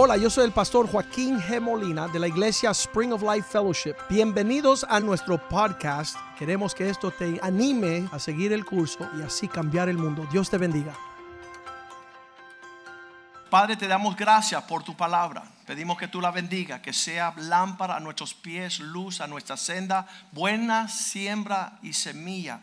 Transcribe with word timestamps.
Hola, 0.00 0.16
yo 0.16 0.30
soy 0.30 0.44
el 0.44 0.52
pastor 0.52 0.88
Joaquín 0.88 1.40
G. 1.40 1.60
Molina 1.60 2.06
de 2.06 2.20
la 2.20 2.28
iglesia 2.28 2.70
Spring 2.70 3.12
of 3.12 3.20
Life 3.20 3.48
Fellowship. 3.50 3.96
Bienvenidos 4.08 4.86
a 4.88 5.00
nuestro 5.00 5.48
podcast. 5.48 6.16
Queremos 6.38 6.72
que 6.72 6.88
esto 6.88 7.10
te 7.10 7.40
anime 7.42 8.08
a 8.12 8.20
seguir 8.20 8.52
el 8.52 8.64
curso 8.64 9.10
y 9.18 9.22
así 9.22 9.48
cambiar 9.48 9.88
el 9.88 9.98
mundo. 9.98 10.24
Dios 10.30 10.48
te 10.48 10.56
bendiga. 10.56 10.94
Padre, 13.50 13.74
te 13.76 13.88
damos 13.88 14.14
gracias 14.14 14.62
por 14.62 14.84
tu 14.84 14.96
palabra. 14.96 15.42
Pedimos 15.66 15.98
que 15.98 16.06
tú 16.06 16.20
la 16.20 16.30
bendiga, 16.30 16.80
que 16.80 16.92
sea 16.92 17.34
lámpara 17.36 17.96
a 17.96 18.00
nuestros 18.00 18.34
pies, 18.34 18.78
luz 18.78 19.20
a 19.20 19.26
nuestra 19.26 19.56
senda, 19.56 20.06
buena 20.30 20.86
siembra 20.86 21.80
y 21.82 21.92
semilla 21.92 22.60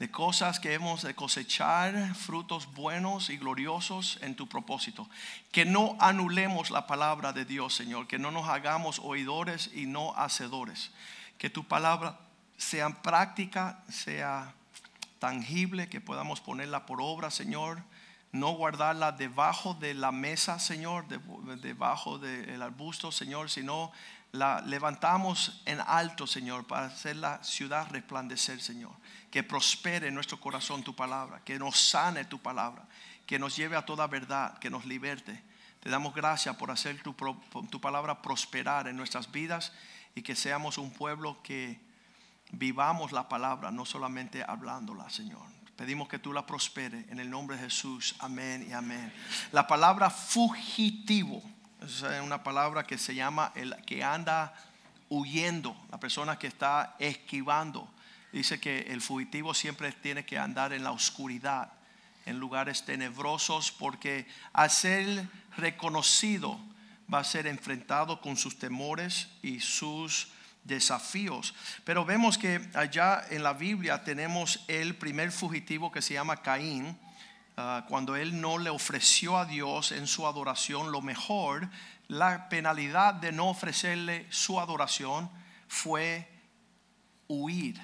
de 0.00 0.10
cosas 0.10 0.58
que 0.58 0.72
hemos 0.72 1.02
de 1.02 1.14
cosechar, 1.14 2.14
frutos 2.14 2.72
buenos 2.72 3.28
y 3.28 3.36
gloriosos 3.36 4.18
en 4.22 4.34
tu 4.34 4.48
propósito. 4.48 5.06
Que 5.52 5.66
no 5.66 5.94
anulemos 6.00 6.70
la 6.70 6.86
palabra 6.86 7.34
de 7.34 7.44
Dios, 7.44 7.74
Señor, 7.74 8.08
que 8.08 8.18
no 8.18 8.30
nos 8.30 8.48
hagamos 8.48 8.98
oidores 8.98 9.70
y 9.74 9.84
no 9.84 10.14
hacedores. 10.16 10.90
Que 11.36 11.50
tu 11.50 11.64
palabra 11.64 12.18
sea 12.56 13.02
práctica, 13.02 13.84
sea 13.90 14.54
tangible, 15.18 15.90
que 15.90 16.00
podamos 16.00 16.40
ponerla 16.40 16.86
por 16.86 17.02
obra, 17.02 17.30
Señor. 17.30 17.82
No 18.32 18.52
guardarla 18.52 19.12
debajo 19.12 19.74
de 19.74 19.92
la 19.92 20.12
mesa, 20.12 20.58
Señor, 20.58 21.08
debajo 21.60 22.18
del 22.18 22.62
arbusto, 22.62 23.12
Señor, 23.12 23.50
sino 23.50 23.92
la 24.32 24.60
levantamos 24.60 25.62
en 25.66 25.80
alto, 25.80 26.26
Señor, 26.26 26.66
para 26.66 26.86
hacer 26.86 27.16
la 27.16 27.42
ciudad 27.42 27.88
resplandecer, 27.90 28.60
Señor 28.60 28.92
que 29.30 29.42
prospere 29.42 30.08
en 30.08 30.14
nuestro 30.14 30.40
corazón 30.40 30.82
tu 30.82 30.94
palabra, 30.94 31.40
que 31.44 31.58
nos 31.58 31.78
sane 31.78 32.24
tu 32.24 32.40
palabra, 32.40 32.84
que 33.26 33.38
nos 33.38 33.56
lleve 33.56 33.76
a 33.76 33.84
toda 33.84 34.06
verdad, 34.06 34.58
que 34.58 34.70
nos 34.70 34.84
liberte. 34.84 35.42
Te 35.78 35.88
damos 35.88 36.14
gracias 36.14 36.56
por 36.56 36.70
hacer 36.70 37.00
tu, 37.02 37.14
palabra 37.80 38.20
prosperar 38.20 38.88
en 38.88 38.96
nuestras 38.96 39.30
vidas 39.30 39.72
y 40.14 40.22
que 40.22 40.34
seamos 40.34 40.78
un 40.78 40.90
pueblo 40.90 41.40
que 41.42 41.80
vivamos 42.50 43.12
la 43.12 43.28
palabra, 43.28 43.70
no 43.70 43.84
solamente 43.84 44.42
hablándola, 44.46 45.08
Señor. 45.08 45.46
Pedimos 45.76 46.08
que 46.08 46.18
tú 46.18 46.32
la 46.32 46.44
prospere 46.44 47.06
en 47.08 47.20
el 47.20 47.30
nombre 47.30 47.56
de 47.56 47.62
Jesús. 47.62 48.16
Amén 48.18 48.66
y 48.68 48.72
amén. 48.72 49.10
La 49.52 49.66
palabra 49.66 50.10
fugitivo 50.10 51.42
es 51.82 52.02
una 52.22 52.42
palabra 52.42 52.84
que 52.84 52.98
se 52.98 53.14
llama 53.14 53.52
el 53.54 53.74
que 53.86 54.04
anda 54.04 54.54
huyendo, 55.08 55.76
la 55.90 55.98
persona 55.98 56.38
que 56.38 56.46
está 56.46 56.96
esquivando. 56.98 57.90
Dice 58.32 58.60
que 58.60 58.80
el 58.82 59.00
fugitivo 59.00 59.54
siempre 59.54 59.90
tiene 59.92 60.24
que 60.24 60.38
andar 60.38 60.72
en 60.72 60.84
la 60.84 60.92
oscuridad, 60.92 61.72
en 62.26 62.38
lugares 62.38 62.84
tenebrosos, 62.84 63.72
porque 63.72 64.26
a 64.52 64.68
ser 64.68 65.28
reconocido 65.56 66.60
va 67.12 67.18
a 67.18 67.24
ser 67.24 67.46
enfrentado 67.46 68.20
con 68.20 68.36
sus 68.36 68.58
temores 68.58 69.28
y 69.42 69.60
sus 69.60 70.28
desafíos. 70.64 71.54
Pero 71.84 72.04
vemos 72.04 72.38
que 72.38 72.68
allá 72.74 73.24
en 73.30 73.42
la 73.42 73.52
Biblia 73.52 74.04
tenemos 74.04 74.64
el 74.68 74.94
primer 74.94 75.32
fugitivo 75.32 75.90
que 75.90 76.02
se 76.02 76.14
llama 76.14 76.42
Caín. 76.42 76.96
Ah, 77.56 77.84
cuando 77.88 78.16
él 78.16 78.40
no 78.40 78.58
le 78.58 78.70
ofreció 78.70 79.36
a 79.36 79.44
Dios 79.44 79.92
en 79.92 80.06
su 80.06 80.26
adoración 80.26 80.92
lo 80.92 81.02
mejor, 81.02 81.68
la 82.08 82.48
penalidad 82.48 83.14
de 83.14 83.32
no 83.32 83.48
ofrecerle 83.48 84.26
su 84.30 84.58
adoración 84.58 85.30
fue 85.68 86.28
huir 87.28 87.80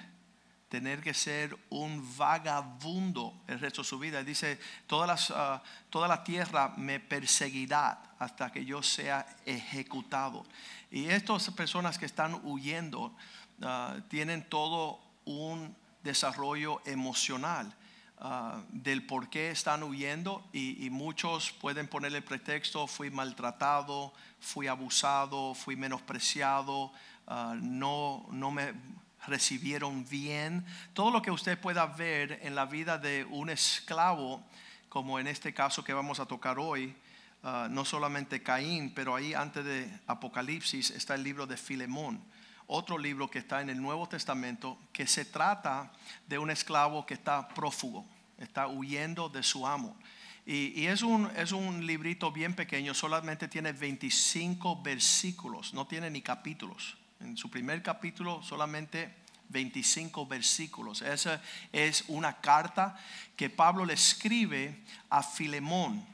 tener 0.69 1.01
que 1.01 1.15
ser 1.15 1.57
un 1.71 2.05
vagabundo 2.17 3.41
el 3.47 3.61
resto 3.61 3.83
de 3.83 3.89
su 3.89 3.99
vida. 3.99 4.23
Dice, 4.25 4.59
todas 4.87 5.31
ah, 5.31 5.63
toda 5.91 6.09
la 6.09 6.25
tierra 6.25 6.75
me 6.77 6.99
perseguirá 6.99 8.03
hasta 8.19 8.51
que 8.51 8.65
yo 8.65 8.83
sea 8.83 9.27
ejecutado. 9.45 10.45
Y 10.91 11.07
estas 11.07 11.51
personas 11.51 11.99
que 11.99 12.07
están 12.07 12.41
huyendo 12.45 13.15
ah, 13.63 13.97
tienen 14.09 14.49
todo 14.49 15.01
un 15.25 15.75
desarrollo 16.03 16.83
emocional. 16.85 17.75
Ah, 18.19 18.63
del 18.71 19.05
por 19.05 19.29
qué 19.29 19.51
están 19.51 19.83
huyendo 19.83 20.43
y, 20.51 20.89
muchos 20.89 21.53
pueden 21.53 21.87
ponerle 21.87 22.23
pretexto, 22.23 22.87
fui 22.87 23.11
maltratado, 23.11 24.15
fui 24.41 24.69
abusado, 24.69 25.53
fui 25.55 25.77
menospreciado, 25.77 26.93
no, 27.61 28.27
no 28.31 28.51
me 28.51 28.73
recibieron 29.27 30.09
bien. 30.09 30.65
Todo 30.95 31.11
lo 31.11 31.21
que 31.21 31.31
usted 31.31 31.59
pueda 31.59 31.85
ver 31.85 32.41
en 32.43 32.55
la 32.55 32.65
vida 32.65 32.97
de 32.97 33.25
un 33.25 33.51
esclavo, 33.51 34.43
como 34.89 35.19
en 35.19 35.27
este 35.27 35.53
caso 35.53 35.85
que 35.85 35.93
vamos 35.93 36.19
a 36.19 36.27
tocar 36.27 36.59
hoy, 36.59 36.97
ah, 37.43 37.69
no 37.71 37.85
solamente 37.85 38.43
Caín, 38.43 38.95
pero 38.95 39.15
ahí 39.15 39.35
antes 39.35 39.63
de 39.63 39.91
Apocalipsis 40.07 40.91
está 40.91 41.17
el 41.17 41.23
libro 41.23 41.47
de 41.47 41.59
Filemón, 41.59 42.23
otro 42.67 42.99
libro 42.99 43.31
que 43.31 43.39
está 43.39 43.61
en 43.61 43.71
el 43.71 43.81
Nuevo 43.81 44.09
Testamento, 44.09 44.79
que 44.93 45.07
se 45.07 45.25
trata 45.25 45.93
de 46.27 46.39
un 46.39 46.51
esclavo 46.51 47.07
que 47.07 47.15
está 47.15 47.49
prófugo, 47.49 48.05
está 48.39 48.67
huyendo 48.67 49.29
de 49.29 49.43
su 49.43 49.67
amo. 49.67 49.97
Y, 50.45 50.87
es, 50.87 51.03
un, 51.03 51.29
es 51.37 51.51
un 51.51 51.85
librito 51.87 52.31
bien 52.31 52.55
pequeño, 52.55 52.95
solamente 52.95 53.49
tiene 53.49 53.73
25 53.73 54.81
versículos, 54.81 55.75
no 55.75 55.87
tiene 55.89 56.09
ni 56.09 56.23
capítulos. 56.23 56.97
En 57.19 57.37
su 57.37 57.51
primer 57.51 57.83
capítulo 57.83 58.43
solamente 58.43 59.13
25 59.49 60.27
versículos. 60.27 61.03
Esa 61.03 61.41
es 61.73 62.05
una 62.09 62.41
carta 62.41 62.97
que 63.37 63.51
Pablo 63.51 63.85
le 63.85 63.95
escribe 63.95 64.83
a 65.11 65.23
Filemón. 65.23 66.07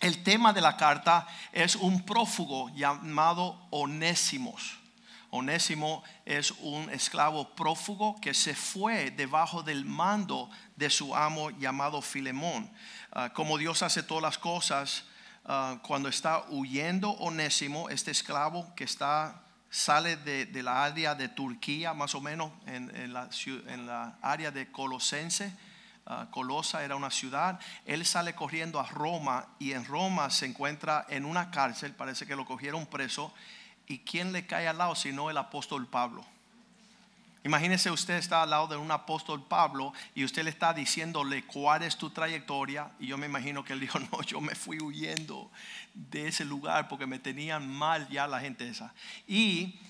El 0.00 0.22
tema 0.22 0.52
de 0.52 0.60
la 0.60 0.76
carta 0.76 1.26
es 1.52 1.74
un 1.76 2.04
prófugo 2.04 2.70
llamado 2.74 3.66
Onésimos. 3.70 4.77
Onésimo 5.30 6.02
es 6.24 6.52
un 6.52 6.88
esclavo 6.90 7.54
prófugo 7.54 8.18
que 8.20 8.32
se 8.32 8.54
fue 8.54 9.10
debajo 9.10 9.62
del 9.62 9.84
mando 9.84 10.50
de 10.76 10.88
su 10.88 11.14
amo 11.14 11.50
llamado 11.50 12.00
Filemón. 12.00 12.70
Ah, 13.12 13.32
como 13.32 13.58
Dios 13.58 13.82
hace 13.82 14.02
todas 14.02 14.22
las 14.22 14.38
cosas, 14.38 15.04
ah, 15.44 15.78
cuando 15.82 16.08
está 16.08 16.44
huyendo 16.48 17.10
Onésimo, 17.10 17.90
este 17.90 18.10
esclavo 18.10 18.74
que 18.74 18.84
está 18.84 19.42
sale 19.70 20.16
de, 20.16 20.62
la 20.62 20.84
área 20.84 21.14
de 21.14 21.28
Turquía, 21.28 21.92
más 21.92 22.14
o 22.14 22.20
menos 22.20 22.50
en, 22.66 23.12
la, 23.12 24.18
área 24.22 24.50
de 24.50 24.70
Colosense. 24.72 25.54
Ah, 26.06 26.28
Colosa 26.30 26.82
era 26.82 26.96
una 26.96 27.10
ciudad. 27.10 27.60
Él 27.84 28.06
sale 28.06 28.34
corriendo 28.34 28.80
a 28.80 28.86
Roma 28.86 29.46
y 29.58 29.72
en 29.72 29.84
Roma 29.84 30.30
se 30.30 30.46
encuentra 30.46 31.04
en 31.10 31.26
una 31.26 31.50
cárcel. 31.50 31.94
Parece 31.94 32.26
que 32.26 32.34
lo 32.34 32.46
cogieron 32.46 32.86
preso. 32.86 33.34
¿Y 33.88 34.00
quién 34.00 34.32
le 34.32 34.46
cae 34.46 34.68
al 34.68 34.78
lado 34.78 34.94
sino 34.94 35.30
el 35.30 35.38
apóstol 35.38 35.86
Pablo? 35.86 36.24
Imagínese 37.44 37.90
usted 37.90 38.14
está 38.14 38.42
al 38.42 38.50
lado 38.50 38.66
de 38.66 38.76
un 38.76 38.90
apóstol 38.90 39.42
Pablo 39.42 39.94
y 40.14 40.24
usted 40.24 40.44
le 40.44 40.50
está 40.50 40.74
diciéndole 40.74 41.44
cuál 41.44 41.82
es 41.82 41.96
tu 41.96 42.10
trayectoria. 42.10 42.90
Y 42.98 43.06
yo 43.06 43.16
me 43.16 43.26
imagino 43.26 43.64
que 43.64 43.72
él 43.72 43.80
dijo, 43.80 43.98
no, 44.12 44.22
yo 44.22 44.40
me 44.40 44.54
fui 44.54 44.78
huyendo 44.80 45.50
de 45.94 46.28
ese 46.28 46.44
lugar 46.44 46.88
porque 46.88 47.06
me 47.06 47.18
tenían 47.18 47.66
mal 47.66 48.06
ya 48.10 48.26
la 48.26 48.40
gente 48.40 48.68
esa. 48.68 48.92
Y 49.26 49.80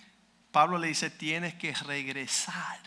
Pablo 0.53 0.79
le 0.79 0.89
dice, 0.89 1.11
tienes 1.11 1.55
que 1.55 1.75
regresar. 1.75 2.79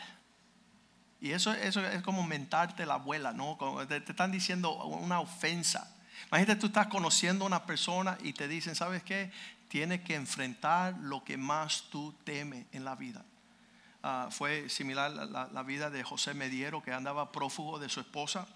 Y 1.20 1.32
eso, 1.32 1.54
eso 1.54 1.86
es 1.86 2.02
como 2.02 2.24
mentarte 2.24 2.86
la 2.86 2.94
abuela, 2.96 3.34
¿no? 3.34 3.58
Te, 3.88 4.00
te 4.00 4.12
están 4.12 4.32
diciendo 4.32 4.74
una 4.86 5.20
ofensa. 5.20 5.94
Imagínate 6.28 6.56
tú 6.62 6.68
estás 6.68 6.88
conociendo 6.88 7.44
a 7.44 7.48
una 7.48 7.66
persona 7.66 8.18
y 8.24 8.34
te 8.34 8.48
dicen, 8.48 8.76
¿sabes 8.76 9.04
qué? 9.04 9.32
Tienes 9.72 10.02
que 10.02 10.16
enfrentar 10.16 10.98
lo 11.00 11.24
que 11.24 11.38
más 11.38 11.84
tú 11.90 12.14
temes 12.26 12.66
en 12.74 12.84
la 12.84 12.94
vida. 12.96 13.24
Ah, 14.04 14.28
fue 14.30 14.68
similar 14.68 15.10
la, 15.10 15.48
la, 15.48 15.64
vida 15.64 15.90
de 15.90 16.04
José 16.04 16.34
Mediero, 16.34 16.84
que 16.84 16.92
andaba 16.92 17.32
prófugo 17.32 17.80
de 17.80 17.88
su 17.88 18.02
esposa. 18.02 18.50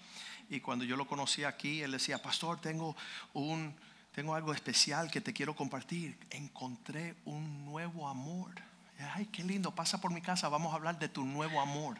Y 0.50 0.60
cuando 0.60 0.84
yo 0.84 0.94
lo 0.94 1.06
conocí 1.06 1.42
aquí, 1.42 1.80
él 1.80 1.92
decía, 1.92 2.20
pastor, 2.20 2.60
tengo, 2.60 2.94
un, 3.32 3.74
tengo 4.14 4.34
algo 4.34 4.52
especial 4.52 5.10
que 5.10 5.22
te 5.22 5.32
quiero 5.32 5.56
compartir. 5.56 6.18
Encontré 6.28 7.16
un 7.24 7.64
nuevo 7.64 8.06
amor. 8.10 8.52
Ay, 9.14 9.24
qué 9.32 9.42
lindo, 9.42 9.74
pasa 9.74 9.98
por 9.98 10.10
mi 10.10 10.20
casa, 10.20 10.50
vamos 10.50 10.74
a 10.74 10.76
hablar 10.76 10.98
de 10.98 11.08
tu 11.08 11.24
nuevo 11.24 11.62
amor. 11.62 11.96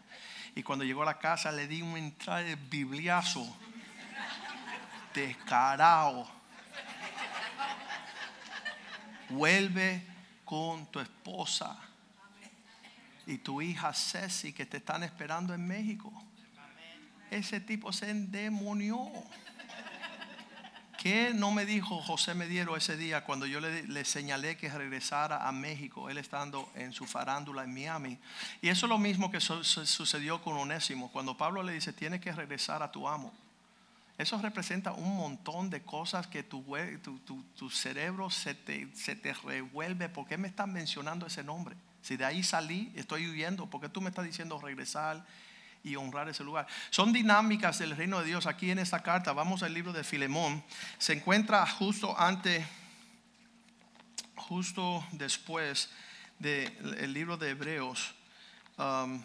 Y 0.54 0.62
cuando 0.62 0.84
llegó 0.84 1.04
a 1.04 1.06
la 1.06 1.18
casa 1.18 1.50
le 1.52 1.66
di 1.66 1.80
un 1.80 1.96
entrada 1.96 2.40
de 2.40 2.56
bibliazo, 2.56 3.46
descarado. 5.14 6.36
Vuelve 9.30 10.02
con 10.44 10.86
tu 10.86 11.00
esposa 11.00 11.76
y 13.26 13.38
tu 13.38 13.60
hija 13.60 13.92
Ceci 13.92 14.52
que 14.52 14.66
te 14.66 14.76
están 14.78 15.02
esperando 15.02 15.52
en 15.52 15.66
México. 15.66 16.12
Ese 17.30 17.60
tipo 17.60 17.92
se 17.92 18.10
endemonió. 18.10 19.10
¿Qué 20.96 21.32
no 21.34 21.50
me 21.50 21.66
dijo 21.66 22.00
José 22.00 22.34
Mediero 22.34 22.76
ese 22.76 22.96
día 22.96 23.24
cuando 23.24 23.46
yo 23.46 23.60
le, 23.60 24.04
señalé 24.04 24.56
que 24.56 24.68
regresara 24.68 25.46
a 25.46 25.52
México, 25.52 26.08
él 26.08 26.18
estando 26.18 26.70
en 26.74 26.92
su 26.92 27.06
farándula 27.06 27.64
en 27.64 27.74
Miami? 27.74 28.18
Y 28.62 28.68
eso 28.68 28.86
es 28.86 28.90
lo 28.90 28.98
mismo 28.98 29.30
que 29.30 29.40
sucedió 29.40 30.42
con 30.42 30.56
Onésimo. 30.56 31.10
Cuando 31.12 31.36
Pablo 31.36 31.62
le 31.62 31.72
dice, 31.72 31.92
tienes 31.92 32.20
que 32.20 32.32
regresar 32.32 32.82
a 32.82 32.90
tu 32.90 33.06
amo. 33.06 33.32
Eso 34.18 34.40
representa 34.40 34.92
un 34.92 35.14
montón 35.16 35.68
de 35.68 35.82
cosas 35.82 36.26
que 36.26 36.42
tu, 36.42 36.64
tu, 37.02 37.42
tu- 37.54 37.70
cerebro 37.70 38.30
se 38.30 38.54
te, 38.54 38.88
se 38.94 39.14
te 39.14 39.34
revuelve. 39.34 40.08
¿Por 40.08 40.26
qué 40.26 40.38
me 40.38 40.48
están 40.48 40.72
mencionando 40.72 41.26
ese 41.26 41.44
nombre? 41.44 41.76
Si 42.00 42.16
de 42.16 42.24
ahí 42.24 42.42
salí, 42.42 42.90
estoy 42.96 43.28
huyendo. 43.28 43.68
¿Por 43.68 43.80
qué 43.80 43.88
tú 43.90 44.00
me 44.00 44.08
estás 44.08 44.24
diciendo 44.24 44.58
regresar 44.58 45.26
y 45.84 45.96
honrar 45.96 46.28
ese 46.30 46.44
lugar? 46.44 46.66
Son 46.88 47.12
dinámicas 47.12 47.78
del 47.78 47.94
reino 47.94 48.20
de 48.20 48.26
Dios. 48.26 48.46
Aquí 48.46 48.70
en 48.70 48.78
esta 48.78 49.02
carta, 49.02 49.34
vamos 49.34 49.62
al 49.62 49.74
libro 49.74 49.92
de 49.92 50.02
Filemón. 50.02 50.64
Se 50.96 51.12
encuentra 51.12 51.66
justo 51.66 52.18
antes, 52.18 52.64
justo 54.34 55.04
después 55.12 55.90
del 56.38 57.12
libro 57.12 57.36
de 57.36 57.50
Hebreos. 57.50 58.14
Um, 58.78 59.22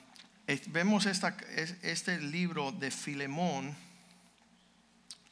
vemos 0.67 1.05
esta, 1.05 1.29
es- 1.55 1.75
este 1.81 2.19
libro 2.19 2.71
de 2.73 2.91
Filemón 2.91 3.75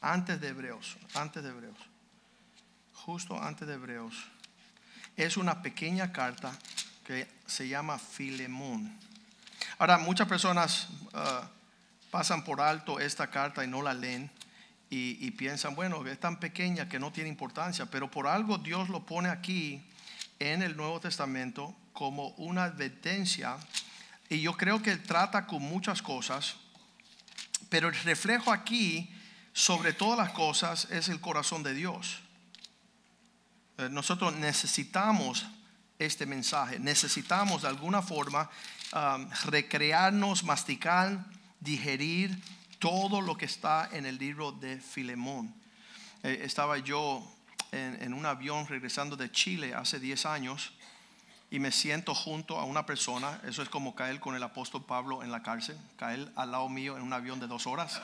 antes 0.00 0.40
de 0.40 0.48
Hebreos, 0.48 0.96
antes 1.14 1.42
de 1.42 1.50
Hebreos, 1.50 1.78
justo 2.92 3.40
antes 3.40 3.66
de 3.68 3.74
Hebreos. 3.74 4.14
Es 5.16 5.36
una 5.36 5.62
pequeña 5.62 6.12
carta 6.12 6.56
que 7.04 7.28
se 7.46 7.68
llama 7.68 7.98
Filemón. 7.98 8.96
Ahora, 9.78 9.98
muchas 9.98 10.28
personas 10.28 10.88
ah, 11.12 11.48
pasan 12.10 12.44
por 12.44 12.60
alto 12.60 13.00
esta 13.00 13.28
carta 13.30 13.64
y 13.64 13.68
no 13.68 13.82
la 13.82 13.94
leen 13.94 14.30
y, 14.92 15.30
piensan, 15.32 15.76
bueno, 15.76 16.04
es 16.08 16.18
tan 16.18 16.40
pequeña 16.40 16.88
que 16.88 16.98
no 16.98 17.12
tiene 17.12 17.28
importancia, 17.28 17.86
pero 17.86 18.10
por 18.10 18.26
algo 18.26 18.58
Dios 18.58 18.88
lo 18.88 19.06
pone 19.06 19.28
aquí 19.28 19.80
en 20.40 20.62
el 20.62 20.76
Nuevo 20.76 20.98
Testamento 20.98 21.76
como 21.92 22.30
una 22.30 22.64
advertencia 22.64 23.56
y 24.28 24.40
yo 24.40 24.56
creo 24.56 24.82
que 24.82 24.96
trata 24.96 25.46
con 25.46 25.62
muchas 25.62 26.02
cosas, 26.02 26.56
pero 27.68 27.88
el 27.88 27.94
reflejo 28.02 28.52
aquí, 28.52 29.14
sobre 29.52 29.92
todas 29.92 30.18
las 30.18 30.30
cosas, 30.30 30.88
es 30.90 31.08
el 31.08 31.20
corazón 31.20 31.62
de 31.62 31.74
Dios. 31.74 32.20
Eh, 33.78 33.88
Nosotros 33.90 34.34
necesitamos 34.34 35.46
este 35.98 36.26
mensaje, 36.26 36.78
necesitamos 36.78 37.62
de 37.62 37.68
alguna 37.68 38.00
forma 38.00 38.48
um, 38.94 39.28
recrearnos, 39.44 40.44
masticar, 40.44 41.26
digerir 41.60 42.42
todo 42.78 43.20
lo 43.20 43.36
que 43.36 43.44
está 43.44 43.88
en 43.92 44.06
el 44.06 44.16
libro 44.18 44.52
de 44.52 44.80
Filemón. 44.80 45.54
Eh, 46.22 46.40
estaba 46.44 46.78
yo 46.78 47.22
en, 47.70 48.02
en 48.02 48.14
un 48.14 48.24
avión 48.24 48.66
regresando 48.66 49.16
de 49.16 49.30
Chile 49.30 49.74
hace 49.74 50.00
10 50.00 50.24
años 50.26 50.72
y 51.50 51.58
me 51.58 51.72
siento 51.72 52.14
junto 52.14 52.58
a 52.58 52.64
una 52.64 52.86
persona, 52.86 53.40
eso 53.44 53.62
es 53.62 53.68
como 53.68 53.94
caer 53.94 54.20
con 54.20 54.36
el 54.36 54.42
apóstol 54.42 54.84
Pablo 54.84 55.22
en 55.22 55.32
la 55.32 55.42
cárcel, 55.42 55.76
caer 55.96 56.30
al 56.36 56.52
lado 56.52 56.68
mío 56.68 56.96
en 56.96 57.02
un 57.02 57.12
avión 57.12 57.40
de 57.40 57.46
dos 57.46 57.66
horas. 57.66 58.00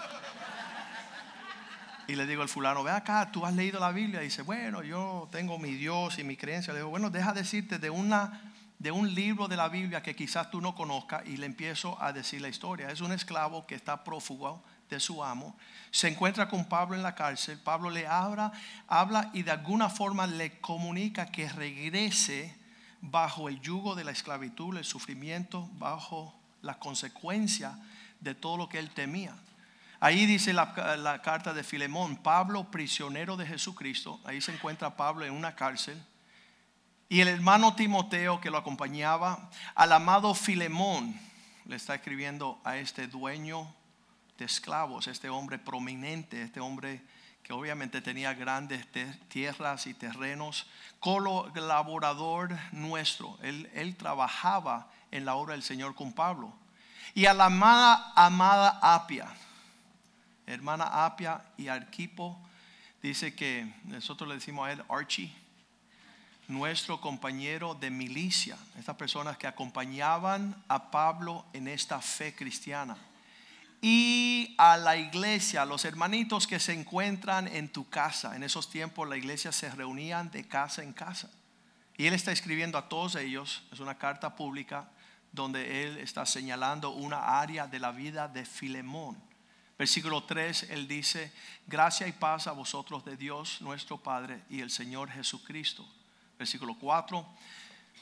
Y 2.08 2.14
le 2.14 2.26
digo 2.26 2.42
al 2.42 2.48
fulano, 2.48 2.84
ve 2.84 2.90
acá, 2.90 3.30
tú 3.32 3.44
has 3.44 3.54
leído 3.54 3.80
la 3.80 3.90
Biblia. 3.90 4.20
Y 4.22 4.26
dice, 4.26 4.42
bueno, 4.42 4.82
yo 4.82 5.28
tengo 5.32 5.58
mi 5.58 5.72
Dios 5.72 6.18
y 6.18 6.24
mi 6.24 6.36
creencia. 6.36 6.72
Le 6.72 6.80
digo, 6.80 6.90
bueno, 6.90 7.10
deja 7.10 7.32
decirte 7.32 7.78
de, 7.78 7.90
una, 7.90 8.52
de 8.78 8.90
un 8.90 9.12
libro 9.14 9.48
de 9.48 9.56
la 9.56 9.68
Biblia 9.68 10.02
que 10.02 10.14
quizás 10.14 10.50
tú 10.50 10.60
no 10.60 10.74
conozcas. 10.74 11.26
Y 11.26 11.36
le 11.36 11.46
empiezo 11.46 12.00
a 12.00 12.12
decir 12.12 12.40
la 12.40 12.48
historia. 12.48 12.90
Es 12.90 13.00
un 13.00 13.12
esclavo 13.12 13.66
que 13.66 13.74
está 13.74 14.04
prófugo 14.04 14.62
de 14.88 15.00
su 15.00 15.24
amo. 15.24 15.56
Se 15.90 16.08
encuentra 16.08 16.48
con 16.48 16.64
Pablo 16.66 16.94
en 16.94 17.02
la 17.02 17.14
cárcel. 17.14 17.58
Pablo 17.58 17.90
le 17.90 18.06
habla, 18.06 18.52
habla 18.86 19.30
y 19.32 19.42
de 19.42 19.50
alguna 19.50 19.88
forma 19.88 20.26
le 20.26 20.60
comunica 20.60 21.26
que 21.26 21.48
regrese 21.48 22.54
bajo 23.00 23.48
el 23.48 23.60
yugo 23.60 23.94
de 23.94 24.04
la 24.04 24.12
esclavitud, 24.12 24.76
el 24.76 24.84
sufrimiento, 24.84 25.68
bajo 25.78 26.34
la 26.62 26.78
consecuencia 26.78 27.78
de 28.20 28.34
todo 28.34 28.56
lo 28.56 28.68
que 28.68 28.78
él 28.78 28.90
temía. 28.90 29.34
Ahí 29.98 30.26
dice 30.26 30.52
la, 30.52 31.20
carta 31.22 31.54
de 31.54 31.64
Filemón, 31.64 32.16
Pablo, 32.16 32.70
prisionero 32.70 33.36
de 33.36 33.46
Jesucristo. 33.46 34.20
Ahí 34.24 34.40
se 34.40 34.52
encuentra 34.52 34.96
Pablo 34.96 35.24
en 35.24 35.32
una 35.32 35.54
cárcel. 35.54 36.02
Y 37.08 37.20
el 37.20 37.28
hermano 37.28 37.74
Timoteo 37.74 38.40
que 38.40 38.50
lo 38.50 38.58
acompañaba, 38.58 39.50
al 39.74 39.92
amado 39.92 40.34
Filemón, 40.34 41.18
le 41.64 41.76
está 41.76 41.94
escribiendo 41.94 42.60
a 42.64 42.76
este 42.76 43.06
dueño 43.06 43.72
de 44.38 44.44
esclavos, 44.44 45.06
este 45.06 45.28
hombre 45.30 45.58
prominente, 45.58 46.42
este 46.42 46.60
hombre 46.60 47.02
que 47.42 47.52
obviamente 47.52 48.02
tenía 48.02 48.34
grandes 48.34 48.86
tierras 49.28 49.86
y 49.86 49.94
terrenos, 49.94 50.66
colaborador 51.00 52.56
nuestro. 52.72 53.38
Él, 53.40 53.70
él 53.72 53.96
trabajaba 53.96 54.90
en 55.10 55.24
la 55.24 55.36
obra 55.36 55.54
del 55.54 55.62
Señor 55.62 55.94
con 55.94 56.12
Pablo. 56.12 56.52
Y 57.14 57.26
a 57.26 57.34
la 57.34 57.46
amada, 57.46 58.12
amada 58.16 58.80
Apia, 58.82 59.28
hermana 60.46 61.04
Apia 61.04 61.42
y 61.56 61.68
Arquipo, 61.68 62.38
dice 63.02 63.34
que 63.34 63.72
nosotros 63.84 64.28
le 64.28 64.36
decimos 64.36 64.68
a 64.68 64.72
él 64.72 64.84
Archie, 64.88 65.32
nuestro 66.48 67.00
compañero 67.00 67.74
de 67.74 67.90
milicia, 67.90 68.56
estas 68.78 68.96
personas 68.96 69.36
que 69.36 69.46
acompañaban 69.46 70.54
a 70.68 70.90
Pablo 70.90 71.44
en 71.52 71.68
esta 71.68 72.00
fe 72.00 72.34
cristiana. 72.34 72.96
Y 73.82 74.54
a 74.58 74.76
la 74.76 74.96
iglesia, 74.96 75.64
los 75.64 75.84
hermanitos 75.84 76.46
que 76.46 76.58
se 76.58 76.72
encuentran 76.72 77.48
en 77.48 77.68
tu 77.68 77.88
casa. 77.88 78.34
En 78.34 78.42
esos 78.42 78.70
tiempos 78.70 79.08
la 79.08 79.16
iglesia 79.16 79.52
se 79.52 79.70
reunían 79.70 80.30
de 80.30 80.46
casa 80.46 80.82
en 80.82 80.92
casa. 80.92 81.30
Y 81.96 82.06
él 82.06 82.14
está 82.14 82.32
escribiendo 82.32 82.78
a 82.78 82.88
todos 82.88 83.16
ellos, 83.16 83.64
es 83.72 83.80
una 83.80 83.96
carta 83.96 84.34
pública 84.36 84.88
donde 85.32 85.84
él 85.84 85.98
está 85.98 86.24
señalando 86.26 86.90
una 86.90 87.40
área 87.40 87.66
de 87.66 87.78
la 87.78 87.90
vida 87.90 88.28
de 88.28 88.44
Filemón. 88.44 89.16
Versículo 89.78 90.24
3, 90.24 90.70
él 90.70 90.88
dice, 90.88 91.32
gracia 91.66 92.06
y 92.06 92.12
paz 92.12 92.46
a 92.46 92.52
vosotros 92.52 93.04
de 93.04 93.16
Dios 93.16 93.60
nuestro 93.60 93.98
Padre 93.98 94.42
y 94.48 94.60
el 94.60 94.70
Señor 94.70 95.10
Jesucristo. 95.10 95.86
Versículo 96.38 96.76
4, 96.80 97.26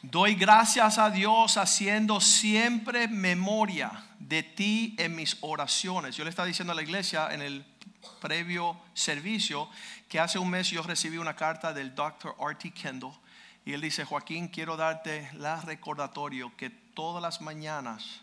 doy 0.03 0.37
gracias 0.37 0.99
a 0.99 1.11
Dios 1.11 1.57
haciendo 1.57 2.21
siempre 2.21 3.09
memoria 3.09 4.05
de 4.21 4.45
ti 4.45 4.95
en 4.99 5.17
mis 5.17 5.37
oraciones. 5.41 6.17
Yo 6.17 6.23
le 6.23 6.31
estaba 6.31 6.47
diciendo 6.47 6.73
a 6.73 6.77
la 6.77 6.83
iglesia 6.83 7.33
en 7.33 7.43
el 7.43 7.65
previo 8.21 8.79
servicio 8.93 9.69
que 10.09 10.21
hace 10.21 10.39
un 10.39 10.51
mes 10.51 10.71
yo 10.71 10.83
recibí 10.83 11.17
una 11.17 11.35
carta 11.35 11.73
del 11.73 11.95
Dr. 11.95 12.37
R.T. 12.39 12.71
Kendall 12.73 13.13
y 13.65 13.73
él 13.73 13.81
dice, 13.81 14.05
Joaquín, 14.05 14.49
quiero 14.49 14.77
darte 14.77 15.29
la 15.35 15.61
recordatorio 15.61 16.55
que 16.57 16.71
todas 16.71 17.23
las 17.23 17.41
mañanas 17.41 18.21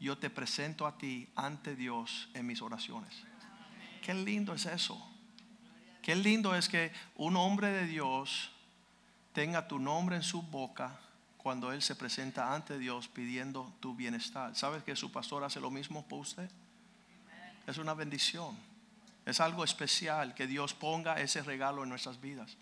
yo 0.00 0.18
te 0.18 0.30
presento 0.30 0.86
a 0.86 0.96
ti 0.96 1.28
ante 1.34 1.74
Dios 1.74 2.28
en 2.34 2.46
mis 2.46 2.62
oraciones. 2.62 3.14
Qué 4.02 4.14
lindo 4.14 4.54
es 4.54 4.66
eso. 4.66 5.00
Qué 6.02 6.14
lindo 6.14 6.54
es 6.54 6.68
que 6.68 6.92
un 7.16 7.36
hombre 7.36 7.68
de 7.68 7.86
Dios 7.86 8.50
tenga 9.32 9.68
tu 9.68 9.78
nombre 9.78 10.16
en 10.16 10.22
su 10.22 10.42
boca 10.42 10.98
cuando 11.36 11.72
él 11.72 11.82
se 11.82 11.94
presenta 11.94 12.54
ante 12.54 12.78
Dios 12.78 13.08
pidiendo 13.08 13.72
tu 13.80 13.94
bienestar. 13.94 14.54
¿Sabes 14.56 14.82
que 14.82 14.96
su 14.96 15.12
pastor 15.12 15.44
hace 15.44 15.60
lo 15.60 15.70
mismo 15.70 16.06
por 16.06 16.20
usted? 16.20 16.50
Es 17.66 17.78
una 17.78 17.94
bendición. 17.94 18.56
Es 19.26 19.40
algo 19.40 19.64
especial 19.64 20.34
que 20.34 20.46
Dios 20.46 20.74
ponga 20.74 21.20
ese 21.20 21.42
regalo 21.42 21.82
en 21.82 21.90
nuestras 21.90 22.20
vidas. 22.20 22.56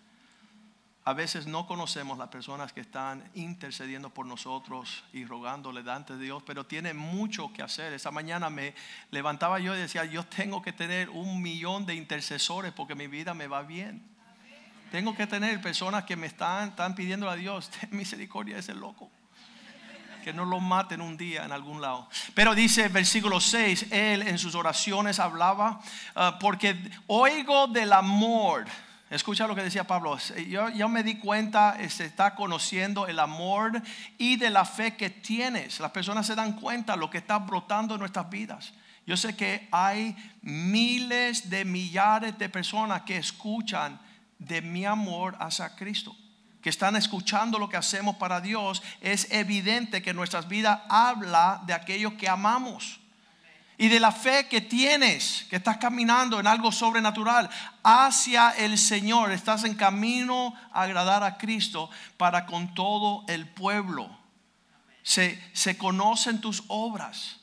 A 1.07 1.13
veces 1.13 1.47
no 1.47 1.69
conocemos 1.69 2.19
las 2.19 2.31
personas 2.31 2.73
que 2.73 2.81
están 2.81 3.23
intercediendo 3.37 4.11
por 4.11 4.27
nosotros 4.27 5.05
y 5.13 5.25
rogándole 5.25 5.85
delante 5.85 6.17
de 6.17 6.25
Dios, 6.25 6.43
pero 6.45 6.67
tiene 6.67 6.95
mucho 6.95 7.53
que 7.53 7.63
hacer. 7.63 7.93
Esa 7.93 8.11
mañana 8.11 8.51
me 8.51 8.75
levantaba 9.13 9.61
yo 9.61 9.77
y 9.77 9.79
decía, 9.79 10.05
yo 10.05 10.25
tengo 10.27 10.63
que 10.63 10.73
tener 10.73 11.09
un 11.11 11.41
millón 11.41 11.87
de 11.87 11.95
intercesores 11.95 12.73
porque 12.73 12.97
mi 12.97 13.07
vida 13.07 13.35
me 13.35 13.47
va 13.47 13.63
bien. 13.63 14.03
Tengo 14.91 15.15
que 15.15 15.29
tener 15.29 15.61
personas 15.61 16.03
que 16.03 16.17
me 16.17 16.27
están, 16.27 16.71
están 16.71 16.97
pidiendo 16.97 17.31
a 17.31 17.37
Dios, 17.37 17.71
ten 17.81 17.91
misericordia 17.97 18.55
de 18.55 18.61
ese 18.63 18.75
loco. 18.75 19.09
Que 20.25 20.33
no 20.33 20.45
lo 20.45 20.59
maten 20.59 21.01
un 21.01 21.17
día 21.17 21.45
en 21.45 21.53
algún 21.53 21.81
lado. 21.81 22.09
Pero 22.35 22.53
dice 22.53 22.89
versículo 22.89 23.39
6, 23.39 23.93
él 23.93 24.23
en 24.23 24.39
sus 24.39 24.57
oraciones 24.57 25.21
hablaba, 25.21 25.81
ah, 26.17 26.37
porque 26.41 26.77
oigo 27.07 27.69
del 27.69 27.93
amor. 27.93 28.65
Escucha 29.09 29.47
lo 29.47 29.55
que 29.55 29.63
decía 29.63 29.85
Pablo. 29.85 30.19
Yo, 30.49 30.69
yo 30.71 30.89
me 30.89 31.05
di 31.05 31.19
cuenta, 31.19 31.77
eh, 31.79 31.89
se 31.91 32.07
está 32.07 32.35
conociendo 32.35 33.07
el 33.07 33.21
amor 33.21 33.81
y 34.19 34.37
de 34.37 34.51
la 34.51 34.65
fe 34.65 34.97
que 34.97 35.11
tienes. 35.11 35.79
Las 35.79 35.93
personas 35.93 36.27
se 36.27 36.35
dan 36.35 36.55
cuenta 36.55 36.95
de 36.95 36.99
lo 36.99 37.09
que 37.09 37.19
está 37.19 37.39
brotando 37.39 37.95
en 37.95 38.01
nuestras 38.01 38.29
vidas. 38.29 38.73
Yo 39.07 39.17
sé 39.17 39.37
que 39.37 39.69
hay 39.71 40.17
miles 40.43 41.49
de 41.49 41.65
millares 41.65 42.37
de 42.37 42.49
personas 42.49 43.03
que 43.03 43.17
escuchan 43.17 44.01
de 44.41 44.61
mi 44.61 44.85
amor 44.85 45.37
hacia 45.39 45.77
Cristo, 45.77 46.17
que 46.61 46.71
están 46.71 46.97
escuchando 46.97 47.61
lo 47.61 47.69
que 47.69 47.77
hacemos 47.77 48.17
para 48.17 48.41
Dios. 48.41 48.83
Es 49.01 49.31
evidente 49.31 50.03
que 50.03 50.13
nuestras 50.15 50.49
vidas 50.49 50.81
habla 50.89 51.63
de 51.65 51.75
aquello 51.75 52.17
que 52.17 52.29
amamos 52.29 52.99
y 53.79 53.89
de 53.89 54.01
la 54.01 54.11
fe 54.11 54.49
que 54.49 54.61
tienes, 54.61 55.47
que 55.51 55.57
estás 55.57 55.77
caminando 55.77 56.41
en 56.41 56.47
algo 56.47 56.73
sobrenatural 56.73 57.51
hacia 57.83 58.51
el 58.51 58.79
Señor. 58.79 59.33
Estás 59.33 59.65
en 59.65 59.75
camino 59.75 60.55
a 60.73 60.83
agradar 60.83 61.23
a 61.23 61.37
Cristo 61.37 61.91
para 62.17 62.47
con 62.47 62.75
todo 62.75 63.25
el 63.29 63.47
pueblo. 63.47 64.09
Se, 65.03 65.41
se 65.53 65.77
conocen 65.77 66.41
tus 66.41 66.65
obras. 66.69 67.37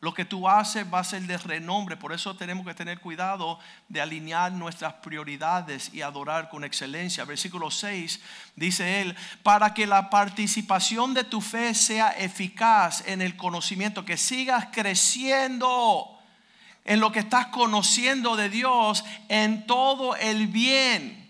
Lo 0.00 0.14
que 0.14 0.24
tú 0.24 0.48
haces 0.48 0.86
va 0.92 1.00
a 1.00 1.04
ser 1.04 1.22
de 1.22 1.36
renombre, 1.38 1.96
por 1.96 2.12
eso 2.12 2.36
tenemos 2.36 2.64
que 2.64 2.74
tener 2.74 3.00
cuidado 3.00 3.58
de 3.88 4.00
alinear 4.00 4.52
nuestras 4.52 4.94
prioridades 4.94 5.92
y 5.92 6.02
adorar 6.02 6.48
con 6.50 6.62
excelencia. 6.62 7.24
Versículo 7.24 7.68
6 7.70 8.20
dice 8.54 9.00
él, 9.00 9.16
para 9.42 9.74
que 9.74 9.88
la 9.88 10.08
participación 10.08 11.14
de 11.14 11.24
tu 11.24 11.40
fe 11.40 11.74
sea 11.74 12.10
eficaz 12.10 13.02
en 13.08 13.20
el 13.20 13.36
conocimiento, 13.36 14.04
que 14.04 14.16
sigas 14.16 14.68
creciendo 14.70 16.16
en 16.84 17.00
lo 17.00 17.10
que 17.10 17.18
estás 17.18 17.48
conociendo 17.48 18.36
de 18.36 18.50
Dios, 18.50 19.04
en 19.28 19.66
todo 19.66 20.14
el 20.14 20.46
bien 20.46 21.28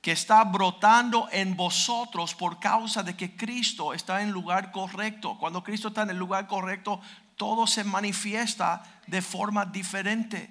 que 0.00 0.12
está 0.12 0.44
brotando 0.44 1.28
en 1.30 1.56
vosotros 1.56 2.34
por 2.34 2.58
causa 2.58 3.02
de 3.02 3.16
que 3.16 3.36
Cristo 3.36 3.92
está 3.92 4.22
en 4.22 4.30
lugar 4.30 4.72
correcto. 4.72 5.36
Cuando 5.38 5.62
Cristo 5.62 5.88
está 5.88 6.02
en 6.02 6.10
el 6.10 6.16
lugar 6.16 6.46
correcto, 6.46 7.00
todo 7.40 7.66
se 7.66 7.84
manifiesta 7.84 8.82
de 9.06 9.22
forma 9.22 9.64
diferente. 9.64 10.50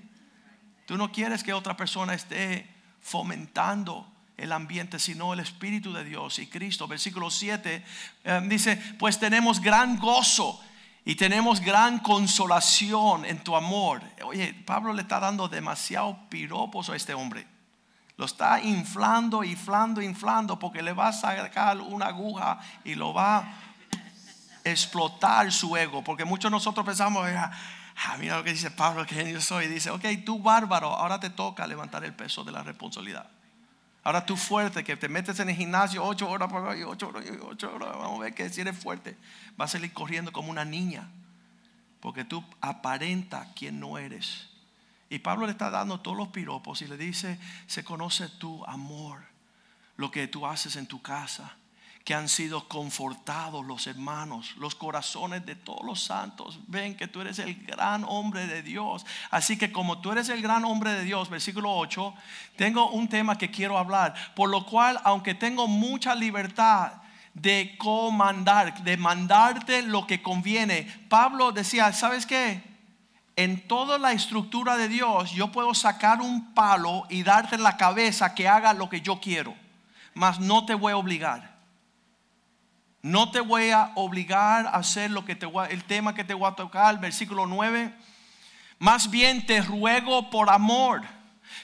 Tú 0.88 0.98
no 0.98 1.12
quieres 1.12 1.43
que 1.43 1.53
otra 1.53 1.77
persona 1.77 2.15
esté 2.15 2.67
fomentando 3.00 4.12
el 4.36 4.51
ambiente, 4.51 4.98
sino 4.98 5.31
el 5.34 5.39
Espíritu 5.39 5.93
de 5.93 6.03
Dios 6.03 6.39
y 6.39 6.48
Cristo. 6.48 6.88
Versículo 6.88 7.29
7 7.29 7.86
eh, 8.24 8.41
dice, 8.46 8.75
pues 8.98 9.19
tenemos 9.19 9.62
gran 9.62 10.00
gozo 10.00 10.60
y 11.05 11.13
tenemos 11.13 11.60
gran 11.60 12.00
consolación 12.00 13.24
en 13.24 13.43
tu 13.43 13.55
amor. 13.55 14.01
Oye, 14.24 14.55
Pablo 14.65 14.91
le 14.91 15.03
está 15.03 15.19
dando 15.19 15.48
demasiado 15.48 16.17
piropos 16.27 16.89
a 16.89 16.96
este 16.96 17.13
hombre. 17.13 17.46
Lo 18.17 18.25
está 18.25 18.60
inflando, 18.63 19.43
inflando, 19.43 20.01
inflando, 20.01 20.58
porque 20.58 20.81
le 20.81 20.93
va 20.93 21.10
a 21.10 21.13
sacar 21.13 21.79
una 21.81 22.08
aguja 22.08 22.60
y 22.84 22.96
lo 22.96 23.13
va 23.13 23.69
explotar 24.63 25.51
su 25.51 25.75
ego, 25.78 26.04
porque 26.04 26.25
muchos 26.25 26.50
de 26.50 26.56
nosotros 26.56 26.86
pensamos, 26.86 27.28
ah, 27.36 27.51
mira 28.20 28.38
lo 28.38 28.44
que 28.44 28.51
dice 28.51 28.72
Pablo, 28.72 29.06
que 29.06 29.32
yo 29.32 29.42
soy, 29.42 29.68
dice, 29.68 29.92
ok, 29.92 30.06
tú 30.25 30.39
bárbaro, 30.39 30.88
ahora 30.88 31.20
te 31.20 31.30
toca 31.30 31.68
levantar 31.68 32.04
el 32.04 32.13
peso 32.13 32.44
de 32.44 32.51
la 32.51 32.63
responsabilidad. 32.63 33.30
Ahora 34.04 34.25
tú 34.25 34.38
fuerte, 34.38 34.84
que 34.84 34.96
te 34.96 35.10
metes 35.10 35.39
en 35.39 35.50
el 35.50 35.56
gimnasio 35.56 36.04
ocho 36.04 36.30
horas 36.30 36.50
ocho 36.88 37.10
horas, 37.10 37.25
ocho 37.42 37.75
horas, 37.75 37.89
vamos 37.98 38.20
a 38.20 38.24
ver 38.24 38.34
que 38.34 38.50
si 38.50 38.62
eres 38.62 38.78
fuerte, 38.78 39.18
vas 39.58 39.72
a 39.72 39.74
salir 39.74 39.92
corriendo 39.94 40.32
como 40.32 40.50
una 40.50 40.63
niña, 40.63 41.10
porque 42.00 42.24
tú 42.24 42.44
aparenta 42.62 43.48
quien 43.56 43.80
no 43.80 43.98
eres. 43.98 44.48
Y 45.10 45.20
Pablo 45.20 45.46
le 45.48 45.51
está 45.51 45.70
dando 45.70 46.00
todos 46.00 46.16
los 46.16 46.30
piropos 46.30 46.82
y 46.82 46.88
le 46.88 46.96
dice, 46.96 47.39
se 47.68 47.84
conoce 47.84 48.30
tu 48.30 48.63
amor, 48.66 49.24
lo 49.98 50.12
que 50.12 50.28
tú 50.28 50.48
haces 50.48 50.75
en 50.75 50.88
tu 50.88 51.01
casa 51.01 51.58
que 52.10 52.16
han 52.16 52.28
sido 52.28 52.68
confortados 52.68 53.63
los 53.63 53.86
hermanos, 53.86 54.56
los 54.58 54.74
corazones 54.74 55.46
de 55.46 55.54
todos 55.56 55.86
los 55.86 56.01
santos. 56.01 56.58
Ven 56.66 56.98
que 56.98 57.08
tú 57.08 57.22
eres 57.22 57.38
el 57.38 57.54
gran 57.63 58.04
hombre 58.04 58.48
de 58.48 58.63
Dios. 58.63 59.06
Así 59.30 59.60
que 59.60 59.72
como 59.72 60.00
tú 60.00 60.12
eres 60.12 60.28
el 60.30 60.42
gran 60.42 60.66
hombre 60.66 60.92
de 60.92 61.04
Dios, 61.04 61.30
versículo 61.30 61.72
8, 61.72 62.16
tengo 62.56 62.89
un 62.89 63.10
tema 63.10 63.38
que 63.38 63.51
quiero 63.51 63.78
hablar. 63.78 64.16
Por 64.36 64.50
lo 64.50 64.66
cual, 64.66 65.00
aunque 65.04 65.36
tengo 65.36 65.68
mucha 65.68 66.16
libertad 66.16 66.94
de 67.36 67.75
comandar, 67.78 68.84
de 68.84 68.98
mandarte 68.98 69.84
lo 69.84 70.08
que 70.08 70.24
conviene, 70.24 70.92
Pablo 71.10 71.51
decía, 71.51 71.94
¿sabes 71.94 72.25
qué? 72.25 72.63
En 73.36 73.68
toda 73.68 74.00
la 74.00 74.13
estructura 74.13 74.78
de 74.78 74.88
Dios, 74.88 75.30
yo 75.30 75.51
puedo 75.51 75.75
sacar 75.75 76.22
un 76.22 76.56
palo 76.56 77.06
y 77.08 77.22
darte 77.22 77.60
la 77.60 77.78
cabeza 77.78 78.34
que 78.34 78.48
haga 78.48 78.74
lo 78.74 78.89
que 78.89 79.01
yo 79.01 79.20
quiero, 79.20 79.54
mas 80.16 80.39
no 80.39 80.66
te 80.66 80.74
voy 80.74 80.94
a 80.94 80.98
obligar. 80.98 81.49
No 83.01 83.32
te 83.32 83.39
voy 83.39 83.70
a 83.70 83.91
obligar 83.96 84.68
a 84.68 84.72
hacer 84.72 85.12
lo 85.12 85.24
que 85.24 85.36
te 85.36 85.48
el 85.70 85.84
tema 85.86 86.13
que 86.13 86.24
te 86.24 86.34
voy 86.34 86.50
a 86.50 86.56
tocar, 86.56 87.00
versículo 87.00 87.46
9. 87.46 87.94
Más 88.79 89.10
bien 89.10 89.46
te 89.46 89.62
ruego 89.62 90.29
por 90.29 90.50
amor, 90.50 91.03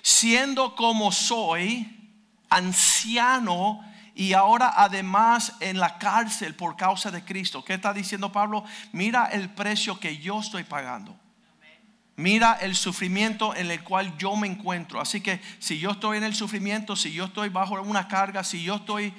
siendo 0.01 0.75
como 0.75 1.12
soy, 1.12 2.12
anciano 2.50 3.84
y 4.13 4.32
ahora 4.32 4.74
además 4.77 5.54
en 5.60 5.77
la 5.77 5.98
cárcel 5.98 6.56
por 6.56 6.77
causa 6.77 7.12
de 7.12 7.24
Cristo. 7.24 7.65
¿Qué 7.65 7.74
está 7.74 7.94
diciendo 7.94 8.32
Pablo? 8.32 8.63
Mira 8.94 9.25
el 9.25 9.50
precio 9.50 10.00
que 10.00 10.18
yo 10.18 10.39
estoy 10.39 10.63
pagando. 10.63 11.20
Mira 12.18 12.54
el 12.62 12.77
sufrimiento 12.77 13.54
en 13.54 13.70
el 13.72 13.84
cual 13.84 14.18
yo 14.18 14.38
me 14.38 14.48
encuentro. 14.48 15.01
Así 15.01 15.20
que 15.20 15.42
si 15.60 15.80
yo 15.80 15.92
estoy 15.92 16.18
en 16.18 16.24
el 16.24 16.34
sufrimiento, 16.34 16.96
si 16.96 17.12
yo 17.12 17.25
estoy 17.25 17.50
bajo 17.50 17.82
una 17.82 18.08
carga, 18.08 18.46
si 18.46 18.63
yo 18.63 18.75
estoy 18.75 19.13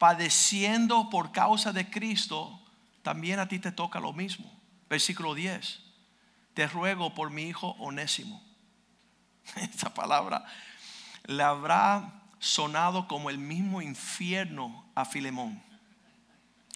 padeciendo 0.00 1.10
por 1.10 1.30
causa 1.30 1.74
de 1.74 1.90
Cristo, 1.90 2.58
también 3.02 3.38
a 3.38 3.48
ti 3.48 3.58
te 3.58 3.70
toca 3.70 4.00
lo 4.00 4.14
mismo. 4.14 4.50
Versículo 4.88 5.34
10. 5.34 5.78
Te 6.54 6.66
ruego 6.66 7.14
por 7.14 7.30
mi 7.30 7.42
hijo 7.42 7.76
onésimo. 7.78 8.42
Esta 9.56 9.92
palabra 9.92 10.46
le 11.26 11.42
habrá 11.42 12.22
sonado 12.38 13.06
como 13.08 13.28
el 13.28 13.36
mismo 13.36 13.82
infierno 13.82 14.86
a 14.94 15.04
Filemón. 15.04 15.62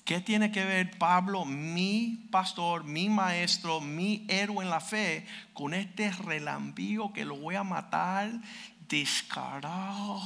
¿Qué 0.05 0.21
tiene 0.21 0.53
que 0.53 0.67
ver 0.67 0.99
Pablo, 0.99 1.47
mi 1.47 2.29
pastor, 2.31 2.85
mi 2.85 3.09
maestro, 3.09 3.81
mi 3.81 4.27
héroe 4.29 4.63
en 4.63 4.69
la 4.69 4.81
fe, 4.81 5.27
con 5.55 5.73
este 5.73 6.11
relambío 6.11 7.15
que 7.15 7.25
lo 7.25 7.37
voy 7.37 7.55
a 7.55 7.63
matar 7.63 8.31
descarado. 8.89 10.21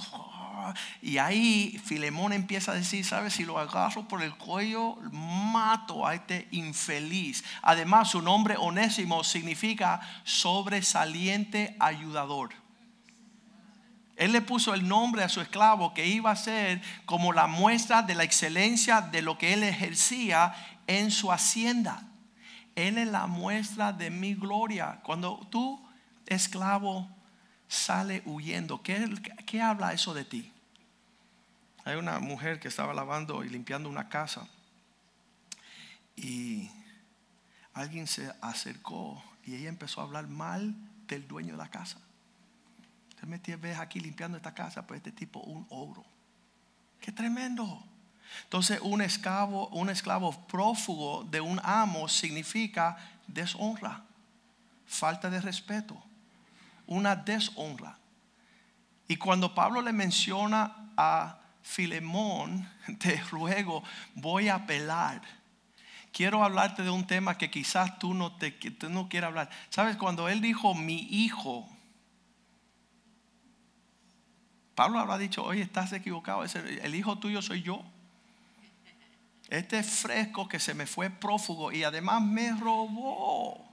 Y 1.00 1.19
ahí 1.19 1.81
Filemón 1.85 2.33
empieza 2.33 2.73
a 2.73 2.75
decir, 2.75 3.05
¿sabes? 3.05 3.35
Si 3.35 3.45
lo 3.45 3.59
agarro 3.59 4.07
por 4.07 4.23
el 4.23 4.35
cuello, 4.37 4.97
mato 5.12 6.07
a 6.07 6.15
este 6.15 6.49
infeliz. 6.50 7.45
Además, 7.62 8.11
su 8.11 8.23
nombre 8.23 8.57
onésimo 8.59 9.25
significa 9.25 10.00
sobresaliente 10.25 11.77
ayudador. 11.79 12.50
Él 14.17 14.33
le 14.33 14.43
puso 14.43 14.75
el 14.75 14.88
nombre 14.88 15.23
a 15.23 15.29
su 15.29 15.41
esclavo 15.41 15.95
que 15.95 16.07
iba 16.07 16.33
a 16.33 16.37
ser 16.37 16.83
como 17.07 17.33
la 17.33 17.47
muestra 17.47 18.03
de 18.03 18.17
la 18.17 18.25
excelencia 18.25 19.00
de 19.00 19.23
lo 19.23 19.38
que 19.38 19.55
él 19.55 19.62
ejercía 19.62 20.53
en 20.88 21.12
su 21.12 21.31
hacienda. 21.31 22.03
Él 22.75 22.99
es 22.99 23.07
la 23.07 23.29
muestra 23.29 23.93
de 23.93 24.11
mi 24.11 24.35
gloria. 24.35 25.00
Cuando 25.05 25.47
tú, 25.50 25.88
esclavo, 26.27 27.09
sale 27.69 28.23
huyendo. 28.25 28.83
¿Qué, 28.83 29.63
habla 29.63 29.93
eso 29.93 30.15
de 30.15 30.25
ti? 30.25 30.53
Hay 31.85 31.97
una 31.97 32.19
mujer 32.19 32.59
que 32.59 32.69
estaba 32.69 32.93
lavando 32.93 33.45
y 33.45 33.49
limpiando 33.49 33.89
una 33.89 34.09
casa 34.09 34.49
y 36.17 36.71
alguien 37.73 38.07
se 38.07 38.33
acercó 38.41 39.23
y 39.45 39.55
ella 39.55 39.69
empezó 39.69 40.01
a 40.01 40.05
hablar 40.05 40.27
mal 40.27 40.75
del 41.07 41.29
dueño 41.29 41.53
de 41.53 41.59
la 41.59 41.71
casa. 41.71 41.99
Usted 43.11 43.29
me 43.29 43.39
ves 43.57 43.79
aquí 43.79 44.01
limpiando 44.01 44.37
esta 44.37 44.55
casa, 44.55 44.87
pues 44.87 44.99
este 44.99 45.13
tipo 45.13 45.41
un 45.41 45.67
ogro. 45.71 46.05
Qué 47.01 47.13
tremendo. 47.13 47.83
Entonces 48.45 48.81
un 48.83 49.01
esclavo, 49.01 49.69
un 49.69 49.89
esclavo 49.89 50.33
prófugo 50.47 51.25
de 51.25 51.41
un 51.41 51.61
amo 51.63 52.09
significa 52.09 52.99
deshonra, 53.27 54.05
falta 54.87 55.31
de 55.31 55.41
respeto 55.41 56.08
una 56.88 57.14
deshonra. 57.14 57.99
Y 59.07 59.16
cuando 59.16 59.54
Pablo 59.54 59.80
le 59.80 59.92
menciona 59.92 60.92
a 60.97 61.38
Filemón, 61.62 62.68
te 62.99 63.16
ruego, 63.30 63.85
voy 64.14 64.49
a 64.49 64.57
apelar. 64.57 65.23
Quiero 66.12 66.42
hablarte 66.42 66.83
de 66.83 66.90
un 66.90 67.07
tema 67.07 67.38
que 67.38 67.50
quizás 67.50 67.99
tú 67.99 68.14
no, 68.14 68.37
te, 68.37 68.59
no 68.88 69.09
quieras 69.09 69.28
hablar. 69.28 69.50
¿Sabes? 69.68 69.97
Cuando 69.97 70.28
él 70.28 70.40
dijo 70.40 70.75
mi 70.75 71.07
hijo, 71.11 71.68
Pablo 74.75 74.99
habrá 74.99 75.18
dicho, 75.18 75.45
oye, 75.45 75.62
estás 75.62 75.92
equivocado, 75.92 76.45
el 76.45 76.95
hijo 76.95 77.18
tuyo 77.18 77.42
soy 77.42 77.62
yo. 77.62 77.85
Este 79.49 79.83
fresco 79.83 80.49
que 80.49 80.59
se 80.59 80.75
me 80.75 80.87
fue 80.87 81.11
prófugo 81.11 81.73
y 81.73 81.83
además 81.85 82.23
me 82.23 82.52
robó 82.52 83.68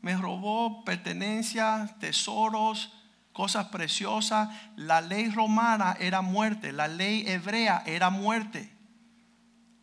me 0.00 0.16
robó 0.16 0.84
pertenencias, 0.84 1.98
tesoros, 1.98 2.92
cosas 3.32 3.66
preciosas. 3.66 4.48
La 4.76 5.00
ley 5.00 5.28
romana 5.30 5.96
era 6.00 6.22
muerte, 6.22 6.72
la 6.72 6.88
ley 6.88 7.24
hebrea 7.26 7.82
era 7.86 8.10
muerte. 8.10 8.72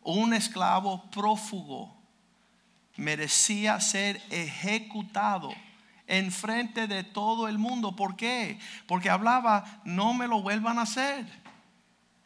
Un 0.02 0.34
esclavo 0.34 1.10
prófugo 1.10 1.96
merecía 2.96 3.80
ser 3.80 4.22
ejecutado 4.30 5.50
en 6.06 6.30
frente 6.30 6.86
de 6.86 7.04
todo 7.04 7.48
el 7.48 7.58
mundo. 7.58 7.96
¿Por 7.96 8.16
qué? 8.16 8.58
Porque 8.86 9.10
hablaba, 9.10 9.80
no 9.84 10.14
me 10.14 10.28
lo 10.28 10.42
vuelvan 10.42 10.78
a 10.78 10.82
hacer. 10.82 11.26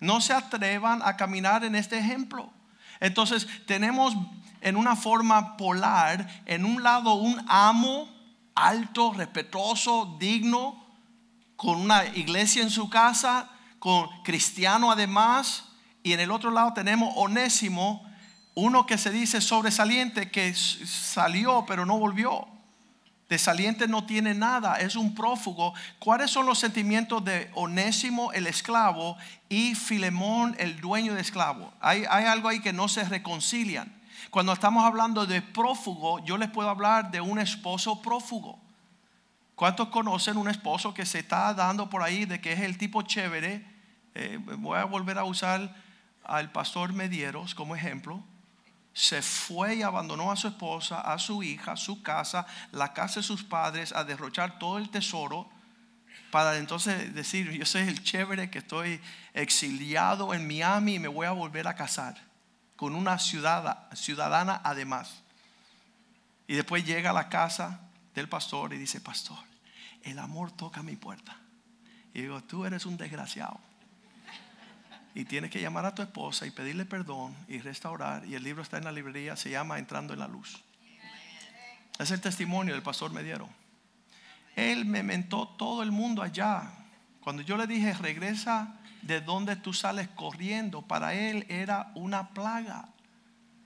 No 0.01 0.21
se 0.21 0.33
atrevan 0.33 1.01
a 1.03 1.17
caminar 1.17 1.65
en 1.65 1.75
este 1.75 1.99
ejemplo. 1.99 2.53
Entonces 3.01 3.47
tenemos 3.67 4.17
en 4.61 4.77
una 4.77 4.97
forma 4.97 5.57
polar, 5.57 6.43
en 6.47 6.65
un 6.65 6.83
lado 6.83 7.15
un 7.15 7.45
amo 7.49 8.09
alto, 8.55 9.13
respetuoso, 9.13 10.17
digno, 10.19 10.85
con 11.57 11.81
una 11.81 12.07
iglesia 12.07 12.63
en 12.63 12.71
su 12.71 12.89
casa, 12.91 13.49
con 13.79 14.09
cristiano 14.23 14.91
además, 14.91 15.65
y 16.03 16.13
en 16.13 16.21
el 16.21 16.31
otro 16.31 16.51
lado 16.51 16.73
tenemos 16.73 17.13
Onésimo, 17.17 18.07
Uno 18.55 18.87
que 18.87 18.99
se 18.99 19.13
dice 19.13 19.41
sobresaliente, 19.41 20.33
que 20.33 20.53
salió 20.53 21.65
pero 21.65 21.87
no 21.87 21.97
volvió. 21.97 22.49
Desaliente 23.29 23.87
no 23.87 24.05
tiene 24.05 24.35
nada, 24.35 24.81
es 24.81 24.97
un 24.97 25.15
prófugo. 25.15 25.75
¿Cuáles 26.01 26.33
son 26.33 26.47
los 26.47 26.59
sentimientos 26.59 27.25
de 27.25 27.51
Onésimo, 27.55 28.33
el 28.33 28.49
esclavo, 28.49 29.17
y 29.49 29.77
Filemón, 29.77 30.57
el 30.59 30.81
dueño 30.81 31.15
de 31.15 31.21
esclavo? 31.21 31.73
Hay, 31.81 32.05
hay 32.11 32.25
algo 32.25 32.49
ahí 32.49 32.59
que 32.61 32.73
no 32.73 32.89
se 32.89 33.05
reconcilian. 33.05 33.98
Cuando 34.31 34.53
estamos 34.53 34.85
hablando 34.85 35.25
de 35.25 35.41
prófugo, 35.41 36.23
yo 36.25 36.37
les 36.37 36.51
puedo 36.51 36.69
hablar 36.69 37.11
de 37.11 37.21
un 37.21 37.39
esposo 37.39 38.03
prófugo. 38.03 38.61
¿Cuántos 39.55 39.89
conocen 39.89 40.37
un 40.37 40.49
esposo 40.49 40.93
que 40.93 41.07
se 41.07 41.21
está 41.21 41.55
dando 41.55 41.89
por 41.89 42.03
ahí 42.03 42.27
de 42.27 42.41
que 42.41 42.53
es 42.53 42.61
el 42.61 42.77
tipo 42.77 43.03
chévere? 43.03 43.65
Eh, 44.15 44.39
voy 44.59 44.79
a 44.79 44.85
volver 44.85 45.17
a 45.19 45.25
usar 45.25 45.75
al 46.25 46.53
pastor 46.53 46.93
Medieros 46.93 47.55
como 47.55 47.75
ejemplo. 47.75 48.23
Se 48.93 49.23
fue 49.23 49.77
y 49.77 49.83
abandonó 49.83 50.31
a 50.31 50.37
su 50.37 50.49
esposa, 50.49 51.01
a 51.01 51.19
su 51.19 51.43
hija, 51.43 51.77
su 51.77 52.03
casa, 52.03 52.47
la 52.71 52.93
casa 52.93 53.21
de 53.21 53.27
sus 53.27 53.43
padres, 53.43 53.95
a 53.95 54.05
derrochar 54.05 54.59
todo 54.59 54.77
el 54.77 54.91
tesoro 54.91 55.49
para 56.31 56.59
entonces 56.59 57.15
decir, 57.15 57.51
yo 57.53 57.65
soy 57.65 57.83
el 57.83 58.03
chévere 58.05 58.51
que 58.51 58.59
estoy 58.59 59.01
exiliado 59.33 60.35
en 60.35 60.47
Miami 60.47 60.97
y 60.97 60.99
me 60.99 61.09
voy 61.09 61.27
a 61.27 61.31
volver 61.31 61.67
a 61.67 61.75
casar 61.75 62.28
con 62.79 62.95
una 62.95 63.19
ciudadana 63.19 64.61
además. 64.63 65.25
Y 66.47 66.55
después 66.55 66.87
llega 66.87 67.11
a 67.11 67.13
la 67.13 67.29
casa 67.29 67.81
del 68.15 68.29
pastor 68.29 68.73
y 68.73 68.79
dice, 68.79 69.01
pastor, 69.01 69.41
el 70.05 70.17
amor 70.21 70.53
toca 70.53 70.81
mi 70.85 70.95
puerta. 70.95 71.37
Y 72.15 72.21
digo, 72.21 72.41
tú 72.45 72.65
eres 72.65 72.87
un 72.87 72.97
desgraciado. 72.97 73.59
Y 75.13 75.25
tienes 75.25 75.51
que 75.51 75.61
llamar 75.61 75.87
a 75.87 75.95
tu 75.97 76.03
esposa 76.03 76.47
y 76.47 76.53
pedirle 76.53 76.85
perdón 76.85 77.35
y 77.49 77.59
restaurar. 77.59 78.25
Y 78.25 78.37
el 78.37 78.45
libro 78.45 78.63
está 78.63 78.79
en 78.79 78.85
la 78.85 78.93
librería, 78.93 79.35
se 79.35 79.51
llama 79.51 79.81
Entrando 79.81 80.13
en 80.13 80.21
la 80.21 80.29
Luz. 80.29 80.63
Es 81.99 82.13
el 82.13 82.21
testimonio 82.21 82.75
del 82.75 82.85
pastor 82.85 83.11
Mediero. 83.11 83.49
Él 84.55 84.85
me 84.85 85.03
mentó 85.03 85.49
todo 85.49 85.83
el 85.83 85.91
mundo 85.91 86.23
allá. 86.23 86.71
Cuando 87.23 87.43
yo 87.43 87.57
le 87.57 87.67
dije, 87.67 87.93
regresa 87.95 88.78
de 89.09 89.23
donde 89.23 89.57
tú 89.57 89.73
sales 89.73 90.07
corriendo, 90.09 90.83
para 90.83 91.15
él 91.15 91.47
era 91.49 91.91
una 91.95 92.29
plaga. 92.29 92.91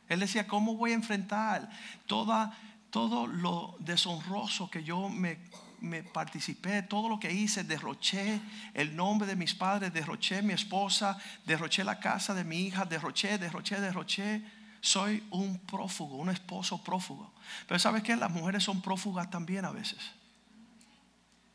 Él 0.09 0.21
decía, 0.21 0.47
¿cómo 0.47 0.77
voy 0.77 0.93
a 0.93 0.95
enfrentar 0.95 1.69
todo 2.07 3.27
lo 3.27 3.75
deshonroso 3.81 4.71
que 4.71 4.85
yo 4.85 5.09
me 5.09 5.41
me 5.81 6.05
participé, 6.05 6.83
todo 6.83 7.09
lo 7.09 7.19
que 7.19 7.33
hice, 7.33 7.65
derroché 7.65 8.41
el 8.73 8.95
nombre 8.95 9.27
de 9.27 9.35
mis 9.35 9.53
padres, 9.53 9.93
derroché 9.93 10.41
mi 10.41 10.53
esposa, 10.53 11.19
derroché 11.45 11.83
la 11.83 11.99
casa 11.99 12.35
de 12.35 12.45
mi 12.45 12.61
hija, 12.61 12.85
derroché, 12.85 13.37
derroché, 13.37 13.81
derroché. 13.81 14.45
Soy 14.81 15.25
un 15.31 15.59
prófugo, 15.59 16.19
un 16.19 16.31
esposo 16.31 16.81
prófugo. 16.85 17.33
Pero 17.67 17.81
¿sabes 17.81 18.05
qué? 18.05 18.15
Las 18.15 18.31
mujeres 18.31 18.63
son 18.63 18.81
prófugas 18.81 19.29
también 19.29 19.65
a 19.65 19.73
veces. 19.73 19.99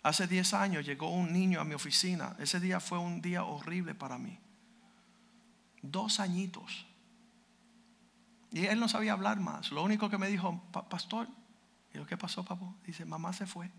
Hace 0.07 0.25
10 0.25 0.53
años 0.53 0.85
llegó 0.85 1.09
un 1.09 1.33
niño 1.33 1.59
a 1.59 1.65
mi 1.65 1.73
oficina. 1.73 2.33
Ese 2.39 2.61
día 2.61 2.79
fue 2.79 2.97
un 2.97 3.21
día 3.21 3.43
horrible 3.43 3.93
para 3.93 4.17
mí. 4.17 4.39
Dos 5.81 6.21
añitos. 6.21 6.85
Y 8.53 8.67
él 8.67 8.79
no 8.79 8.87
sabía 8.87 9.11
hablar 9.11 9.41
más. 9.41 9.69
Lo 9.69 9.83
único 9.83 10.09
que 10.09 10.17
me 10.17 10.29
dijo, 10.29 10.63
pastor, 10.89 11.27
y 11.93 11.99
¿qué 12.05 12.15
pasó, 12.15 12.45
papá? 12.45 12.73
Dice, 12.85 13.03
mamá 13.03 13.33
se 13.33 13.45
fue. 13.45 13.69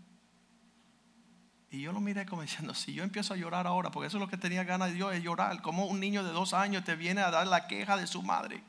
Y 1.71 1.81
yo 1.81 1.93
lo 1.93 1.99
miré 1.99 2.27
como 2.27 2.41
diciendo, 2.43 2.75
si 2.75 2.93
yo 2.93 3.03
empiezo 3.03 3.33
a 3.33 3.37
llorar 3.37 3.65
ahora, 3.65 3.89
porque 3.89 4.05
eso 4.05 4.17
es 4.17 4.21
lo 4.21 4.29
que 4.29 4.37
tenía 4.37 4.63
ganas 4.63 4.89
de 4.89 4.93
Dios, 4.93 5.15
es 5.15 5.23
llorar. 5.23 5.63
Como 5.63 5.87
un 5.87 5.99
niño 5.99 6.23
de 6.23 6.31
dos 6.31 6.53
años 6.53 6.83
te 6.83 6.95
viene 6.95 7.21
a 7.21 7.31
dar 7.31 7.47
la 7.47 7.65
queja 7.65 7.97
de 7.97 8.05
su 8.05 8.21
madre. 8.21 8.63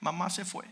Mamá 0.00 0.30
se 0.30 0.44
fue. 0.44 0.64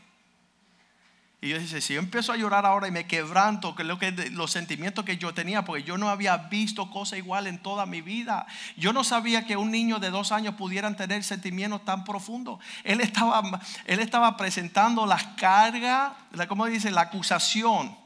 Y 1.42 1.48
yo 1.48 1.58
dije, 1.58 1.80
si 1.80 1.94
yo 1.94 2.00
empiezo 2.00 2.32
a 2.32 2.36
llorar 2.36 2.66
ahora 2.66 2.86
y 2.86 2.90
me 2.90 3.06
quebranto, 3.06 3.74
que 3.74 3.82
lo 3.82 3.98
que 3.98 4.12
los 4.30 4.50
sentimientos 4.50 5.04
que 5.04 5.16
yo 5.16 5.32
tenía, 5.32 5.64
porque 5.64 5.84
yo 5.84 5.96
no 5.96 6.10
había 6.10 6.36
visto 6.36 6.90
cosa 6.90 7.16
igual 7.16 7.46
en 7.46 7.58
toda 7.58 7.86
mi 7.86 8.02
vida. 8.02 8.46
Yo 8.76 8.92
no 8.92 9.04
sabía 9.04 9.46
que 9.46 9.56
un 9.56 9.70
niño 9.70 9.98
de 9.98 10.10
dos 10.10 10.32
años 10.32 10.56
pudieran 10.56 10.96
tener 10.96 11.24
sentimientos 11.24 11.84
tan 11.84 12.04
profundos. 12.04 12.60
Él 12.84 13.00
estaba, 13.00 13.42
él 13.86 14.00
estaba 14.00 14.36
presentando 14.36 15.06
las 15.06 15.24
cargas, 15.36 16.12
¿cómo 16.46 16.66
dice? 16.66 16.90
La 16.90 17.02
acusación 17.02 17.96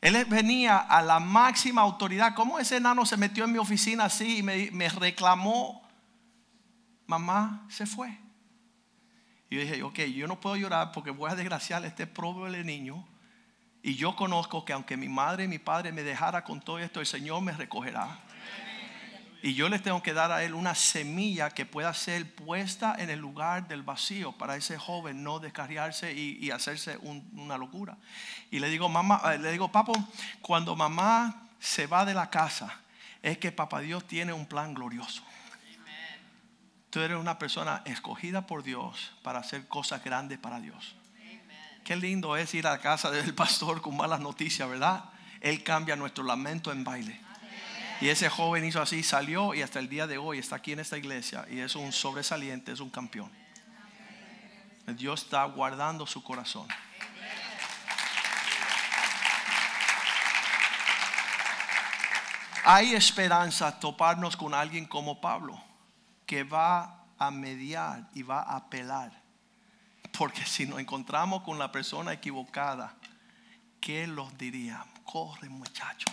él 0.00 0.24
venía 0.26 0.78
a 0.78 1.02
la 1.02 1.18
máxima 1.18 1.82
autoridad. 1.82 2.34
¿Cómo 2.34 2.60
ese 2.60 2.76
enano 2.76 3.04
se 3.06 3.16
metió 3.16 3.44
en 3.44 3.52
mi 3.52 3.58
oficina 3.58 4.04
así 4.04 4.38
y 4.38 4.42
me, 4.42 4.88
reclamó? 4.88 5.82
Mamá 7.06 7.64
se 7.68 7.86
fue. 7.86 8.16
Y 9.48 9.56
yo 9.56 9.60
dije, 9.60 9.82
ok, 9.82 9.98
yo 10.14 10.26
no 10.26 10.40
puedo 10.40 10.56
llorar 10.56 10.92
porque 10.92 11.10
voy 11.10 11.30
a 11.30 11.36
desgraciar 11.36 11.84
a 11.84 11.86
este 11.86 12.06
pobre 12.06 12.64
niño. 12.64 13.06
Y 13.82 13.94
yo 13.94 14.16
conozco 14.16 14.64
que 14.64 14.72
aunque 14.72 14.96
mi 14.96 15.08
madre 15.08 15.44
y 15.44 15.48
mi 15.48 15.58
padre 15.58 15.92
me 15.92 16.02
dejara 16.02 16.42
con 16.42 16.60
todo 16.60 16.78
esto, 16.78 17.00
el 17.00 17.06
Señor 17.06 17.42
me 17.42 17.52
recogerá. 17.52 18.18
Y 19.42 19.54
yo 19.54 19.68
les 19.68 19.80
tengo 19.80 20.02
que 20.02 20.12
dar 20.12 20.32
a 20.32 20.42
él 20.42 20.54
una 20.54 20.74
semilla 20.74 21.50
que 21.50 21.66
pueda 21.66 21.94
ser 21.94 22.34
puesta 22.34 22.96
en 22.98 23.10
el 23.10 23.20
lugar 23.20 23.68
del 23.68 23.84
vacío 23.84 24.32
para 24.32 24.56
ese 24.56 24.76
joven 24.76 25.22
no 25.22 25.38
descarriarse 25.38 26.12
y, 26.12 26.50
hacerse 26.50 26.98
una 26.98 27.56
locura. 27.56 27.96
Y 28.50 28.58
le 28.58 28.68
digo, 28.68 28.88
mamá, 28.88 29.22
eh, 29.32 29.38
le 29.38 29.52
digo, 29.52 29.70
papo, 29.70 29.92
cuando 30.40 30.74
mamá 30.74 31.46
se 31.60 31.86
va 31.86 32.04
de 32.04 32.14
la 32.14 32.28
casa, 32.28 32.80
es 33.22 33.38
que 33.38 33.52
papá 33.52 33.80
Dios 33.80 34.04
tiene 34.06 34.32
un 34.32 34.46
plan 34.46 34.74
glorioso. 34.74 35.22
Tú 36.96 37.02
eres 37.02 37.18
una 37.18 37.38
persona 37.38 37.82
escogida 37.84 38.46
por 38.46 38.62
Dios 38.62 39.12
para 39.22 39.40
hacer 39.40 39.68
cosas 39.68 40.02
grandes 40.02 40.38
para 40.38 40.60
Dios. 40.60 40.94
Qué 41.84 41.94
lindo 41.94 42.38
es 42.38 42.54
ir 42.54 42.66
a 42.66 42.70
la 42.70 42.78
casa 42.78 43.10
del 43.10 43.34
pastor 43.34 43.82
con 43.82 43.98
malas 43.98 44.18
noticias, 44.18 44.66
¿verdad? 44.66 45.04
Él 45.42 45.62
cambia 45.62 45.94
nuestro 45.94 46.24
lamento 46.24 46.72
en 46.72 46.84
baile. 46.84 47.20
Y 48.00 48.08
ese 48.08 48.30
joven 48.30 48.64
hizo 48.64 48.80
así, 48.80 49.02
salió 49.02 49.52
y 49.52 49.60
hasta 49.60 49.78
el 49.78 49.90
día 49.90 50.06
de 50.06 50.16
hoy 50.16 50.38
está 50.38 50.56
aquí 50.56 50.72
en 50.72 50.80
esta 50.80 50.96
iglesia 50.96 51.44
y 51.50 51.58
es 51.58 51.76
un 51.76 51.92
sobresaliente, 51.92 52.72
es 52.72 52.80
un 52.80 52.88
campeón. 52.88 53.30
Dios 54.86 55.24
está 55.24 55.44
guardando 55.44 56.06
su 56.06 56.24
corazón. 56.24 56.66
Hay 62.64 62.94
esperanza 62.94 63.78
toparnos 63.78 64.34
con 64.34 64.54
alguien 64.54 64.86
como 64.86 65.20
Pablo, 65.20 65.62
que 66.26 66.44
va 66.44 67.06
a 67.18 67.30
mediar 67.30 68.08
y 68.14 68.22
va 68.22 68.40
a 68.42 68.56
apelar. 68.56 69.22
Porque 70.18 70.44
si 70.44 70.66
nos 70.66 70.80
encontramos 70.80 71.42
con 71.42 71.58
la 71.58 71.72
persona 71.72 72.12
equivocada, 72.12 72.94
¿qué 73.80 74.06
los 74.06 74.36
diría? 74.36 74.84
Corre 75.04 75.48
muchacho 75.48 76.10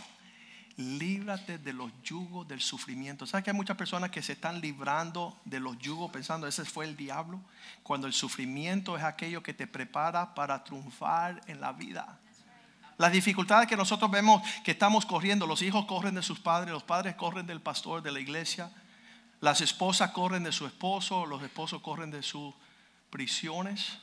líbrate 0.78 1.60
de 1.60 1.74
los 1.74 1.92
yugos 2.04 2.48
del 2.48 2.62
sufrimiento. 2.62 3.26
¿Sabes 3.26 3.44
que 3.44 3.52
hay 3.52 3.56
muchas 3.56 3.78
personas 3.78 4.10
que 4.10 4.22
se 4.22 4.34
están 4.34 4.60
librando 4.60 5.40
de 5.46 5.60
los 5.60 5.78
yugos 5.78 6.12
pensando 6.12 6.48
ese 6.48 6.66
fue 6.66 6.86
el 6.86 6.96
diablo? 6.96 7.40
Cuando 7.84 8.08
el 8.08 8.14
sufrimiento 8.14 8.98
es 8.98 9.04
aquello 9.04 9.44
que 9.44 9.54
te 9.54 9.68
prepara 9.68 10.34
para 10.34 10.64
triunfar 10.64 11.42
en 11.48 11.62
la 11.62 11.74
vida. 11.74 12.20
Las 12.98 13.12
dificultades 13.12 13.68
que 13.68 13.76
nosotros 13.76 14.10
vemos 14.10 14.42
que 14.64 14.72
estamos 14.72 15.06
corriendo, 15.06 15.48
los 15.48 15.62
hijos 15.62 15.86
corren 15.86 16.16
de 16.16 16.24
sus 16.24 16.40
padres, 16.40 16.72
los 16.72 16.84
padres 16.84 17.16
corren 17.16 17.46
del 17.46 17.62
pastor 17.62 18.02
de 18.02 18.12
la 18.12 18.20
iglesia, 18.20 18.72
las 19.44 19.60
esposas 19.60 20.12
corren 20.12 20.44
de 20.44 20.54
su 20.54 20.66
esposo, 20.66 21.26
los 21.26 21.44
esposos 21.44 21.82
corren 21.82 22.10
de 22.10 22.24
sus 22.24 22.54
prisiones. 23.10 23.98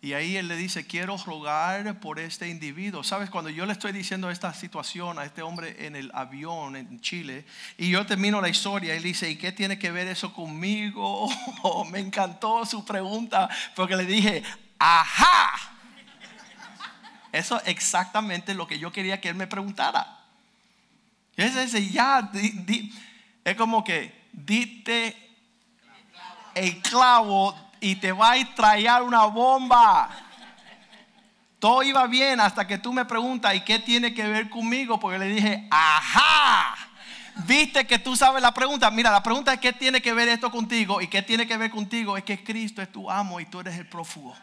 Y 0.00 0.12
ahí 0.12 0.36
él 0.36 0.46
le 0.46 0.54
dice, 0.54 0.86
quiero 0.86 1.16
rogar 1.16 1.98
por 1.98 2.20
este 2.20 2.48
individuo. 2.48 3.02
Sabes, 3.02 3.28
cuando 3.28 3.50
yo 3.50 3.66
le 3.66 3.72
estoy 3.72 3.90
diciendo 3.90 4.30
esta 4.30 4.54
situación 4.54 5.18
a 5.18 5.24
este 5.24 5.42
hombre 5.42 5.84
en 5.84 5.96
el 5.96 6.12
avión 6.14 6.76
en 6.76 7.00
Chile, 7.00 7.44
y 7.76 7.90
yo 7.90 8.06
termino 8.06 8.40
la 8.40 8.48
historia, 8.48 8.94
él 8.94 9.02
dice, 9.02 9.28
¿y 9.28 9.34
qué 9.34 9.50
tiene 9.50 9.80
que 9.80 9.90
ver 9.90 10.06
eso 10.06 10.32
conmigo? 10.32 11.28
me 11.90 11.98
encantó 11.98 12.64
su 12.64 12.84
pregunta, 12.84 13.50
porque 13.74 13.96
le 13.96 14.06
dije, 14.06 14.44
ajá. 14.78 15.74
Eso 17.32 17.56
es 17.56 17.66
exactamente 17.66 18.54
lo 18.54 18.68
que 18.68 18.78
yo 18.78 18.92
quería 18.92 19.20
que 19.20 19.28
él 19.28 19.34
me 19.34 19.48
preguntara. 19.48 20.20
Es 21.34 21.56
ese, 21.56 21.90
ya, 21.90 22.30
es 23.44 23.56
como 23.56 23.82
que, 23.82 24.19
dite 24.32 25.16
el 26.54 26.80
clavo 26.82 27.56
y 27.80 27.96
te 27.96 28.12
va 28.12 28.32
a 28.32 28.54
traer 28.54 29.02
una 29.02 29.24
bomba. 29.24 30.10
Todo 31.58 31.82
iba 31.82 32.06
bien 32.06 32.40
hasta 32.40 32.66
que 32.66 32.78
tú 32.78 32.92
me 32.92 33.04
preguntas, 33.04 33.54
¿y 33.54 33.60
qué 33.60 33.78
tiene 33.78 34.14
que 34.14 34.26
ver 34.26 34.48
conmigo? 34.48 34.98
Porque 34.98 35.18
le 35.18 35.26
dije, 35.26 35.68
ajá. 35.70 36.76
Viste 37.46 37.86
que 37.86 37.98
tú 37.98 38.16
sabes 38.16 38.42
la 38.42 38.52
pregunta. 38.52 38.90
Mira, 38.90 39.10
la 39.10 39.22
pregunta 39.22 39.54
es: 39.54 39.60
¿qué 39.60 39.72
tiene 39.72 40.02
que 40.02 40.12
ver 40.12 40.28
esto 40.28 40.50
contigo? 40.50 41.00
¿Y 41.00 41.08
qué 41.08 41.22
tiene 41.22 41.46
que 41.46 41.56
ver 41.56 41.70
contigo? 41.70 42.16
Es 42.16 42.24
que 42.24 42.42
Cristo 42.42 42.82
es 42.82 42.90
tu 42.90 43.10
amo 43.10 43.40
y 43.40 43.46
tú 43.46 43.60
eres 43.60 43.76
el 43.76 43.86
prófugo. 43.86 44.36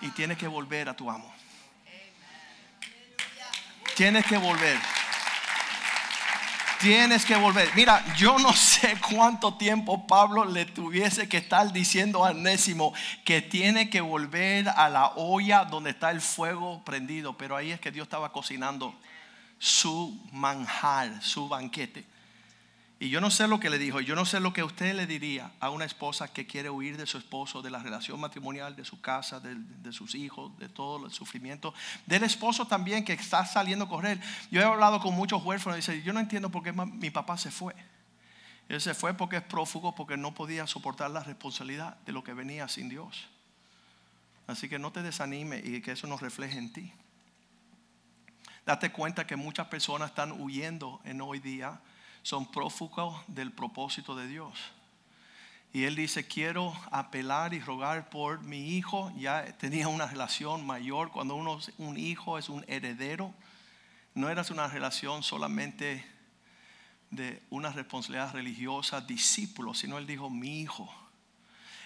Y 0.00 0.08
tienes 0.10 0.36
que 0.38 0.48
volver 0.48 0.88
a 0.88 0.94
tu 0.94 1.10
amo. 1.10 1.32
Tienes 3.96 4.26
que 4.26 4.36
volver. 4.36 4.78
Tienes 6.80 7.24
que 7.24 7.36
volver. 7.36 7.70
Mira, 7.74 8.04
yo 8.16 8.38
no 8.38 8.52
sé 8.52 8.96
cuánto 9.10 9.54
tiempo 9.54 10.06
Pablo 10.06 10.44
le 10.44 10.66
tuviese 10.66 11.28
que 11.28 11.38
estar 11.38 11.72
diciendo 11.72 12.24
a 12.24 12.34
Nésimo 12.34 12.92
que 13.24 13.40
tiene 13.40 13.88
que 13.88 14.00
volver 14.00 14.68
a 14.68 14.88
la 14.88 15.08
olla 15.16 15.64
donde 15.64 15.90
está 15.90 16.10
el 16.10 16.20
fuego 16.20 16.82
prendido. 16.84 17.36
Pero 17.38 17.56
ahí 17.56 17.70
es 17.70 17.80
que 17.80 17.90
Dios 17.90 18.06
estaba 18.06 18.32
cocinando 18.32 18.94
su 19.58 20.20
manjar, 20.32 21.22
su 21.22 21.48
banquete. 21.48 22.13
Y 23.04 23.10
yo 23.10 23.20
no 23.20 23.30
sé 23.30 23.46
lo 23.48 23.60
que 23.60 23.68
le 23.68 23.78
dijo, 23.78 24.00
yo 24.00 24.14
no 24.14 24.24
sé 24.24 24.40
lo 24.40 24.54
que 24.54 24.62
usted 24.62 24.94
le 24.94 25.06
diría 25.06 25.52
a 25.60 25.68
una 25.68 25.84
esposa 25.84 26.32
que 26.32 26.46
quiere 26.46 26.70
huir 26.70 26.96
de 26.96 27.04
su 27.04 27.18
esposo, 27.18 27.60
de 27.60 27.70
la 27.70 27.78
relación 27.78 28.18
matrimonial, 28.18 28.76
de 28.76 28.84
su 28.86 29.02
casa, 29.02 29.40
de, 29.40 29.92
sus 29.92 30.14
hijos, 30.14 30.58
de 30.58 30.70
todo 30.70 31.04
el 31.04 31.12
sufrimiento. 31.12 31.74
Del 32.06 32.22
esposo 32.22 32.66
también 32.66 33.04
que 33.04 33.12
está 33.12 33.44
saliendo 33.44 33.84
a 33.84 33.88
correr. 33.90 34.18
Yo 34.50 34.62
he 34.62 34.64
hablado 34.64 35.00
con 35.00 35.12
muchos 35.12 35.44
huérfanos 35.44 35.76
y 35.76 35.80
dicen, 35.80 36.02
yo 36.02 36.14
no 36.14 36.20
entiendo 36.20 36.48
por 36.48 36.62
qué 36.62 36.72
mi 36.72 37.10
papá 37.10 37.36
se 37.36 37.50
fue. 37.50 37.74
Él 38.70 38.80
se 38.80 38.94
fue 38.94 39.12
porque 39.12 39.36
es 39.36 39.42
prófugo, 39.42 39.94
porque 39.94 40.16
no 40.16 40.32
podía 40.32 40.66
soportar 40.66 41.10
la 41.10 41.22
responsabilidad 41.22 41.98
de 42.06 42.12
lo 42.12 42.24
que 42.24 42.32
venía 42.32 42.68
sin 42.68 42.88
Dios. 42.88 43.28
Así 44.46 44.66
que 44.66 44.78
no 44.78 44.92
te 44.92 45.02
desanime 45.02 45.60
y 45.62 45.82
que 45.82 45.92
eso 45.92 46.06
nos 46.06 46.22
refleje 46.22 46.56
en 46.56 46.72
ti. 46.72 46.90
Date 48.64 48.92
cuenta 48.92 49.26
que 49.26 49.36
muchas 49.36 49.66
personas 49.66 50.08
están 50.08 50.40
huyendo 50.40 51.02
en 51.04 51.20
hoy 51.20 51.38
día 51.38 51.82
son 52.24 52.50
prófugos 52.50 53.14
del 53.28 53.52
propósito 53.52 54.16
de 54.16 54.26
Dios. 54.26 54.58
Y 55.74 55.84
él 55.84 55.94
dice, 55.94 56.26
quiero 56.26 56.72
apelar 56.90 57.52
y 57.52 57.60
rogar 57.60 58.08
por 58.08 58.42
mi 58.42 58.76
hijo. 58.76 59.12
Ya 59.18 59.44
tenía 59.58 59.88
una 59.88 60.06
relación 60.06 60.66
mayor. 60.66 61.10
Cuando 61.10 61.34
uno, 61.34 61.60
un 61.78 61.98
hijo 61.98 62.38
es 62.38 62.48
un 62.48 62.64
heredero, 62.66 63.34
no 64.14 64.30
era 64.30 64.42
una 64.50 64.68
relación 64.68 65.22
solamente 65.22 66.04
de 67.10 67.42
una 67.50 67.70
responsabilidad 67.70 68.32
religiosa, 68.32 69.02
discípulo, 69.02 69.74
sino 69.74 69.98
él 69.98 70.06
dijo, 70.06 70.30
mi 70.30 70.62
hijo. 70.62 70.92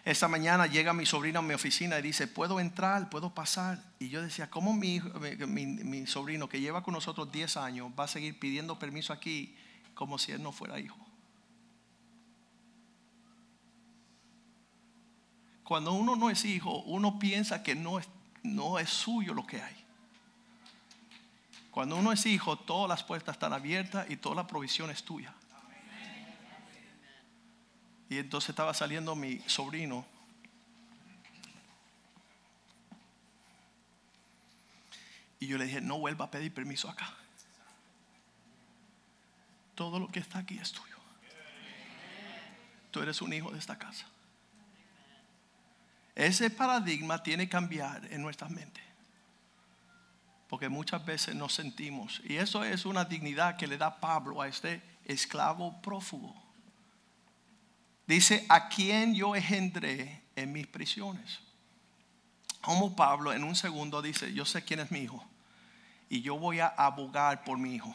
Esta 0.04 0.28
mañana 0.28 0.66
llega 0.66 0.92
mi 0.92 1.04
sobrino 1.04 1.40
a 1.40 1.42
mi 1.42 1.54
oficina 1.54 1.98
y 1.98 2.02
dice, 2.02 2.28
¿puedo 2.28 2.60
entrar? 2.60 3.10
¿Puedo 3.10 3.34
pasar? 3.34 3.82
Y 3.98 4.08
yo 4.08 4.22
decía, 4.22 4.48
¿cómo 4.48 4.72
mi, 4.72 5.00
mi, 5.48 5.66
mi 5.66 6.06
sobrino 6.06 6.48
que 6.48 6.60
lleva 6.60 6.84
con 6.84 6.94
nosotros 6.94 7.32
10 7.32 7.56
años 7.56 7.90
va 7.98 8.04
a 8.04 8.08
seguir 8.08 8.38
pidiendo 8.38 8.78
permiso 8.78 9.12
aquí 9.12 9.56
como 9.98 10.16
si 10.16 10.30
él 10.30 10.40
no 10.40 10.52
fuera 10.52 10.78
hijo. 10.78 10.96
Cuando 15.64 15.92
uno 15.92 16.14
no 16.14 16.30
es 16.30 16.44
hijo, 16.44 16.82
uno 16.82 17.18
piensa 17.18 17.64
que 17.64 17.74
no 17.74 17.98
es, 17.98 18.08
no 18.44 18.78
es 18.78 18.90
suyo 18.90 19.34
lo 19.34 19.44
que 19.44 19.60
hay. 19.60 19.74
Cuando 21.72 21.96
uno 21.96 22.12
es 22.12 22.24
hijo, 22.26 22.56
todas 22.56 22.88
las 22.88 23.02
puertas 23.02 23.34
están 23.34 23.52
abiertas 23.52 24.08
y 24.08 24.16
toda 24.16 24.36
la 24.36 24.46
provisión 24.46 24.88
es 24.88 25.02
tuya. 25.02 25.34
Y 28.08 28.18
entonces 28.18 28.50
estaba 28.50 28.74
saliendo 28.74 29.16
mi 29.16 29.40
sobrino. 29.48 30.06
Y 35.40 35.48
yo 35.48 35.58
le 35.58 35.64
dije, 35.64 35.80
no 35.80 35.98
vuelva 35.98 36.26
a 36.26 36.30
pedir 36.30 36.54
permiso 36.54 36.88
acá 36.88 37.16
todo 39.78 40.00
lo 40.00 40.08
que 40.08 40.18
está 40.18 40.40
aquí 40.40 40.58
es 40.58 40.72
tuyo. 40.72 40.96
Tú 42.90 43.00
eres 43.00 43.22
un 43.22 43.32
hijo 43.32 43.52
de 43.52 43.60
esta 43.60 43.78
casa. 43.78 44.06
Ese 46.16 46.50
paradigma 46.50 47.22
tiene 47.22 47.44
que 47.44 47.50
cambiar 47.50 48.04
en 48.12 48.20
nuestras 48.20 48.50
mentes. 48.50 48.82
Porque 50.48 50.68
muchas 50.68 51.06
veces 51.06 51.36
nos 51.36 51.54
sentimos, 51.54 52.20
y 52.24 52.38
eso 52.38 52.64
es 52.64 52.86
una 52.86 53.04
dignidad 53.04 53.56
que 53.56 53.68
le 53.68 53.78
da 53.78 54.00
Pablo 54.00 54.42
a 54.42 54.48
este 54.48 54.82
esclavo 55.04 55.80
prófugo. 55.80 56.34
Dice, 58.04 58.44
a 58.48 58.68
quien 58.68 59.14
yo 59.14 59.36
engendré 59.36 60.24
en 60.34 60.52
mis 60.52 60.66
prisiones. 60.66 61.38
Como 62.62 62.96
Pablo 62.96 63.32
en 63.32 63.44
un 63.44 63.54
segundo 63.54 64.02
dice, 64.02 64.34
yo 64.34 64.44
sé 64.44 64.64
quién 64.64 64.80
es 64.80 64.90
mi 64.90 65.02
hijo, 65.02 65.24
y 66.08 66.20
yo 66.20 66.36
voy 66.36 66.58
a 66.58 66.66
abogar 66.66 67.44
por 67.44 67.58
mi 67.58 67.76
hijo. 67.76 67.94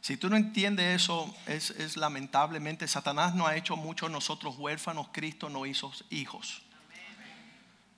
Si 0.00 0.16
tú 0.16 0.30
no 0.30 0.36
entiendes 0.36 1.02
eso, 1.02 1.34
es, 1.46 1.96
lamentablemente 1.96 2.86
Satanás 2.86 3.34
no 3.34 3.46
ha 3.46 3.56
hecho 3.56 3.76
mucho 3.76 4.08
nosotros 4.08 4.56
huérfanos, 4.56 5.08
Cristo 5.12 5.48
no 5.50 5.66
hizo 5.66 5.92
hijos. 6.10 6.62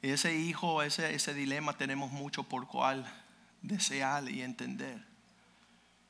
Y 0.02 0.10
ese 0.10 0.34
hijo, 0.34 0.82
ese, 0.82 1.14
ese 1.14 1.34
dilema 1.34 1.74
tenemos 1.74 2.10
mucho 2.10 2.42
por 2.44 2.66
cual 2.66 3.04
desear 3.60 4.28
y 4.30 4.42
entender. 4.42 5.04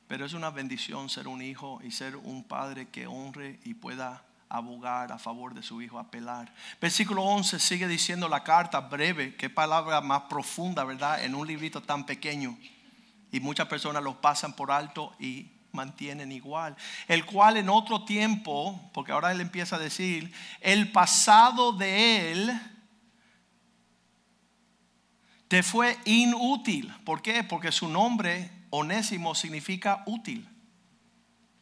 Pero 0.07 0.25
es 0.25 0.33
una 0.33 0.49
bendición 0.49 1.09
ser 1.09 1.27
un 1.27 1.41
hijo 1.41 1.79
y 1.83 1.91
ser 1.91 2.15
un 2.15 2.43
padre 2.43 2.89
que 2.89 3.07
honre 3.07 3.59
y 3.63 3.73
pueda 3.73 4.23
abogar 4.51 5.11
a 5.11 5.17
favor 5.17 5.53
de 5.53 5.63
su 5.63 5.81
hijo, 5.81 5.99
apelar. 5.99 6.53
Versículo 6.79 7.23
11 7.23 7.59
sigue 7.59 7.87
diciendo 7.87 8.27
la 8.27 8.43
carta 8.43 8.81
breve, 8.81 9.35
qué 9.35 9.49
palabra 9.49 10.01
más 10.01 10.23
profunda, 10.23 10.83
¿verdad? 10.83 11.23
En 11.23 11.35
un 11.35 11.47
librito 11.47 11.81
tan 11.81 12.05
pequeño. 12.05 12.57
Y 13.31 13.39
muchas 13.39 13.67
personas 13.67 14.03
lo 14.03 14.19
pasan 14.19 14.53
por 14.53 14.71
alto 14.71 15.15
y 15.19 15.49
mantienen 15.71 16.31
igual. 16.31 16.75
El 17.07 17.25
cual 17.25 17.57
en 17.57 17.69
otro 17.69 18.03
tiempo, 18.03 18.89
porque 18.93 19.11
ahora 19.11 19.31
él 19.31 19.41
empieza 19.41 19.75
a 19.75 19.79
decir, 19.79 20.33
el 20.59 20.91
pasado 20.91 21.71
de 21.73 22.31
él 22.31 22.61
te 25.47 25.63
fue 25.63 25.97
inútil. 26.05 26.93
¿Por 27.03 27.21
qué? 27.21 27.43
Porque 27.43 27.71
su 27.71 27.89
nombre, 27.89 28.49
Onésimo, 28.69 29.35
significa 29.35 30.03
útil. 30.05 30.47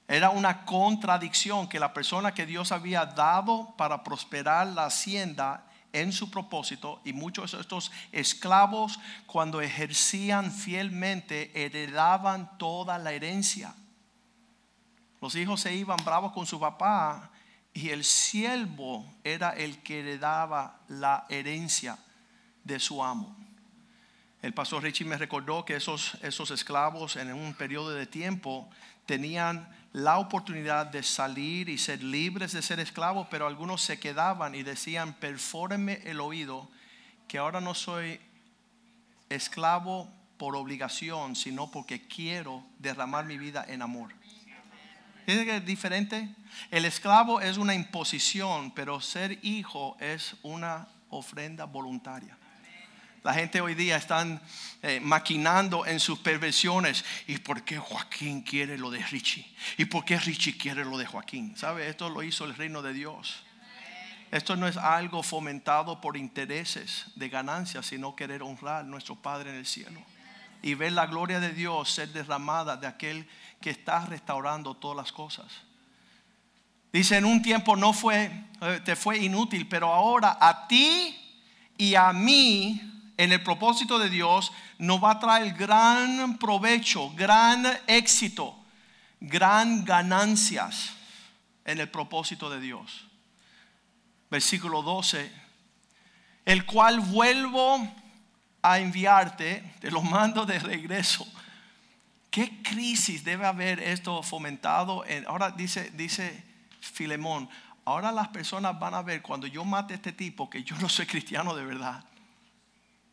Era 0.08 0.32
una 0.32 0.66
contradicción 0.66 1.68
que 1.68 1.80
la 1.80 1.94
persona 1.94 2.34
que 2.34 2.46
Dios 2.46 2.72
había 2.72 3.06
dado 3.06 3.76
para 3.78 4.04
prosperar 4.04 4.68
la 4.68 4.86
hacienda 4.86 5.66
en 5.94 6.12
su 6.12 6.30
propósito 6.30 7.02
y 7.04 7.14
muchos 7.14 7.52
de 7.52 7.62
estos 7.62 7.92
esclavos 8.12 9.00
cuando 9.26 9.62
ejercían 9.62 10.52
fielmente 10.52 11.52
heredaban 11.54 12.58
toda 12.58 12.98
la 12.98 13.12
herencia. 13.12 13.74
Los 15.22 15.36
hijos 15.36 15.62
se 15.62 15.74
iban 15.74 16.04
bravos 16.06 16.32
con 16.32 16.46
su 16.46 16.60
papá 16.60 17.30
y 17.74 17.90
el 17.90 18.04
siervo 18.04 19.06
era 19.24 19.50
el 19.52 19.84
que 19.84 20.02
le 20.02 20.18
daba 20.18 20.80
la 20.88 21.26
herencia 21.30 21.98
de 22.64 22.80
su 22.80 23.04
amo. 23.04 23.36
El 24.42 24.54
pastor 24.54 24.84
Richie 24.84 25.06
me 25.06 25.18
recordó 25.18 25.66
que 25.66 25.76
esos, 25.76 26.16
esos 26.22 26.52
esclavos 26.52 27.18
en 27.18 27.34
un 27.34 27.54
periodo 27.54 27.90
de 27.90 28.06
tiempo 28.06 28.70
tenían 29.06 29.70
la 29.92 30.20
oportunidad 30.20 30.86
de 30.86 31.04
salir 31.04 31.68
y 31.68 31.78
ser 31.78 32.02
libres 32.02 32.54
de 32.54 32.62
ser 32.62 32.80
esclavos, 32.80 33.28
pero 33.30 33.48
algunos 33.48 33.82
se 33.82 34.00
quedaban 34.00 34.56
y 34.56 34.64
decían, 34.64 35.14
perfóreme 35.14 36.02
el 36.06 36.22
oído, 36.22 36.70
que 37.28 37.40
ahora 37.40 37.60
no 37.60 37.74
soy 37.74 38.22
esclavo 39.28 40.10
por 40.38 40.56
obligación, 40.56 41.36
sino 41.36 41.70
porque 41.70 42.08
quiero 42.08 42.64
derramar 42.78 43.26
mi 43.26 43.38
vida 43.38 43.66
en 43.68 43.82
amor 43.82 44.19
que 45.38 45.58
es 45.58 45.66
diferente? 45.66 46.30
El 46.72 46.86
esclavo 46.86 47.42
es 47.42 47.58
una 47.58 47.76
imposición, 47.76 48.72
pero 48.72 49.00
ser 49.00 49.40
hijo 49.44 49.96
es 50.00 50.36
una 50.42 50.88
ofrenda 51.10 51.66
voluntaria. 51.66 52.38
La 53.24 53.34
gente 53.34 53.60
hoy 53.60 53.76
día 53.76 53.98
están 53.98 54.42
eh, 54.82 55.00
maquinando 55.02 55.86
en 55.86 56.00
sus 56.00 56.20
perversiones. 56.20 57.04
¿Y 57.28 57.38
por 57.38 57.64
qué 57.64 57.78
Joaquín 57.78 58.42
quiere 58.42 58.78
lo 58.78 58.90
de 58.90 59.06
Richie? 59.06 59.46
¿Y 59.78 59.86
por 59.86 60.06
qué 60.06 60.18
Richie 60.18 60.58
quiere 60.58 60.86
lo 60.86 60.98
de 60.98 61.06
Joaquín? 61.06 61.56
¿Sabe? 61.58 61.90
Esto 61.90 62.10
lo 62.10 62.24
hizo 62.24 62.46
el 62.46 62.56
reino 62.56 62.82
de 62.82 62.94
Dios. 62.94 63.44
Esto 64.32 64.56
no 64.56 64.68
es 64.68 64.78
algo 64.78 65.22
fomentado 65.22 66.00
por 66.00 66.16
intereses 66.16 67.08
de 67.16 67.30
ganancia, 67.30 67.84
sino 67.84 68.16
querer 68.16 68.42
honrar 68.42 68.82
a 68.82 68.88
nuestro 68.88 69.16
Padre 69.16 69.50
en 69.50 69.58
el 69.58 69.66
cielo. 69.66 70.02
Y 70.62 70.76
ver 70.76 70.94
la 70.94 71.08
gloria 71.08 71.40
de 71.40 71.52
Dios 71.52 71.92
ser 71.92 72.10
derramada 72.10 72.78
de 72.78 72.88
aquel 72.88 73.28
que 73.60 73.70
está 73.70 74.06
restaurando 74.06 74.74
todas 74.76 74.98
las 74.98 75.12
cosas. 75.12 75.48
Dice, 76.92 77.18
en 77.18 77.26
un 77.26 77.42
tiempo 77.42 77.76
no 77.76 77.94
fue, 77.94 78.32
eh, 78.62 78.82
te 78.84 78.96
fue 78.96 79.20
inútil, 79.20 79.68
pero 79.68 79.94
ahora 79.94 80.38
a 80.42 80.68
ti 80.68 81.16
y 81.78 81.96
a 81.96 82.12
mí, 82.14 82.82
en 83.18 83.32
el 83.32 83.44
propósito 83.44 84.00
de 84.00 84.10
Dios, 84.10 84.52
nos 84.80 85.04
va 85.04 85.12
a 85.12 85.20
traer 85.20 85.54
gran 85.54 86.38
provecho, 86.38 87.12
gran 87.12 87.66
éxito, 87.86 88.56
gran 89.20 89.86
ganancias 89.86 90.92
en 91.66 91.80
el 91.80 91.90
propósito 91.90 92.50
de 92.50 92.60
Dios. 92.60 93.06
Versículo 94.32 94.82
12, 94.82 95.32
el 96.46 96.66
cual 96.66 97.02
vuelvo 97.02 97.88
a 98.62 98.80
enviarte, 98.80 99.76
te 99.80 99.92
lo 99.92 100.02
mando 100.02 100.46
de 100.46 100.60
regreso 100.60 101.28
¿Qué 102.30 102.62
crisis 102.62 103.24
debe 103.24 103.46
haber 103.46 103.80
esto 103.80 104.22
fomentado? 104.22 105.06
En, 105.06 105.26
ahora 105.28 105.52
dice, 105.52 105.90
dice 105.92 106.44
Filemón, 106.80 107.50
ahora 107.86 108.12
las 108.12 108.28
personas 108.28 108.80
van 108.80 108.94
a 108.94 109.02
ver 109.02 109.22
cuando 109.22 109.48
yo 109.48 109.66
mate 109.66 109.94
a 109.94 109.96
este 109.96 110.12
tipo 110.12 110.50
que 110.50 110.64
yo 110.64 110.76
no 110.78 110.90
soy 110.90 111.06
cristiano 111.06 111.56
de 111.56 111.66
verdad. 111.66 112.04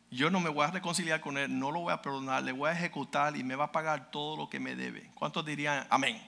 Yo 0.09 0.29
no 0.29 0.39
me 0.39 0.49
voy 0.49 0.63
a 0.63 0.71
reconciliar 0.71 1.19
con 1.19 1.37
él, 1.37 1.59
no 1.59 1.71
lo 1.71 1.81
voy 1.81 1.93
a 1.93 2.01
perdonar, 2.01 2.43
le 2.43 2.53
voy 2.53 2.69
a 2.69 2.73
ejecutar 2.73 3.35
y 3.35 3.43
me 3.43 3.55
va 3.55 3.65
a 3.65 3.71
pagar 3.71 4.09
todo 4.11 4.37
lo 4.37 4.49
que 4.49 4.59
me 4.59 4.75
debe. 4.75 5.11
¿Cuántos 5.15 5.45
dirían 5.45 5.85
amén? 5.89 6.21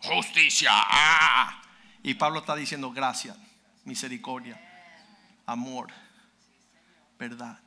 justicia. 0.00 0.70
Ah. 0.72 1.62
Y 2.02 2.14
Pablo 2.14 2.40
está 2.40 2.54
diciendo 2.54 2.90
gracia, 2.92 3.36
misericordia, 3.84 4.60
amor, 5.46 5.88
verdad. 7.18 7.58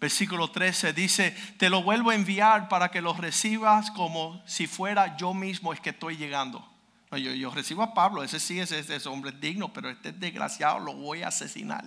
Versículo 0.00 0.50
13 0.50 0.92
dice, 0.92 1.36
te 1.56 1.68
lo 1.68 1.82
vuelvo 1.82 2.10
a 2.10 2.14
enviar 2.14 2.68
para 2.68 2.90
que 2.90 3.00
lo 3.00 3.14
recibas 3.14 3.90
como 3.90 4.40
si 4.46 4.68
fuera 4.68 5.16
yo 5.16 5.34
mismo 5.34 5.72
es 5.72 5.80
que 5.80 5.90
estoy 5.90 6.16
llegando. 6.16 6.64
yo, 7.10 7.32
yo, 7.32 7.50
recibo 7.50 7.82
a 7.82 7.94
Pablo, 7.94 8.22
ese 8.22 8.38
sí 8.38 8.60
es, 8.60 8.70
ese 8.70 9.08
hombre 9.08 9.32
digno, 9.32 9.72
pero 9.72 9.90
este 9.90 10.12
desgraciado 10.12 10.78
lo 10.78 10.94
voy 10.94 11.22
a 11.22 11.28
asesinar. 11.28 11.84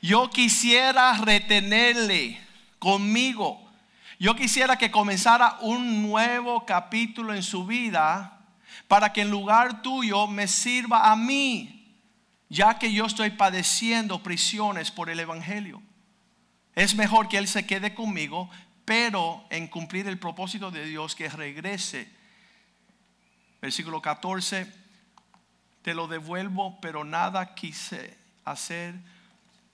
Yo 0.00 0.30
quisiera 0.30 1.14
retenerle 1.14 2.40
conmigo. 2.78 3.60
Yo 4.20 4.36
quisiera 4.36 4.76
que 4.76 4.92
comenzara 4.92 5.58
un 5.62 6.02
nuevo 6.02 6.64
capítulo 6.64 7.34
en 7.34 7.42
su 7.42 7.66
vida 7.66 8.38
para 8.86 9.12
que 9.12 9.22
en 9.22 9.30
lugar 9.30 9.82
tuyo 9.82 10.26
me 10.26 10.46
sirva 10.46 11.10
a 11.10 11.16
mí, 11.16 11.98
ya 12.48 12.78
que 12.78 12.92
yo 12.92 13.06
estoy 13.06 13.30
padeciendo 13.30 14.22
prisiones 14.22 14.92
por 14.92 15.10
el 15.10 15.18
Evangelio. 15.18 15.82
Es 16.74 16.94
mejor 16.94 17.28
que 17.28 17.38
Él 17.38 17.46
se 17.46 17.66
quede 17.66 17.94
conmigo, 17.94 18.50
pero 18.84 19.44
en 19.50 19.68
cumplir 19.68 20.06
el 20.08 20.18
propósito 20.18 20.70
de 20.70 20.84
Dios 20.84 21.14
que 21.14 21.28
regrese. 21.28 22.08
Versículo 23.62 24.02
14, 24.02 24.70
te 25.82 25.94
lo 25.94 26.08
devuelvo, 26.08 26.78
pero 26.80 27.04
nada 27.04 27.54
quise 27.54 28.16
hacer 28.44 28.94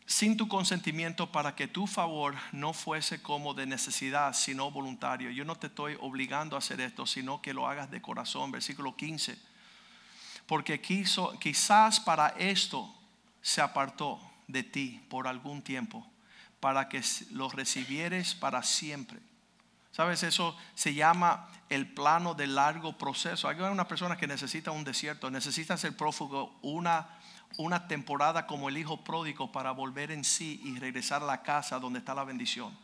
sin 0.05 0.37
tu 0.37 0.49
consentimiento 0.49 1.31
para 1.31 1.55
que 1.55 1.69
tu 1.69 1.87
favor 1.87 2.35
no 2.53 2.73
fuese 2.73 3.23
como 3.23 3.55
de 3.55 3.65
necesidad, 3.65 4.35
sino 4.35 4.71
voluntario. 4.71 5.31
Yo 5.31 5.45
no 5.45 5.57
te 5.57 5.69
estoy 5.69 5.97
obligando 6.01 6.57
a 6.57 6.59
hacer 6.59 6.81
esto, 6.81 7.07
sino 7.07 7.41
que 7.41 7.55
lo 7.55 7.69
hagas 7.69 7.91
de 7.91 8.03
corazón. 8.03 8.51
Versículo 8.51 8.97
15. 8.97 9.39
Porque 10.47 10.81
quiso, 10.81 11.39
quizás 11.39 12.01
para 12.01 12.31
esto 12.31 12.93
se 13.41 13.61
apartó 13.61 14.21
de 14.49 14.65
ti 14.65 15.01
por 15.09 15.29
algún 15.29 15.63
tiempo 15.63 16.10
para 16.61 16.89
que 16.89 17.03
lo 17.33 17.49
recibieres 17.49 18.35
para 18.35 18.63
siempre. 18.63 19.19
¿Sabes? 19.93 20.23
Eso 20.23 20.57
se 20.75 20.95
llama 20.95 21.49
el 21.69 21.87
plano 21.87 22.35
de 22.35 22.47
largo 22.47 22.97
proceso. 22.97 23.49
Hay 23.49 23.59
una 23.61 23.89
persona 23.89 24.17
que 24.17 24.27
necesita 24.27 24.71
un 24.71 24.85
desierto, 24.85 25.31
necesita 25.31 25.77
ser 25.77 25.97
prófugo 25.97 26.55
una, 26.63 27.09
una 27.59 27.89
temporada 27.89 28.47
como 28.47 28.69
el 28.69 28.79
hijo 28.79 29.03
pródigo 29.03 29.51
para 29.51 29.73
volver 29.73 30.11
en 30.13 30.25
sí 30.25 30.61
y 30.65 30.79
regresar 30.79 31.23
a 31.23 31.27
la 31.27 31.43
casa 31.43 31.81
donde 31.81 31.99
está 31.99 32.15
la 32.15 32.25
bendición. 32.25 32.77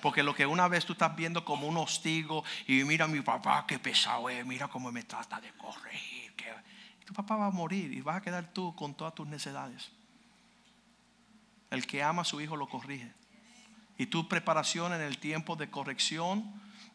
Porque 0.00 0.22
lo 0.22 0.34
que 0.34 0.46
una 0.46 0.68
vez 0.68 0.86
tú 0.86 0.94
estás 0.94 1.14
viendo 1.14 1.44
como 1.44 1.66
un 1.66 1.76
hostigo 1.76 2.42
y 2.66 2.84
mira 2.84 3.06
mi 3.06 3.20
papá 3.20 3.64
qué 3.66 3.78
pesado 3.78 4.28
es, 4.30 4.44
mira 4.46 4.68
cómo 4.68 4.90
me 4.90 5.02
trata 5.02 5.40
de 5.40 5.52
corregir. 5.52 6.34
Que... 6.34 6.52
Tu 7.04 7.12
papá 7.12 7.36
va 7.36 7.46
a 7.46 7.50
morir 7.50 7.92
y 7.92 8.00
vas 8.00 8.16
a 8.16 8.20
quedar 8.22 8.52
tú 8.52 8.74
con 8.74 8.94
todas 8.94 9.14
tus 9.14 9.26
necesidades. 9.26 9.90
El 11.70 11.86
que 11.86 12.02
ama 12.02 12.22
a 12.22 12.24
su 12.24 12.40
hijo 12.40 12.56
lo 12.56 12.68
corrige. 12.68 13.12
Y 13.98 14.06
tu 14.06 14.28
preparación 14.28 14.92
en 14.92 15.00
el 15.00 15.18
tiempo 15.18 15.56
de 15.56 15.70
corrección, 15.70 16.44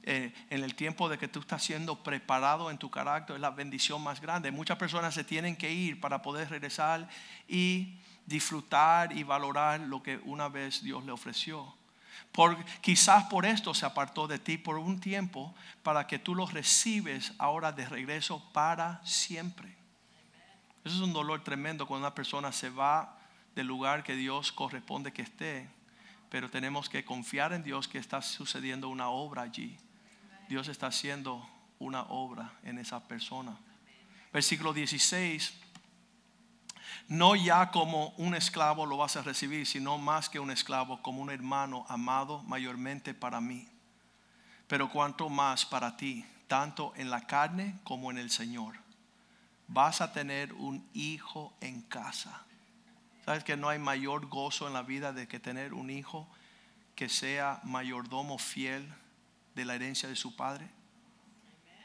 eh, 0.03 0.33
en 0.49 0.63
el 0.63 0.75
tiempo 0.75 1.09
de 1.09 1.17
que 1.17 1.27
tú 1.27 1.39
estás 1.39 1.63
siendo 1.63 2.03
preparado 2.03 2.71
en 2.71 2.77
tu 2.77 2.89
carácter, 2.89 3.35
es 3.35 3.41
la 3.41 3.51
bendición 3.51 4.01
más 4.03 4.21
grande. 4.21 4.51
Muchas 4.51 4.77
personas 4.77 5.13
se 5.13 5.23
tienen 5.23 5.55
que 5.55 5.71
ir 5.71 5.99
para 5.99 6.21
poder 6.21 6.49
regresar 6.49 7.07
y 7.47 7.99
disfrutar 8.25 9.15
y 9.15 9.23
valorar 9.23 9.79
lo 9.79 10.01
que 10.01 10.17
una 10.23 10.47
vez 10.47 10.83
Dios 10.83 11.03
le 11.05 11.11
ofreció. 11.11 11.75
Por, 12.31 12.63
quizás 12.81 13.25
por 13.25 13.45
esto 13.45 13.73
se 13.73 13.85
apartó 13.85 14.27
de 14.27 14.39
ti 14.39 14.57
por 14.57 14.77
un 14.77 14.99
tiempo 14.99 15.53
para 15.83 16.07
que 16.07 16.19
tú 16.19 16.33
lo 16.33 16.45
recibes 16.45 17.33
ahora 17.37 17.71
de 17.71 17.87
regreso 17.87 18.43
para 18.53 19.01
siempre. 19.03 19.75
Eso 20.83 20.95
es 20.95 21.01
un 21.01 21.13
dolor 21.13 21.43
tremendo 21.43 21.85
cuando 21.85 22.07
una 22.07 22.15
persona 22.15 22.51
se 22.51 22.69
va 22.69 23.20
del 23.55 23.67
lugar 23.67 24.03
que 24.03 24.15
Dios 24.15 24.51
corresponde 24.51 25.13
que 25.13 25.21
esté 25.21 25.69
pero 26.31 26.49
tenemos 26.49 26.87
que 26.87 27.03
confiar 27.03 27.51
en 27.51 27.61
Dios 27.61 27.89
que 27.89 27.97
está 27.97 28.21
sucediendo 28.21 28.87
una 28.87 29.09
obra 29.09 29.41
allí. 29.41 29.77
Dios 30.47 30.69
está 30.69 30.87
haciendo 30.87 31.45
una 31.77 32.03
obra 32.03 32.53
en 32.63 32.77
esa 32.77 33.05
persona. 33.05 33.57
Versículo 34.31 34.71
16. 34.71 35.53
No 37.09 37.35
ya 37.35 37.69
como 37.69 38.13
un 38.15 38.33
esclavo 38.33 38.85
lo 38.85 38.95
vas 38.95 39.17
a 39.17 39.23
recibir, 39.23 39.67
sino 39.67 39.97
más 39.97 40.29
que 40.29 40.39
un 40.39 40.51
esclavo, 40.51 41.01
como 41.01 41.21
un 41.21 41.31
hermano 41.31 41.85
amado 41.89 42.41
mayormente 42.43 43.13
para 43.13 43.41
mí. 43.41 43.67
Pero 44.69 44.89
cuanto 44.89 45.27
más 45.27 45.65
para 45.65 45.97
ti, 45.97 46.25
tanto 46.47 46.93
en 46.95 47.09
la 47.09 47.27
carne 47.27 47.77
como 47.83 48.09
en 48.09 48.17
el 48.17 48.31
Señor. 48.31 48.75
Vas 49.67 49.99
a 49.99 50.13
tener 50.13 50.53
un 50.53 50.89
hijo 50.93 51.53
en 51.59 51.81
casa 51.81 52.45
¿Sabes 53.25 53.43
que 53.43 53.55
no 53.55 53.69
hay 53.69 53.79
mayor 53.79 54.27
gozo 54.27 54.67
en 54.67 54.73
la 54.73 54.81
vida 54.81 55.13
de 55.13 55.27
que 55.27 55.39
tener 55.39 55.73
un 55.73 55.89
hijo 55.89 56.27
que 56.95 57.07
sea 57.07 57.59
mayordomo 57.63 58.37
fiel 58.37 58.91
de 59.55 59.65
la 59.65 59.75
herencia 59.75 60.09
de 60.09 60.15
su 60.15 60.35
padre? 60.35 60.69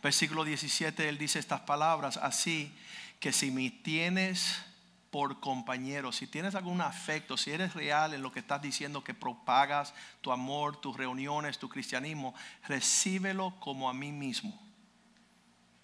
Versículo 0.03 0.45
17, 0.45 1.09
él 1.09 1.19
dice 1.19 1.39
estas 1.39 1.61
palabras, 1.61 2.17
así 2.17 2.73
que 3.21 3.33
si 3.33 3.51
me 3.51 3.71
tienes 3.71 4.63
por 5.11 5.41
compañero, 5.41 6.13
si 6.13 6.27
tienes 6.27 6.55
algún 6.55 6.81
afecto, 6.81 7.37
si 7.37 7.51
eres 7.51 7.75
real 7.75 8.15
en 8.15 8.23
lo 8.23 8.33
que 8.33 8.41
estás 8.41 8.61
diciendo 8.63 9.03
que 9.03 9.15
propagas 9.15 9.95
tu 10.21 10.33
amor, 10.33 10.81
tus 10.81 10.97
reuniones, 10.97 11.59
tu 11.59 11.69
cristianismo, 11.69 12.35
recíbelo 12.67 13.55
como 13.61 13.89
a 13.89 13.95
mí 13.95 14.13
mismo. 14.13 14.63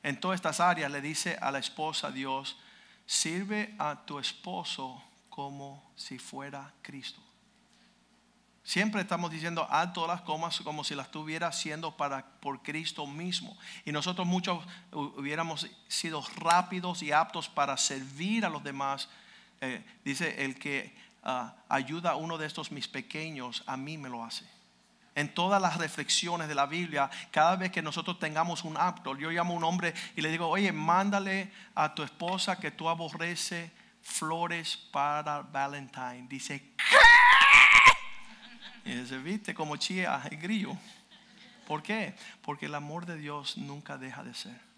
En 0.02 0.18
todas 0.20 0.36
estas 0.36 0.60
áreas 0.60 0.90
le 0.90 1.00
dice 1.00 1.38
a 1.40 1.50
la 1.50 1.58
esposa 1.58 2.10
Dios, 2.10 2.58
sirve 3.06 3.74
a 3.78 4.04
tu 4.04 4.18
esposo 4.18 5.02
como 5.32 5.82
si 5.96 6.18
fuera 6.18 6.74
Cristo. 6.82 7.18
Siempre 8.62 9.00
estamos 9.00 9.30
diciendo 9.30 9.66
haz 9.70 9.94
todas 9.94 10.10
las 10.10 10.20
comas 10.20 10.60
como 10.60 10.84
si 10.84 10.94
las 10.94 11.06
estuviera 11.06 11.46
haciendo 11.46 11.96
para, 11.96 12.26
por 12.40 12.62
Cristo 12.62 13.06
mismo. 13.06 13.56
Y 13.86 13.92
nosotros 13.92 14.26
muchos 14.26 14.62
hubiéramos 14.92 15.70
sido 15.88 16.22
rápidos 16.36 17.02
y 17.02 17.12
aptos 17.12 17.48
para 17.48 17.78
servir 17.78 18.44
a 18.44 18.50
los 18.50 18.62
demás. 18.62 19.08
Eh, 19.62 19.82
dice, 20.04 20.44
el 20.44 20.58
que 20.58 20.94
ah, 21.22 21.54
ayuda 21.66 22.10
a 22.10 22.16
uno 22.16 22.36
de 22.36 22.46
estos 22.46 22.70
mis 22.70 22.86
pequeños, 22.86 23.64
a 23.66 23.78
mí 23.78 23.96
me 23.96 24.10
lo 24.10 24.22
hace. 24.22 24.44
En 25.14 25.32
todas 25.32 25.62
las 25.62 25.78
reflexiones 25.78 26.46
de 26.46 26.54
la 26.54 26.66
Biblia, 26.66 27.08
cada 27.30 27.56
vez 27.56 27.72
que 27.72 27.80
nosotros 27.80 28.18
tengamos 28.18 28.64
un 28.64 28.76
acto, 28.76 29.16
yo 29.16 29.30
llamo 29.30 29.54
a 29.54 29.56
un 29.56 29.64
hombre 29.64 29.94
y 30.14 30.20
le 30.20 30.30
digo, 30.30 30.46
oye, 30.46 30.72
mándale 30.72 31.50
a 31.74 31.94
tu 31.94 32.02
esposa 32.02 32.60
que 32.60 32.70
tú 32.70 32.90
aborreces 32.90 33.70
flores 34.02 34.76
para 34.76 35.42
Valentine. 35.42 36.26
Dice. 36.28 36.74
Y 38.84 39.06
se 39.06 39.18
viste 39.18 39.54
como 39.54 39.76
chía 39.76 40.22
el 40.30 40.36
grillo. 40.38 40.76
¿Por 41.66 41.82
qué? 41.82 42.14
Porque 42.42 42.66
el 42.66 42.74
amor 42.74 43.06
de 43.06 43.16
Dios 43.16 43.56
nunca 43.56 43.96
deja 43.96 44.22
de 44.22 44.34
ser. 44.34 44.72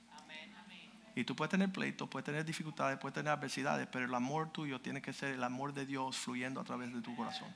Y 1.17 1.25
tú 1.25 1.37
puedes 1.37 1.51
tener 1.51 1.71
pleitos, 1.71 2.09
puedes 2.09 2.25
tener 2.25 2.45
dificultades, 2.45 2.99
puedes 2.99 3.15
tener 3.15 3.33
adversidades, 3.33 3.87
pero 3.91 4.05
el 4.05 4.15
amor 4.15 4.51
tuyo 4.51 4.81
tiene 4.81 5.01
que 5.01 5.13
ser 5.13 5.35
el 5.35 5.45
amor 5.45 5.73
de 5.73 5.87
Dios 5.87 6.17
fluyendo 6.17 6.61
a 6.61 6.65
través 6.65 6.93
de 6.93 7.01
tu 7.01 7.15
corazón. 7.15 7.49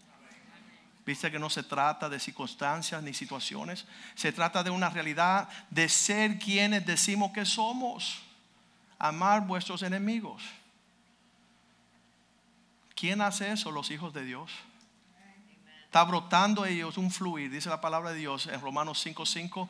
Viste 1.05 1.31
que 1.31 1.39
no 1.39 1.51
se 1.51 1.63
trata 1.63 2.09
de 2.09 2.21
circunstancias 2.21 3.03
ni 3.03 3.15
situaciones, 3.15 3.87
se 4.15 4.31
trata 4.31 4.63
de 4.63 4.71
una 4.71 4.91
realidad 4.91 5.49
de 5.71 5.89
ser 5.89 6.39
quienes 6.39 6.87
decimos 6.87 7.33
que 7.33 7.45
somos. 7.45 8.23
Amar 8.99 9.47
vuestros 9.47 9.83
enemigos. 9.83 10.43
¿Quién 12.99 13.21
hace 13.21 13.53
eso? 13.53 13.71
Los 13.71 13.93
hijos 13.93 14.13
de 14.13 14.25
Dios. 14.25 14.51
Está 15.85 16.03
brotando 16.03 16.67
ellos 16.67 16.99
un 16.99 17.13
fluir, 17.13 17.49
dice 17.49 17.69
la 17.69 17.81
palabra 17.81 18.11
de 18.11 18.19
Dios 18.19 18.49
en 18.49 18.61
Romanos 18.61 18.99
5:5, 19.07 19.69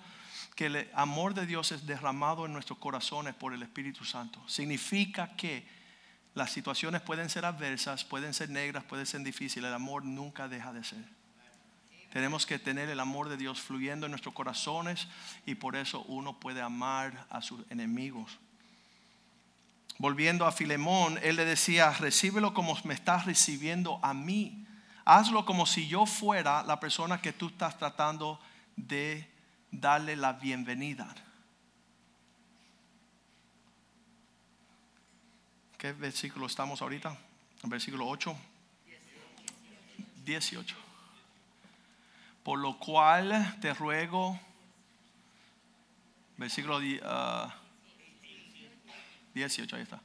que 0.55 0.67
el 0.67 0.91
amor 0.95 1.35
de 1.35 1.45
Dios 1.45 1.71
es 1.73 1.87
derramado 1.87 2.47
en 2.47 2.55
nuestros 2.55 2.79
corazones 2.79 3.35
por 3.35 3.53
el 3.53 3.63
Espíritu 3.63 4.07
Santo. 4.07 4.43
Significa 4.49 5.37
que 5.37 5.69
las 6.35 6.51
situaciones 6.51 7.03
pueden 7.03 7.29
ser 7.29 7.45
adversas, 7.45 8.03
pueden 8.03 8.33
ser 8.33 8.49
negras, 8.49 8.85
pueden 8.85 9.05
ser 9.05 9.21
difíciles, 9.21 9.69
el 9.69 9.75
amor 9.75 10.07
nunca 10.07 10.49
deja 10.49 10.73
de 10.73 10.83
ser. 10.83 11.05
Tenemos 12.11 12.47
que 12.47 12.59
tener 12.59 12.89
el 12.89 12.99
amor 12.99 13.29
de 13.29 13.37
Dios 13.37 13.61
fluyendo 13.61 14.07
en 14.07 14.13
nuestros 14.13 14.35
corazones 14.35 15.07
y 15.45 15.55
por 15.55 15.77
eso 15.77 16.03
uno 16.05 16.41
puede 16.41 16.63
amar 16.63 17.27
a 17.29 17.43
sus 17.43 17.61
enemigos 17.69 18.39
volviendo 19.99 20.47
a 20.47 20.53
Filemón, 20.53 21.19
él 21.23 21.37
le 21.37 21.45
decía, 21.45 21.91
recíbelo 21.93 22.55
como 22.55 22.77
me 22.85 22.95
estás 22.95 23.27
recibiendo 23.27 23.99
a 24.03 24.15
mí. 24.15 24.65
Hazlo 25.05 25.45
como 25.45 25.67
si 25.67 25.89
yo 25.89 26.07
fuera 26.07 26.63
la 26.63 26.79
persona 26.81 27.21
que 27.21 27.33
tú 27.33 27.49
estás 27.49 27.77
tratando 27.79 28.41
de 28.77 29.29
darle 29.71 30.17
la 30.17 30.35
bienvenida. 30.35 31.15
¿Qué 35.77 35.93
versículo 35.93 36.47
estamos 36.47 36.83
ahorita? 36.83 37.17
Versículo 37.65 38.07
8. 38.07 38.37
18. 40.25 40.77
Por 42.43 42.59
lo 42.59 42.79
cual 42.79 43.57
te 43.61 43.73
ruego, 43.75 44.39
versículo 46.37 46.79
uh, 46.79 47.51
18, 49.39 49.77
ahí 49.77 49.83
está. 49.83 50.01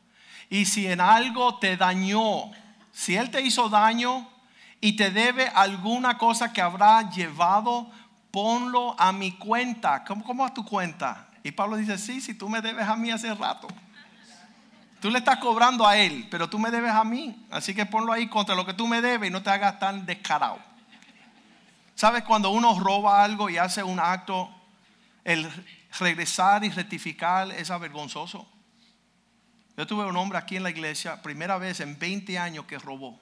Y 0.50 0.66
si 0.66 0.88
en 0.88 1.02
algo 1.02 1.58
te 1.60 1.78
dañó, 1.78 2.52
si 2.92 3.16
él 3.16 3.30
te 3.32 3.42
hizo 3.42 3.70
daño 3.70 4.30
y 4.80 4.96
te 4.96 5.12
debe 5.12 5.48
alguna 5.48 6.18
cosa 6.18 6.54
que 6.54 6.62
habrá 6.62 7.10
llevado, 7.10 7.90
ponlo 8.32 8.96
a 9.00 9.12
mi 9.12 9.34
cuenta. 9.34 10.04
¿Cómo, 10.04 10.24
cómo 10.24 10.46
a 10.46 10.54
tu 10.54 10.66
cuenta? 10.66 11.28
Y 11.44 11.52
Pablo 11.52 11.76
dice, 11.76 11.98
sí, 11.98 12.22
si 12.22 12.34
tú 12.34 12.50
me 12.50 12.62
debes 12.62 12.88
a 12.88 12.96
mí 12.96 13.12
hace 13.12 13.34
rato. 13.34 13.68
Tú 15.02 15.10
le 15.10 15.20
estás 15.20 15.38
cobrando 15.40 15.86
a 15.86 15.98
él, 15.98 16.28
pero 16.32 16.50
tú 16.50 16.58
me 16.58 16.72
debes 16.72 16.92
a 16.92 17.04
mí. 17.04 17.46
Así 17.52 17.76
que 17.76 17.86
ponlo 17.86 18.14
ahí 18.14 18.28
contra 18.28 18.56
lo 18.56 18.66
que 18.66 18.74
tú 18.74 18.88
me 18.88 19.02
debes 19.02 19.30
y 19.30 19.34
no 19.34 19.44
te 19.44 19.50
hagas 19.50 19.78
tan 19.78 20.06
descarado. 20.06 20.60
¿Sabes 21.96 22.24
cuando 22.24 22.52
uno 22.52 22.80
roba 22.80 23.24
algo 23.24 23.50
y 23.50 23.58
hace 23.58 23.84
un 23.84 24.00
acto, 24.00 24.50
el 25.24 25.50
regresar 26.00 26.64
y 26.64 26.70
rectificar 26.70 27.52
es 27.52 27.70
avergonzoso? 27.70 28.48
Yo 29.76 29.88
tuve 29.88 30.06
un 30.06 30.16
hombre 30.16 30.38
aquí 30.38 30.56
en 30.56 30.64
la 30.64 30.70
iglesia, 30.70 31.22
primera 31.22 31.58
vez 31.58 31.80
en 31.80 31.98
20 31.98 32.38
años 32.38 32.66
que 32.66 32.78
robó. 32.78 33.20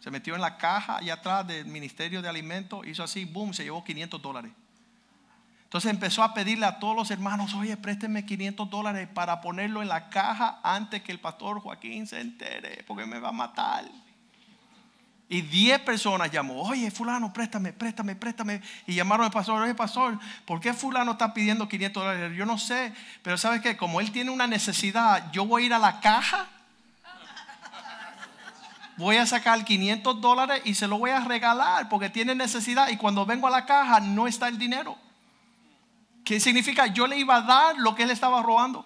Se 0.00 0.10
metió 0.10 0.34
en 0.34 0.40
la 0.40 0.58
caja 0.58 0.96
allá 0.96 1.14
atrás 1.14 1.46
del 1.46 1.66
Ministerio 1.66 2.22
de 2.22 2.28
Alimentos, 2.28 2.84
hizo 2.86 3.04
así, 3.04 3.24
boom, 3.24 3.54
se 3.54 3.62
llevó 3.62 3.84
500 3.84 4.20
dólares. 4.20 4.52
Entonces 5.62 5.90
empezó 5.90 6.22
a 6.22 6.34
pedirle 6.34 6.66
a 6.66 6.78
todos 6.80 6.96
los 6.96 7.10
hermanos, 7.10 7.54
oye, 7.54 7.76
présteme 7.76 8.26
500 8.26 8.68
dólares 8.68 9.08
para 9.14 9.40
ponerlo 9.40 9.80
en 9.80 9.88
la 9.88 10.10
caja 10.10 10.60
antes 10.62 11.02
que 11.02 11.12
el 11.12 11.20
pastor 11.20 11.60
Joaquín 11.60 12.06
se 12.06 12.20
entere, 12.20 12.84
porque 12.86 13.06
me 13.06 13.20
va 13.20 13.28
a 13.28 13.32
matar. 13.32 13.84
Y 15.32 15.40
10 15.40 15.80
personas 15.80 16.30
llamó, 16.30 16.60
oye, 16.60 16.90
fulano, 16.90 17.32
préstame, 17.32 17.72
préstame, 17.72 18.14
préstame. 18.14 18.60
Y 18.86 18.94
llamaron 18.94 19.24
al 19.24 19.32
pastor, 19.32 19.62
oye, 19.62 19.74
pastor, 19.74 20.18
¿por 20.44 20.60
qué 20.60 20.74
fulano 20.74 21.12
está 21.12 21.32
pidiendo 21.32 21.66
500 21.66 22.02
dólares? 22.02 22.36
Yo 22.36 22.44
no 22.44 22.58
sé, 22.58 22.92
pero 23.22 23.38
¿sabes 23.38 23.62
qué? 23.62 23.74
Como 23.74 24.02
él 24.02 24.12
tiene 24.12 24.30
una 24.30 24.46
necesidad, 24.46 25.32
yo 25.32 25.46
voy 25.46 25.62
a 25.62 25.66
ir 25.66 25.72
a 25.72 25.78
la 25.78 26.00
caja, 26.00 26.48
voy 28.98 29.16
a 29.16 29.24
sacar 29.24 29.64
500 29.64 30.20
dólares 30.20 30.60
y 30.66 30.74
se 30.74 30.86
lo 30.86 30.98
voy 30.98 31.12
a 31.12 31.20
regalar 31.20 31.88
porque 31.88 32.10
tiene 32.10 32.34
necesidad. 32.34 32.90
Y 32.90 32.98
cuando 32.98 33.24
vengo 33.24 33.46
a 33.46 33.50
la 33.50 33.64
caja 33.64 34.00
no 34.00 34.26
está 34.26 34.48
el 34.48 34.58
dinero. 34.58 34.98
¿Qué 36.26 36.40
significa? 36.40 36.88
Yo 36.88 37.06
le 37.06 37.16
iba 37.16 37.36
a 37.36 37.40
dar 37.40 37.78
lo 37.78 37.94
que 37.94 38.02
él 38.02 38.10
estaba 38.10 38.42
robando. 38.42 38.84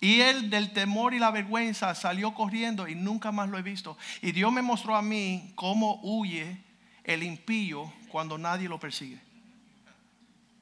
Y 0.00 0.20
él 0.20 0.48
del 0.48 0.72
temor 0.72 1.12
y 1.12 1.18
la 1.18 1.30
vergüenza 1.30 1.94
salió 1.94 2.32
corriendo 2.32 2.86
y 2.86 2.94
nunca 2.94 3.32
más 3.32 3.48
lo 3.48 3.58
he 3.58 3.62
visto. 3.62 3.98
Y 4.22 4.32
Dios 4.32 4.52
me 4.52 4.62
mostró 4.62 4.94
a 4.94 5.02
mí 5.02 5.52
cómo 5.56 5.98
huye 6.02 6.58
el 7.02 7.22
impío 7.22 7.92
cuando 8.08 8.38
nadie 8.38 8.68
lo 8.68 8.78
persigue. 8.78 9.20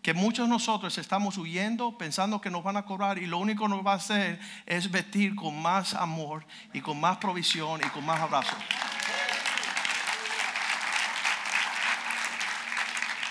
Que 0.01 0.14
muchos 0.14 0.46
de 0.46 0.53
nosotros 0.53 0.96
estamos 0.99 1.37
huyendo 1.37 1.99
pensando 1.99 2.40
que 2.40 2.51
nos 2.51 2.62
van 2.62 2.77
a 2.77 2.85
cobrar 2.85 3.18
y 3.18 3.27
lo 3.27 3.38
único 3.38 3.64
que 3.64 3.70
nos 3.70 3.85
va 3.85 3.92
a 3.92 3.96
hacer 3.96 4.38
es 4.64 4.90
vestir 4.90 5.35
con 5.35 5.61
más 5.61 5.94
amor 5.94 6.46
y 6.72 6.81
con 6.81 6.99
más 6.99 7.18
provisión 7.18 7.81
y 7.85 7.88
con 7.90 8.07
más 8.07 8.20
abrazo. 8.20 8.57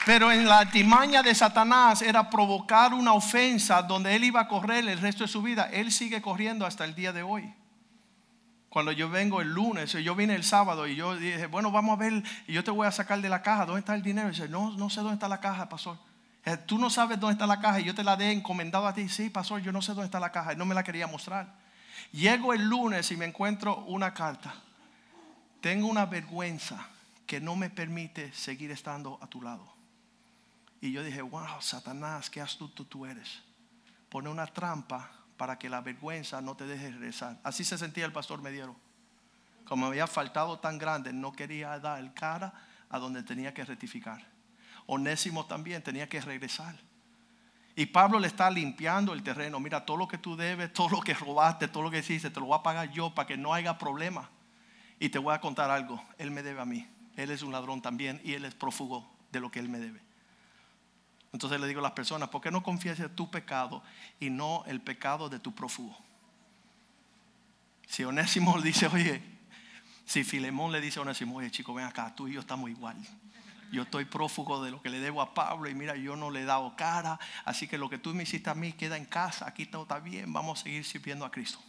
Pero 0.06 0.32
en 0.32 0.48
la 0.48 0.60
artimaña 0.60 1.24
de 1.24 1.34
Satanás 1.34 2.04
era 2.04 2.30
provocar 2.30 2.94
una 2.94 3.14
ofensa 3.14 3.82
donde 3.82 4.16
él 4.16 4.24
iba 4.24 4.42
a 4.42 4.48
correr 4.48 4.88
el 4.88 5.00
resto 5.00 5.24
de 5.24 5.28
su 5.28 5.42
vida. 5.42 5.68
Él 5.74 5.92
sigue 5.92 6.22
corriendo 6.22 6.64
hasta 6.64 6.86
el 6.86 6.94
día 6.94 7.12
de 7.12 7.24
hoy. 7.24 7.52
Cuando 8.70 8.92
yo 8.92 9.10
vengo 9.10 9.42
el 9.42 9.52
lunes, 9.52 9.94
yo 9.94 10.16
vine 10.16 10.36
el 10.36 10.44
sábado 10.44 10.86
y 10.86 10.96
yo 10.96 11.16
dije, 11.16 11.48
bueno, 11.48 11.72
vamos 11.72 11.98
a 11.98 12.00
ver, 12.00 12.24
y 12.46 12.54
yo 12.54 12.64
te 12.64 12.70
voy 12.70 12.86
a 12.86 12.92
sacar 12.92 13.20
de 13.20 13.30
la 13.30 13.42
caja, 13.42 13.66
¿dónde 13.66 13.80
está 13.80 13.96
el 13.96 14.04
dinero? 14.04 14.28
Y 14.28 14.32
dice, 14.32 14.48
no, 14.48 14.72
no 14.78 14.90
sé 14.90 15.00
dónde 15.00 15.16
está 15.16 15.28
la 15.28 15.40
caja, 15.40 15.68
pastor. 15.70 15.98
Eh, 16.46 16.58
Tú 16.58 16.78
no 16.78 16.92
sabes 16.92 17.20
dónde 17.20 17.34
está 17.34 17.48
la 17.48 17.60
caja 17.60 17.80
y 17.80 17.86
yo 17.86 17.96
te 17.96 18.04
la 18.04 18.14
he 18.16 18.32
encomendado 18.32 18.86
a 18.86 18.94
ti. 18.94 19.10
Sí, 19.10 19.32
pastor, 19.32 19.62
yo 19.62 19.72
no 19.72 19.82
sé 19.82 19.94
dónde 19.94 20.06
está 20.06 20.20
la 20.20 20.32
caja 20.32 20.54
y 20.54 20.56
no 20.56 20.66
me 20.66 20.76
la 20.76 20.84
quería 20.84 21.08
mostrar. 21.08 21.52
Llego 22.12 22.54
el 22.54 22.64
lunes 22.66 23.10
y 23.12 23.18
me 23.18 23.26
encuentro 23.26 23.78
una 23.86 24.14
carta. 24.14 24.54
Tengo 25.62 25.88
una 25.88 26.06
vergüenza 26.06 26.86
que 27.26 27.42
no 27.42 27.56
me 27.56 27.72
permite 27.72 28.32
seguir 28.34 28.70
estando 28.70 29.18
a 29.22 29.28
tu 29.28 29.42
lado. 29.42 29.75
Y 30.86 30.92
yo 30.92 31.04
dije, 31.04 31.24
wow, 31.24 31.62
Satanás, 31.62 32.30
qué 32.30 32.40
astuto 32.42 32.86
tú 32.86 33.08
eres. 33.08 33.42
Pone 34.08 34.30
una 34.30 34.46
trampa 34.46 35.10
para 35.36 35.58
que 35.58 35.68
la 35.68 35.82
vergüenza 35.82 36.42
no 36.42 36.56
te 36.56 36.68
deje 36.68 36.92
regresar. 36.92 37.40
Así 37.44 37.64
se 37.64 37.80
sentía 37.80 38.06
el 38.06 38.12
pastor 38.12 38.40
Mediero. 38.40 38.76
Como 39.66 39.88
había 39.88 40.06
faltado 40.06 40.60
tan 40.60 40.78
grande, 40.78 41.12
no 41.12 41.32
quería 41.32 41.80
dar 41.80 42.14
cara 42.14 42.54
a 42.88 43.00
donde 43.00 43.24
tenía 43.24 43.52
que 43.52 43.66
rectificar. 43.66 44.28
Onésimo 44.86 45.48
también 45.48 45.82
tenía 45.82 46.08
que 46.08 46.22
regresar. 46.22 46.76
Y 47.76 47.88
Pablo 47.88 48.20
le 48.20 48.28
está 48.28 48.52
limpiando 48.52 49.14
el 49.14 49.24
terreno. 49.24 49.60
Mira, 49.60 49.88
todo 49.88 49.98
lo 49.98 50.08
que 50.08 50.20
tú 50.20 50.36
debes, 50.36 50.72
todo 50.72 50.90
lo 50.90 51.02
que 51.02 51.16
robaste, 51.16 51.68
todo 51.68 51.82
lo 51.82 51.90
que 51.90 51.98
hiciste, 51.98 52.30
te 52.30 52.40
lo 52.40 52.46
voy 52.46 52.60
a 52.60 52.62
pagar 52.62 52.92
yo 52.92 53.16
para 53.16 53.26
que 53.26 53.38
no 53.38 53.56
haya 53.56 53.80
problema. 53.80 54.30
Y 55.00 55.10
te 55.10 55.18
voy 55.18 55.34
a 55.34 55.42
contar 55.42 55.72
algo. 55.72 56.00
Él 56.20 56.30
me 56.30 56.44
debe 56.44 56.62
a 56.62 56.66
mí. 56.66 56.88
Él 57.16 57.32
es 57.32 57.42
un 57.42 57.52
ladrón 57.52 57.82
también 57.82 58.22
y 58.24 58.34
él 58.34 58.46
es 58.46 58.54
prófugo 58.54 59.12
de 59.32 59.40
lo 59.40 59.50
que 59.50 59.58
él 59.58 59.68
me 59.68 59.80
debe. 59.80 60.05
Entonces 61.36 61.60
le 61.60 61.68
digo 61.68 61.82
a 61.82 61.84
las 61.84 61.92
personas, 61.92 62.30
¿por 62.30 62.40
qué 62.40 62.50
no 62.50 62.64
confiesas 62.64 63.14
tu 63.14 63.30
pecado 63.30 63.84
y 64.22 64.30
no 64.30 64.64
el 64.68 64.80
pecado 64.80 65.28
de 65.28 65.38
tu 65.38 65.54
prófugo? 65.54 65.94
Si 67.88 68.06
Onésimo 68.06 68.56
le 68.56 68.64
dice, 68.68 68.88
oye, 68.88 69.22
si 70.06 70.24
Filemón 70.24 70.72
le 70.72 70.80
dice 70.80 71.00
a 71.00 71.02
Onésimo, 71.02 71.36
oye 71.36 71.52
chico, 71.52 71.74
ven 71.74 71.88
acá, 71.88 72.16
tú 72.16 72.30
y 72.30 72.36
yo 72.36 72.40
estamos 72.40 72.70
igual. 72.70 72.96
Yo 73.70 73.82
estoy 73.82 74.06
prófugo 74.06 74.64
de 74.64 74.72
lo 74.72 74.82
que 74.82 74.90
le 74.90 75.02
debo 75.02 75.22
a 75.22 75.34
Pablo 75.34 75.70
y 75.70 75.76
mira, 75.76 75.98
yo 75.98 76.16
no 76.16 76.32
le 76.32 76.44
he 76.44 76.46
dado 76.46 76.74
cara, 76.78 77.20
así 77.44 77.68
que 77.68 77.78
lo 77.78 77.90
que 77.90 77.98
tú 77.98 78.14
me 78.14 78.24
hiciste 78.24 78.50
a 78.50 78.56
mí 78.56 78.72
queda 78.72 78.96
en 78.96 79.04
casa, 79.04 79.46
aquí 79.46 79.66
todo 79.66 79.82
está 79.82 80.00
bien, 80.00 80.32
vamos 80.32 80.62
a 80.62 80.64
seguir 80.64 80.86
sirviendo 80.86 81.26
a 81.26 81.32
Cristo. 81.32 81.60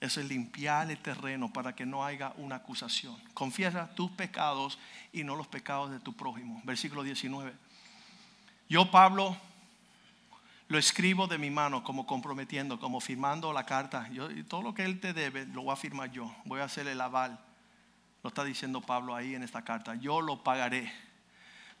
Eso 0.00 0.20
es 0.20 0.28
limpiar 0.28 0.88
el 0.92 0.98
terreno 0.98 1.52
para 1.52 1.74
que 1.74 1.86
no 1.86 2.04
haya 2.04 2.32
una 2.36 2.54
acusación. 2.54 3.16
Confiesa 3.32 3.92
tus 3.96 4.12
pecados 4.12 4.78
y 5.12 5.24
no 5.24 5.34
los 5.34 5.48
pecados 5.48 5.90
de 5.90 5.98
tu 5.98 6.12
prójimo. 6.12 6.62
Versículo 6.62 7.02
19. 7.02 7.63
Yo, 8.68 8.90
Pablo, 8.90 9.36
lo 10.68 10.78
escribo 10.78 11.26
de 11.26 11.38
mi 11.38 11.50
mano 11.50 11.84
como 11.84 12.06
comprometiendo, 12.06 12.80
como 12.80 13.00
firmando 13.00 13.52
la 13.52 13.66
carta. 13.66 14.08
Yo, 14.10 14.28
todo 14.46 14.62
lo 14.62 14.74
que 14.74 14.84
él 14.84 15.00
te 15.00 15.12
debe 15.12 15.46
lo 15.46 15.62
voy 15.62 15.72
a 15.72 15.76
firmar 15.76 16.10
yo. 16.10 16.34
Voy 16.44 16.60
a 16.60 16.64
hacer 16.64 16.86
el 16.88 17.00
aval. 17.00 17.38
Lo 18.22 18.28
está 18.28 18.42
diciendo 18.42 18.80
Pablo 18.80 19.14
ahí 19.14 19.34
en 19.34 19.42
esta 19.42 19.62
carta. 19.62 19.94
Yo 19.96 20.22
lo 20.22 20.42
pagaré 20.42 20.90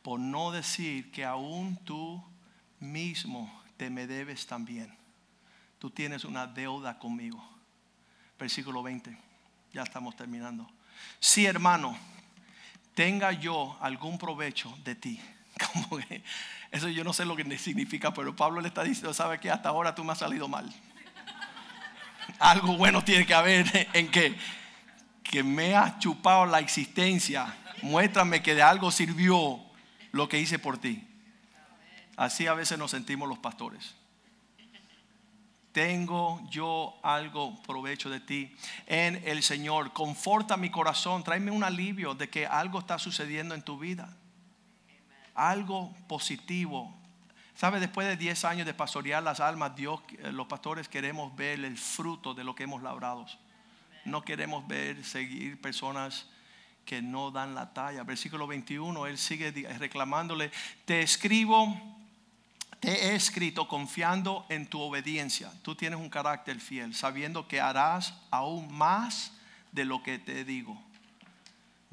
por 0.02 0.20
no 0.20 0.50
decir 0.50 1.10
que 1.10 1.24
aún 1.24 1.76
tú 1.84 2.22
mismo 2.78 3.50
te 3.78 3.88
me 3.88 4.06
debes 4.06 4.46
también. 4.46 4.94
Tú 5.78 5.90
tienes 5.90 6.24
una 6.24 6.46
deuda 6.46 6.98
conmigo. 6.98 7.42
Versículo 8.38 8.82
20. 8.82 9.16
Ya 9.72 9.82
estamos 9.82 10.14
terminando. 10.14 10.70
Si 11.18 11.46
hermano, 11.46 11.96
tenga 12.94 13.32
yo 13.32 13.76
algún 13.80 14.18
provecho 14.18 14.76
de 14.84 14.94
ti. 14.94 15.20
Eso 16.70 16.88
yo 16.88 17.04
no 17.04 17.12
sé 17.12 17.24
lo 17.24 17.36
que 17.36 17.58
significa, 17.58 18.12
pero 18.12 18.34
Pablo 18.34 18.60
le 18.60 18.68
está 18.68 18.82
diciendo, 18.82 19.14
¿sabe 19.14 19.38
qué? 19.38 19.50
Hasta 19.50 19.68
ahora 19.68 19.94
tú 19.94 20.04
me 20.04 20.12
has 20.12 20.18
salido 20.18 20.48
mal. 20.48 20.72
Algo 22.38 22.76
bueno 22.76 23.02
tiene 23.04 23.26
que 23.26 23.34
haber 23.34 23.88
en 23.92 24.10
que, 24.10 24.36
que 25.22 25.42
me 25.42 25.74
has 25.74 25.98
chupado 25.98 26.46
la 26.46 26.60
existencia. 26.60 27.54
Muéstrame 27.82 28.42
que 28.42 28.54
de 28.54 28.62
algo 28.62 28.90
sirvió 28.90 29.60
lo 30.12 30.28
que 30.28 30.40
hice 30.40 30.58
por 30.58 30.78
ti. 30.78 31.06
Así 32.16 32.46
a 32.46 32.54
veces 32.54 32.78
nos 32.78 32.92
sentimos 32.92 33.28
los 33.28 33.38
pastores. 33.38 33.94
Tengo 35.72 36.40
yo 36.50 36.98
algo 37.02 37.60
provecho 37.62 38.08
de 38.08 38.20
ti 38.20 38.56
en 38.86 39.20
el 39.26 39.42
Señor. 39.42 39.92
Conforta 39.92 40.56
mi 40.56 40.70
corazón, 40.70 41.24
tráeme 41.24 41.50
un 41.50 41.64
alivio 41.64 42.14
de 42.14 42.30
que 42.30 42.46
algo 42.46 42.78
está 42.78 42.98
sucediendo 42.98 43.54
en 43.54 43.62
tu 43.62 43.78
vida 43.78 44.16
algo 45.34 45.94
positivo. 46.08 46.94
¿Sabe? 47.54 47.78
Después 47.78 48.08
de 48.08 48.16
10 48.16 48.44
años 48.44 48.66
de 48.66 48.74
pastorear 48.74 49.22
las 49.22 49.40
almas, 49.40 49.76
Dios, 49.76 50.00
eh, 50.18 50.32
los 50.32 50.46
pastores 50.46 50.88
queremos 50.88 51.34
ver 51.36 51.64
el 51.64 51.78
fruto 51.78 52.34
de 52.34 52.44
lo 52.44 52.54
que 52.54 52.64
hemos 52.64 52.82
labrado. 52.82 53.26
No 54.04 54.22
queremos 54.22 54.66
ver 54.66 55.04
seguir 55.04 55.60
personas 55.60 56.26
que 56.84 57.00
no 57.00 57.30
dan 57.30 57.54
la 57.54 57.72
talla. 57.72 58.02
Versículo 58.02 58.46
21, 58.46 59.06
él 59.06 59.16
sigue 59.18 59.52
reclamándole, 59.78 60.50
te 60.84 61.00
escribo, 61.00 61.74
te 62.80 63.06
he 63.06 63.14
escrito 63.14 63.68
confiando 63.68 64.44
en 64.48 64.66
tu 64.66 64.80
obediencia. 64.80 65.50
Tú 65.62 65.74
tienes 65.74 65.98
un 65.98 66.10
carácter 66.10 66.60
fiel, 66.60 66.94
sabiendo 66.94 67.48
que 67.48 67.60
harás 67.60 68.14
aún 68.30 68.70
más 68.76 69.32
de 69.72 69.84
lo 69.84 70.02
que 70.02 70.18
te 70.18 70.44
digo 70.44 70.78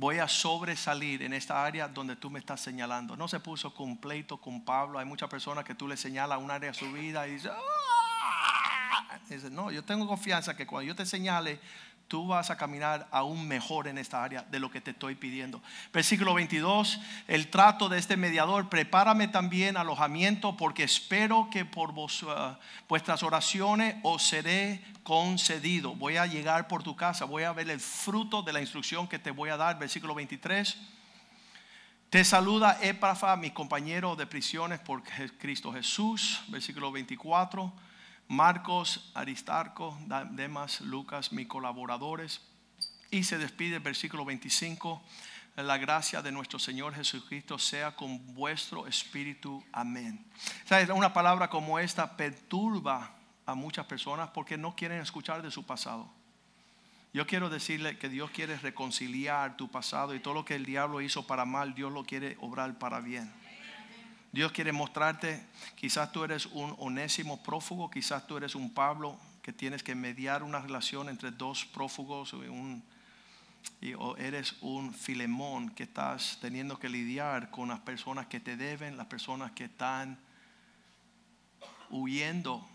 voy 0.01 0.17
a 0.17 0.27
sobresalir 0.27 1.21
en 1.21 1.31
esta 1.31 1.63
área 1.63 1.87
donde 1.87 2.15
tú 2.15 2.31
me 2.31 2.39
estás 2.39 2.59
señalando. 2.59 3.15
No 3.15 3.27
se 3.27 3.39
puso 3.39 3.71
completo 3.71 4.37
con 4.37 4.65
Pablo. 4.65 4.97
Hay 4.97 5.05
muchas 5.05 5.29
personas 5.29 5.63
que 5.63 5.75
tú 5.75 5.87
le 5.87 5.95
señalas 5.95 6.39
un 6.39 6.49
área 6.49 6.71
de 6.71 6.73
su 6.73 6.91
vida 6.91 7.27
y 7.27 7.33
dice, 7.33 7.49
ah". 7.51 9.19
Dice, 9.29 9.51
no, 9.51 9.69
yo 9.69 9.83
tengo 9.83 10.07
confianza 10.07 10.57
que 10.57 10.65
cuando 10.65 10.87
yo 10.87 10.95
te 10.95 11.05
señale, 11.05 11.59
tú 12.11 12.27
vas 12.27 12.49
a 12.49 12.57
caminar 12.57 13.07
aún 13.09 13.47
mejor 13.47 13.87
en 13.87 13.97
esta 13.97 14.21
área 14.21 14.43
de 14.43 14.59
lo 14.59 14.69
que 14.69 14.81
te 14.81 14.91
estoy 14.91 15.15
pidiendo. 15.15 15.63
Versículo 15.93 16.33
22, 16.33 16.99
el 17.29 17.47
trato 17.47 17.87
de 17.87 17.97
este 17.97 18.17
mediador, 18.17 18.67
prepárame 18.67 19.29
también 19.29 19.77
alojamiento 19.77 20.57
porque 20.57 20.83
espero 20.83 21.47
que 21.49 21.63
por 21.63 21.91
uh, 21.91 22.09
vuestras 22.89 23.23
oraciones 23.23 23.95
os 24.03 24.23
seré 24.23 24.83
concedido. 25.03 25.95
Voy 25.95 26.17
a 26.17 26.25
llegar 26.25 26.67
por 26.67 26.83
tu 26.83 26.97
casa, 26.97 27.23
voy 27.23 27.43
a 27.43 27.53
ver 27.53 27.69
el 27.69 27.79
fruto 27.79 28.41
de 28.41 28.51
la 28.51 28.59
instrucción 28.59 29.07
que 29.07 29.17
te 29.17 29.31
voy 29.31 29.49
a 29.49 29.55
dar. 29.55 29.79
Versículo 29.79 30.13
23. 30.13 30.77
Te 32.09 32.25
saluda 32.25 32.77
Eprafa, 32.81 33.37
mi 33.37 33.51
compañero 33.51 34.17
de 34.17 34.27
prisiones 34.27 34.81
por 34.81 35.01
Cristo 35.37 35.71
Jesús. 35.71 36.41
Versículo 36.49 36.91
24. 36.91 37.71
Marcos, 38.31 39.11
Aristarco, 39.13 39.97
Demas, 40.31 40.79
Lucas, 40.79 41.33
mis 41.33 41.47
colaboradores. 41.47 42.39
Y 43.09 43.25
se 43.25 43.37
despide 43.37 43.75
el 43.75 43.81
versículo 43.81 44.23
25. 44.23 45.01
La 45.57 45.77
gracia 45.77 46.21
de 46.21 46.31
nuestro 46.31 46.57
Señor 46.57 46.95
Jesucristo 46.95 47.59
sea 47.59 47.93
con 47.93 48.33
vuestro 48.33 48.87
espíritu. 48.87 49.61
Amén. 49.73 50.25
Una 50.95 51.11
palabra 51.11 51.49
como 51.49 51.77
esta 51.77 52.15
perturba 52.15 53.11
a 53.45 53.53
muchas 53.53 53.85
personas 53.85 54.29
porque 54.29 54.57
no 54.57 54.77
quieren 54.77 55.01
escuchar 55.01 55.41
de 55.41 55.51
su 55.51 55.65
pasado. 55.65 56.09
Yo 57.11 57.27
quiero 57.27 57.49
decirle 57.49 57.97
que 57.97 58.07
Dios 58.07 58.31
quiere 58.31 58.55
reconciliar 58.55 59.57
tu 59.57 59.69
pasado 59.69 60.15
y 60.15 60.21
todo 60.21 60.35
lo 60.35 60.45
que 60.45 60.55
el 60.55 60.65
diablo 60.65 61.01
hizo 61.01 61.27
para 61.27 61.43
mal, 61.43 61.75
Dios 61.75 61.91
lo 61.91 62.05
quiere 62.05 62.37
obrar 62.39 62.79
para 62.79 63.01
bien. 63.01 63.29
Dios 64.31 64.53
quiere 64.53 64.71
mostrarte, 64.71 65.45
quizás 65.75 66.11
tú 66.11 66.23
eres 66.23 66.45
un 66.45 66.73
onésimo 66.79 67.43
prófugo, 67.43 67.91
quizás 67.91 68.25
tú 68.27 68.37
eres 68.37 68.55
un 68.55 68.73
Pablo 68.73 69.19
que 69.41 69.51
tienes 69.51 69.83
que 69.83 69.93
mediar 69.93 70.43
una 70.43 70.59
relación 70.59 71.09
entre 71.09 71.31
dos 71.31 71.65
prófugos 71.65 72.33
y 73.81 73.93
o 73.93 74.15
eres 74.17 74.55
un 74.61 74.93
filemón 74.93 75.69
que 75.71 75.83
estás 75.83 76.37
teniendo 76.39 76.79
que 76.79 76.87
lidiar 76.87 77.51
con 77.51 77.67
las 77.69 77.79
personas 77.79 78.27
que 78.27 78.39
te 78.39 78.55
deben, 78.55 78.95
las 78.95 79.07
personas 79.07 79.51
que 79.51 79.65
están 79.65 80.17
huyendo, 81.89 82.65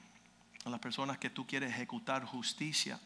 las 0.66 0.80
personas 0.80 1.16
que 1.16 1.30
tú 1.30 1.46
quieres 1.46 1.70
ejecutar 1.70 2.24
justicia. 2.24 3.00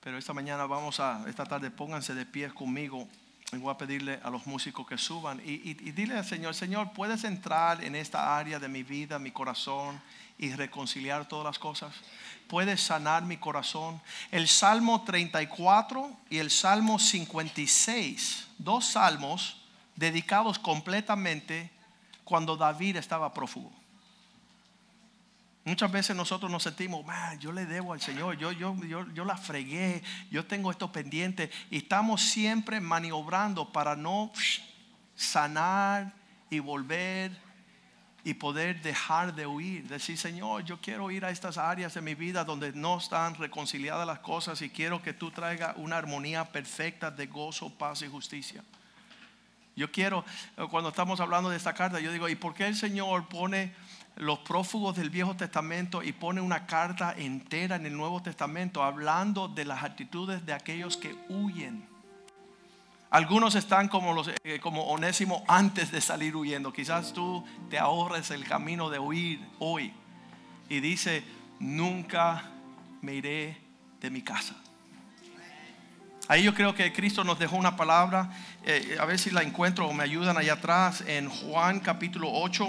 Pero 0.00 0.18
esta 0.18 0.32
mañana 0.32 0.66
vamos 0.66 0.98
a, 0.98 1.28
esta 1.28 1.44
tarde 1.44 1.70
pónganse 1.70 2.14
de 2.14 2.26
pie 2.26 2.50
conmigo 2.50 3.08
voy 3.52 3.70
a 3.70 3.78
pedirle 3.78 4.18
a 4.22 4.30
los 4.30 4.46
músicos 4.46 4.86
que 4.86 4.98
suban 4.98 5.40
y, 5.44 5.74
dile 5.74 6.16
al 6.16 6.24
Señor, 6.24 6.54
Señor, 6.54 6.92
¿puedes 6.92 7.24
entrar 7.24 7.82
en 7.82 7.94
esta 7.94 8.36
área 8.36 8.58
de 8.58 8.68
mi 8.68 8.82
vida, 8.82 9.18
mi 9.18 9.30
corazón 9.30 10.00
y 10.38 10.52
reconciliar 10.52 11.28
todas 11.28 11.44
las 11.44 11.58
cosas? 11.58 11.94
¿Puedes 12.48 12.80
sanar 12.80 13.22
mi 13.22 13.36
corazón? 13.36 14.00
El 14.30 14.48
Salmo 14.48 15.02
34 15.04 16.10
y 16.28 16.38
el 16.38 16.50
Salmo 16.50 16.98
56, 16.98 18.48
dos 18.58 18.86
salmos 18.86 19.62
dedicados 19.94 20.58
completamente 20.58 21.70
cuando 22.24 22.56
David 22.56 22.96
estaba 22.96 23.32
prófugo. 23.32 23.72
Muchas 25.66 25.90
veces 25.90 26.14
nosotros 26.14 26.48
nos 26.48 26.62
sentimos, 26.62 27.04
yo 27.40 27.50
le 27.50 27.66
debo 27.66 27.92
al 27.92 28.00
Señor, 28.00 28.38
yo, 28.38 28.52
yo, 28.52 28.76
yo, 28.84 29.04
yo 29.12 29.24
la 29.24 29.36
fregué, 29.36 30.00
yo 30.30 30.46
tengo 30.46 30.70
esto 30.70 30.92
pendiente 30.92 31.50
y 31.72 31.78
estamos 31.78 32.22
siempre 32.22 32.80
maniobrando 32.80 33.72
para 33.72 33.96
no 33.96 34.30
sanar 35.16 36.14
y 36.50 36.60
volver 36.60 37.32
y 38.22 38.34
poder 38.34 38.80
dejar 38.80 39.34
de 39.34 39.48
huir. 39.48 39.88
Decir, 39.88 40.16
Señor, 40.16 40.62
yo 40.62 40.80
quiero 40.80 41.10
ir 41.10 41.24
a 41.24 41.30
estas 41.30 41.58
áreas 41.58 41.94
de 41.94 42.00
mi 42.00 42.14
vida 42.14 42.44
donde 42.44 42.72
no 42.72 42.98
están 42.98 43.34
reconciliadas 43.34 44.06
las 44.06 44.20
cosas 44.20 44.62
y 44.62 44.70
quiero 44.70 45.02
que 45.02 45.14
tú 45.14 45.32
traigas 45.32 45.74
una 45.78 45.96
armonía 45.96 46.44
perfecta 46.44 47.10
de 47.10 47.26
gozo, 47.26 47.70
paz 47.70 48.02
y 48.02 48.06
justicia. 48.06 48.62
Yo 49.74 49.90
quiero, 49.90 50.24
cuando 50.70 50.90
estamos 50.90 51.18
hablando 51.18 51.50
de 51.50 51.56
esta 51.56 51.74
carta, 51.74 51.98
yo 51.98 52.12
digo, 52.12 52.28
¿y 52.28 52.36
por 52.36 52.54
qué 52.54 52.68
el 52.68 52.76
Señor 52.76 53.28
pone 53.28 53.74
los 54.16 54.38
prófugos 54.40 54.96
del 54.96 55.10
Viejo 55.10 55.36
Testamento 55.36 56.02
y 56.02 56.12
pone 56.12 56.40
una 56.40 56.66
carta 56.66 57.14
entera 57.16 57.76
en 57.76 57.86
el 57.86 57.96
Nuevo 57.96 58.22
Testamento 58.22 58.82
hablando 58.82 59.46
de 59.46 59.66
las 59.66 59.84
actitudes 59.84 60.44
de 60.46 60.54
aquellos 60.54 60.96
que 60.96 61.14
huyen. 61.28 61.86
Algunos 63.10 63.54
están 63.54 63.88
como, 63.88 64.14
los, 64.14 64.30
eh, 64.42 64.58
como 64.60 64.84
Onésimo 64.84 65.44
antes 65.46 65.92
de 65.92 66.00
salir 66.00 66.34
huyendo. 66.34 66.72
Quizás 66.72 67.12
tú 67.12 67.44
te 67.70 67.78
ahorres 67.78 68.30
el 68.30 68.44
camino 68.44 68.90
de 68.90 68.98
huir 68.98 69.40
hoy. 69.58 69.92
Y 70.68 70.80
dice, 70.80 71.22
nunca 71.60 72.50
me 73.02 73.14
iré 73.14 73.60
de 74.00 74.10
mi 74.10 74.22
casa. 74.22 74.54
Ahí 76.28 76.42
yo 76.42 76.54
creo 76.54 76.74
que 76.74 76.92
Cristo 76.92 77.22
nos 77.22 77.38
dejó 77.38 77.56
una 77.56 77.76
palabra. 77.76 78.30
Eh, 78.64 78.96
a 78.98 79.04
ver 79.04 79.18
si 79.18 79.30
la 79.30 79.42
encuentro 79.42 79.86
o 79.86 79.92
me 79.92 80.02
ayudan 80.02 80.36
allá 80.36 80.54
atrás 80.54 81.04
en 81.06 81.28
Juan 81.28 81.78
capítulo 81.78 82.30
8 82.32 82.68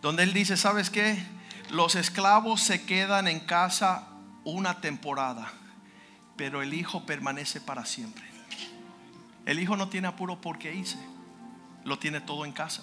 donde 0.00 0.22
él 0.22 0.32
dice, 0.32 0.56
¿sabes 0.56 0.90
qué? 0.90 1.18
Los 1.70 1.94
esclavos 1.94 2.62
se 2.62 2.84
quedan 2.84 3.28
en 3.28 3.40
casa 3.40 4.08
una 4.44 4.80
temporada, 4.80 5.52
pero 6.36 6.62
el 6.62 6.72
hijo 6.72 7.04
permanece 7.04 7.60
para 7.60 7.84
siempre. 7.84 8.24
El 9.44 9.58
hijo 9.58 9.76
no 9.76 9.88
tiene 9.88 10.08
apuro 10.08 10.40
porque 10.40 10.74
hice, 10.74 10.98
lo 11.84 11.98
tiene 11.98 12.20
todo 12.20 12.44
en 12.44 12.52
casa. 12.52 12.82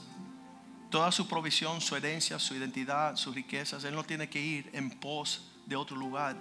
Toda 0.89 1.11
su 1.11 1.27
provisión, 1.27 1.81
su 1.81 1.95
herencia, 1.95 2.39
su 2.39 2.55
identidad, 2.55 3.15
sus 3.15 3.35
riquezas, 3.35 3.83
él 3.83 3.95
no 3.95 4.03
tiene 4.03 4.29
que 4.29 4.39
ir 4.39 4.69
en 4.73 4.89
pos 4.89 5.51
de 5.65 5.75
otro 5.75 5.97
lugar, 5.97 6.35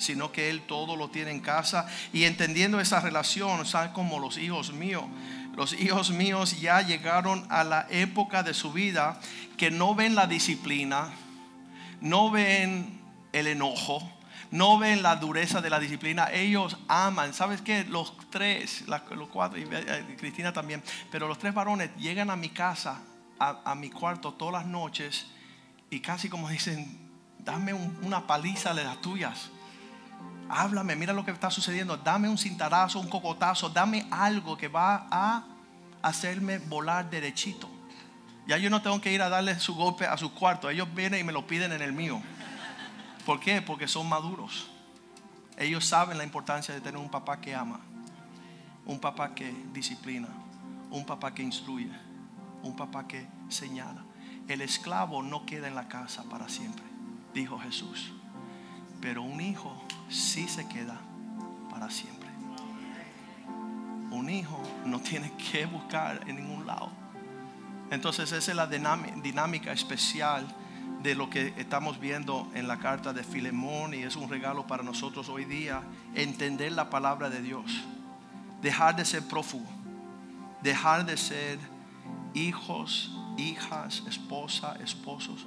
sino 0.00 0.32
que 0.32 0.50
él 0.50 0.62
todo 0.62 0.96
lo 0.96 1.10
tiene 1.10 1.30
en 1.30 1.40
casa. 1.40 1.86
Y 2.12 2.24
entendiendo 2.24 2.80
esa 2.80 3.00
relación, 3.00 3.64
¿saben? 3.66 3.92
Como 3.92 4.18
los 4.18 4.38
hijos 4.38 4.72
míos, 4.72 5.04
los 5.56 5.72
hijos 5.74 6.10
míos 6.10 6.60
ya 6.60 6.80
llegaron 6.80 7.46
a 7.50 7.64
la 7.64 7.86
época 7.90 8.42
de 8.42 8.54
su 8.54 8.72
vida 8.72 9.20
que 9.56 9.70
no 9.70 9.94
ven 9.94 10.14
la 10.14 10.26
disciplina, 10.26 11.12
no 12.00 12.30
ven 12.30 13.00
el 13.32 13.46
enojo, 13.46 14.10
no 14.50 14.78
ven 14.78 15.02
la 15.02 15.16
dureza 15.16 15.60
de 15.60 15.70
la 15.70 15.78
disciplina. 15.78 16.30
Ellos 16.32 16.78
aman. 16.88 17.34
¿Sabes 17.34 17.60
qué? 17.60 17.84
Los 17.84 18.16
tres, 18.30 18.84
los 18.88 19.28
cuatro, 19.28 19.58
y 19.58 19.68
eh, 19.70 20.16
Cristina 20.18 20.52
también, 20.52 20.82
pero 21.10 21.28
los 21.28 21.38
tres 21.38 21.52
varones 21.52 21.90
llegan 21.96 22.30
a 22.30 22.36
mi 22.36 22.48
casa, 22.48 23.00
a, 23.38 23.74
mi 23.74 23.90
cuarto 23.90 24.34
todas 24.34 24.52
las 24.52 24.66
noches 24.66 25.26
y 25.88 26.00
casi 26.00 26.28
como 26.28 26.48
dicen, 26.48 27.10
dame 27.38 27.72
una 27.72 28.26
paliza 28.26 28.74
de 28.74 28.84
las 28.84 29.00
tuyas 29.00 29.50
háblame, 30.50 30.96
mira 30.96 31.12
lo 31.12 31.24
que 31.24 31.30
está 31.30 31.50
sucediendo, 31.50 31.96
dame 31.96 32.28
un 32.28 32.36
cintarazo, 32.36 32.98
un 32.98 33.08
cocotazo, 33.08 33.70
dame 33.70 34.06
algo 34.10 34.56
que 34.56 34.68
va 34.68 35.06
a 35.10 35.44
hacerme 36.02 36.58
volar 36.58 37.08
derechito. 37.08 37.68
Ya 38.46 38.58
yo 38.58 38.68
no 38.68 38.82
tengo 38.82 39.00
que 39.00 39.12
ir 39.12 39.22
a 39.22 39.28
darle 39.28 39.58
su 39.60 39.74
golpe 39.74 40.06
a 40.06 40.16
su 40.16 40.34
cuarto, 40.34 40.68
ellos 40.68 40.92
vienen 40.94 41.20
y 41.20 41.24
me 41.24 41.32
lo 41.32 41.46
piden 41.46 41.72
en 41.72 41.82
el 41.82 41.92
mío. 41.92 42.20
¿Por 43.24 43.38
qué? 43.38 43.62
Porque 43.62 43.86
son 43.86 44.08
maduros. 44.08 44.68
Ellos 45.56 45.84
saben 45.84 46.18
la 46.18 46.24
importancia 46.24 46.74
de 46.74 46.80
tener 46.80 47.00
un 47.00 47.10
papá 47.10 47.40
que 47.40 47.54
ama, 47.54 47.80
un 48.86 48.98
papá 48.98 49.34
que 49.34 49.54
disciplina, 49.72 50.28
un 50.90 51.04
papá 51.04 51.32
que 51.32 51.42
instruye, 51.42 51.92
un 52.62 52.74
papá 52.74 53.06
que 53.06 53.26
señala. 53.48 54.02
El 54.48 54.62
esclavo 54.62 55.22
no 55.22 55.46
queda 55.46 55.68
en 55.68 55.74
la 55.74 55.86
casa 55.86 56.24
para 56.24 56.48
siempre, 56.48 56.84
dijo 57.34 57.58
Jesús. 57.60 58.12
Pero 59.00 59.22
un 59.22 59.40
hijo 59.40 59.79
sí 60.10 60.48
se 60.48 60.66
queda 60.66 61.00
para 61.70 61.88
siempre. 61.88 62.28
Un 64.10 64.28
hijo 64.28 64.60
no 64.84 65.00
tiene 65.00 65.32
que 65.32 65.66
buscar 65.66 66.20
en 66.26 66.36
ningún 66.36 66.66
lado. 66.66 66.90
Entonces 67.90 68.32
esa 68.32 68.50
es 68.50 68.56
la 68.56 68.66
dinámica 68.66 69.72
especial 69.72 70.46
de 71.02 71.14
lo 71.14 71.30
que 71.30 71.54
estamos 71.56 71.98
viendo 71.98 72.50
en 72.54 72.68
la 72.68 72.78
carta 72.78 73.12
de 73.12 73.24
Filemón 73.24 73.94
y 73.94 74.02
es 74.02 74.16
un 74.16 74.28
regalo 74.28 74.66
para 74.66 74.82
nosotros 74.82 75.28
hoy 75.28 75.44
día 75.44 75.82
entender 76.14 76.72
la 76.72 76.90
palabra 76.90 77.30
de 77.30 77.40
Dios. 77.40 77.84
Dejar 78.60 78.96
de 78.96 79.04
ser 79.04 79.22
prófugo. 79.22 79.66
Dejar 80.62 81.06
de 81.06 81.16
ser 81.16 81.58
hijos, 82.34 83.16
hijas, 83.38 84.02
esposa, 84.06 84.76
esposos 84.82 85.46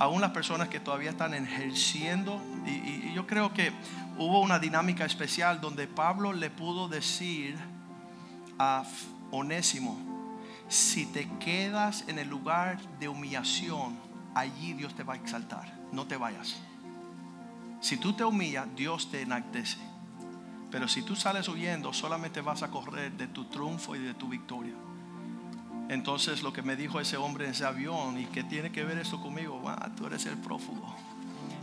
aún 0.00 0.22
las 0.22 0.30
personas 0.30 0.68
que 0.68 0.80
todavía 0.80 1.10
están 1.10 1.34
ejerciendo. 1.34 2.40
Y, 2.66 3.12
yo 3.12 3.26
creo 3.26 3.52
que 3.52 3.70
hubo 4.16 4.40
una 4.40 4.58
dinámica 4.58 5.04
especial 5.04 5.60
donde 5.60 5.86
Pablo 5.86 6.32
le 6.32 6.48
pudo 6.48 6.88
decir 6.88 7.54
a 8.58 8.82
Onésimo, 9.30 9.98
si 10.68 11.04
te 11.04 11.28
quedas 11.38 12.04
en 12.08 12.18
el 12.18 12.28
lugar 12.28 12.80
de 12.98 13.08
humillación, 13.08 13.98
allí 14.34 14.72
Dios 14.72 14.94
te 14.94 15.02
va 15.02 15.14
a 15.14 15.16
exaltar, 15.16 15.70
no 15.92 16.06
te 16.06 16.16
vayas. 16.16 16.56
Si 17.82 17.98
tú 17.98 18.14
te 18.14 18.24
humillas, 18.24 18.68
Dios 18.74 19.10
te 19.10 19.20
enaltece. 19.20 19.78
Pero 20.70 20.88
si 20.88 21.02
tú 21.02 21.14
sales 21.14 21.46
huyendo, 21.48 21.92
solamente 21.92 22.40
vas 22.40 22.62
a 22.62 22.70
correr 22.70 23.12
de 23.12 23.26
tu 23.26 23.44
triunfo 23.46 23.96
y 23.96 23.98
de 23.98 24.14
tu 24.14 24.28
victoria. 24.28 24.74
Entonces 25.90 26.44
lo 26.44 26.52
que 26.52 26.62
me 26.62 26.76
dijo 26.76 27.00
ese 27.00 27.16
hombre 27.16 27.46
en 27.46 27.50
ese 27.50 27.64
avión, 27.64 28.16
¿y 28.16 28.26
qué 28.26 28.44
tiene 28.44 28.70
que 28.70 28.84
ver 28.84 28.96
esto 28.98 29.20
conmigo? 29.20 29.60
Ah, 29.66 29.90
tú 29.96 30.06
eres 30.06 30.24
el 30.24 30.36
prófugo, 30.38 30.94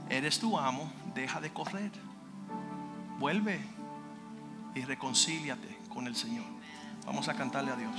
eres 0.10 0.38
tu 0.38 0.60
amo, 0.60 0.92
deja 1.16 1.40
de 1.40 1.54
correr, 1.54 1.92
vuelve 3.20 3.58
y 4.76 4.82
reconcíliate 4.82 5.80
con 5.88 6.08
el 6.08 6.16
Señor. 6.18 6.44
Vamos 7.06 7.30
a 7.30 7.36
cantarle 7.36 7.72
a 7.72 7.78
Dios. 7.78 7.96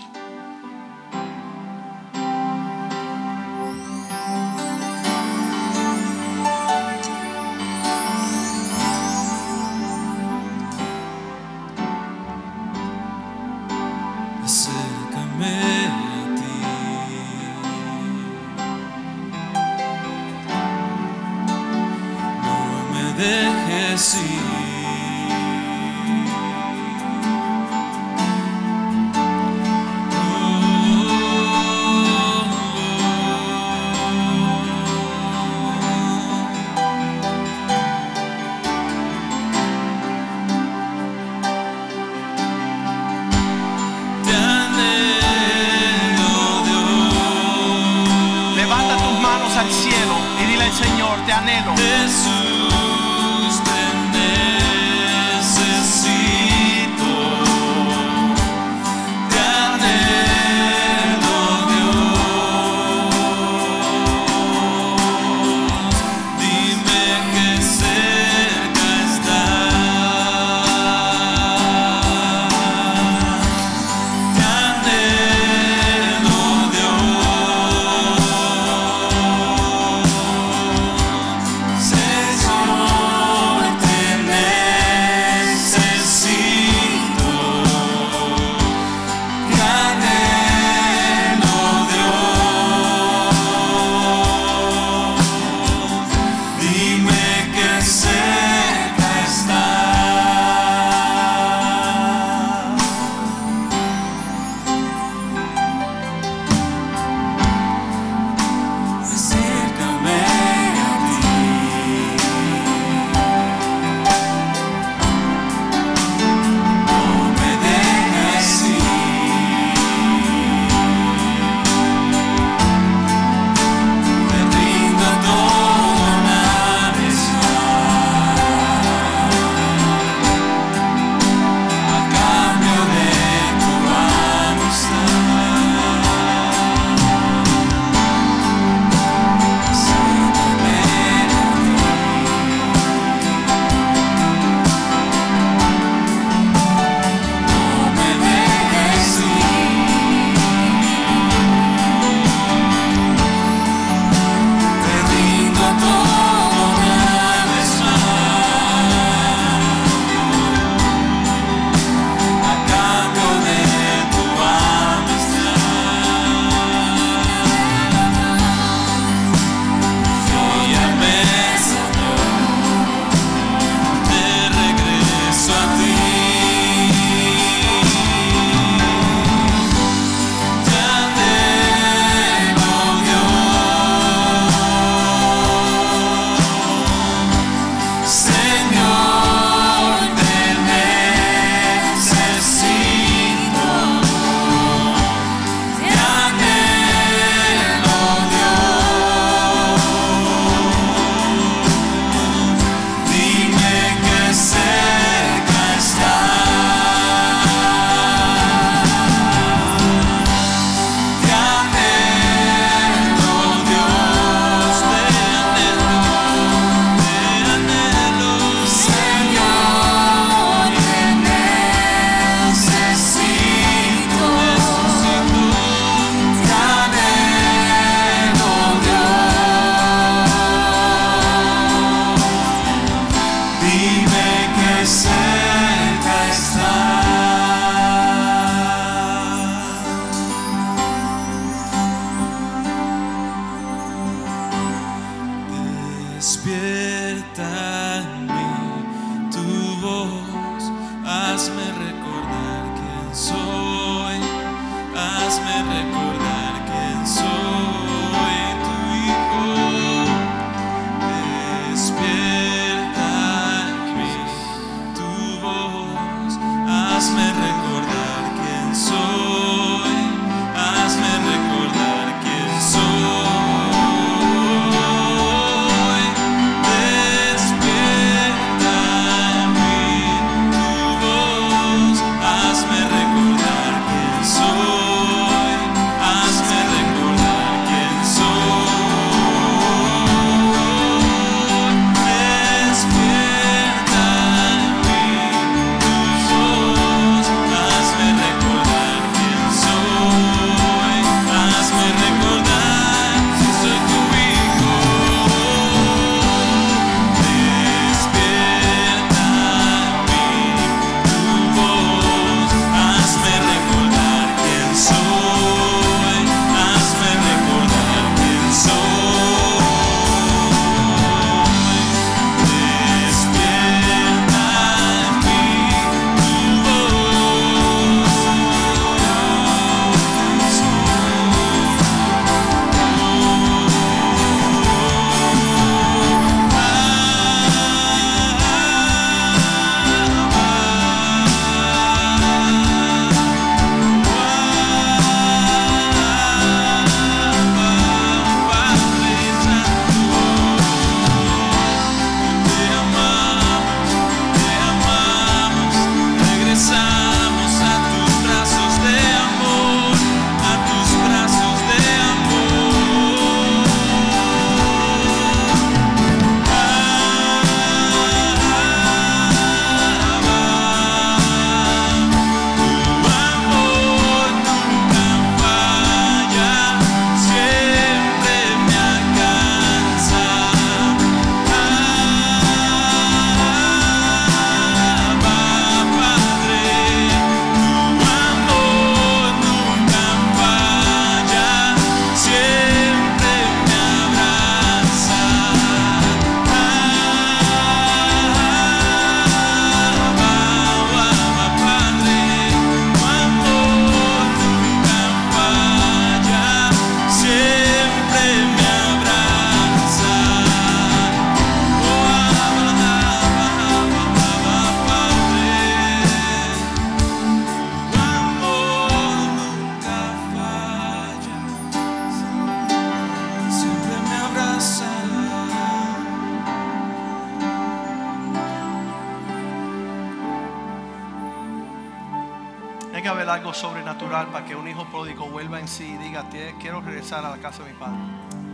A 437.12 437.22
la 437.22 437.38
casa 437.38 437.62
de 437.62 437.72
mi 437.72 437.78
padre. 437.78 437.96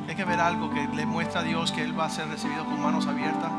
Tiene 0.07 0.15
que 0.15 0.23
haber 0.23 0.39
algo 0.39 0.71
que 0.71 0.87
le 0.87 1.07
muestra 1.07 1.41
a 1.41 1.43
Dios 1.43 1.73
que 1.73 1.83
él 1.83 1.99
va 1.99 2.05
a 2.05 2.11
ser 2.11 2.29
recibido 2.29 2.65
con 2.65 2.81
manos 2.81 3.09
abiertas, 3.09 3.51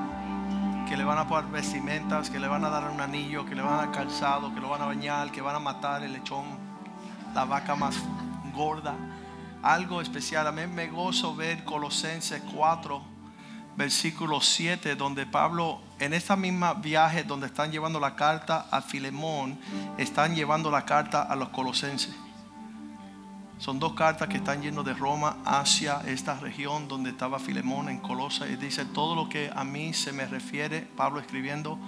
que 0.88 0.96
le 0.96 1.04
van 1.04 1.18
a 1.18 1.28
poner 1.28 1.52
vestimentas, 1.52 2.30
que 2.30 2.40
le 2.40 2.48
van 2.48 2.64
a 2.64 2.70
dar 2.70 2.90
un 2.90 3.02
anillo, 3.02 3.46
que 3.46 3.56
le 3.56 3.62
van 3.62 3.74
a 3.74 3.78
dar 3.78 3.92
calzado, 3.92 4.56
que 4.56 4.62
lo 4.62 4.70
van 4.70 4.82
a 4.82 4.86
bañar, 4.86 5.32
que 5.32 5.42
van 5.42 5.56
a 5.56 5.60
matar 5.60 6.02
el 6.04 6.14
lechón, 6.14 6.46
la 7.34 7.44
vaca 7.44 7.76
más 7.76 7.98
gorda. 8.54 8.96
Algo 9.62 10.00
especial. 10.00 10.48
A 10.48 10.54
mí 10.54 10.66
me 10.66 10.88
gozo 10.88 11.36
ver 11.36 11.66
Colosenses 11.66 12.42
4, 12.56 13.02
versículo 13.76 14.40
7, 14.40 14.96
donde 14.96 15.26
Pablo, 15.26 15.82
en 16.00 16.14
esta 16.14 16.38
misma 16.38 16.74
viaje 16.74 17.26
donde 17.26 17.48
están 17.48 17.70
llevando 17.70 18.00
la 18.00 18.16
carta 18.16 18.68
a 18.72 18.82
Filemón, 18.82 19.60
están 19.98 20.36
llevando 20.36 20.72
la 20.72 20.86
carta 20.86 21.22
a 21.24 21.36
los 21.36 21.50
colosenses. 21.50 22.16
Son 23.58 23.80
dos 23.80 23.94
cartas 23.94 24.28
que 24.28 24.38
están 24.38 24.62
yendo 24.62 24.84
de 24.84 24.94
Roma 24.94 25.38
hacia 25.46 26.02
esta 26.02 26.38
región 26.40 26.88
donde 26.88 27.12
estaba 27.12 27.40
Filemón 27.40 27.90
en 27.90 28.00
Colosa. 28.00 28.48
Y 28.48 28.58
dice, 28.58 28.86
todo 28.86 29.16
lo 29.16 29.30
que 29.30 29.50
a 29.56 29.64
mí 29.64 29.94
se 29.94 30.12
me 30.12 30.26
refiere, 30.26 30.82
Pablo 30.82 31.20
escribiendo, 31.20 31.80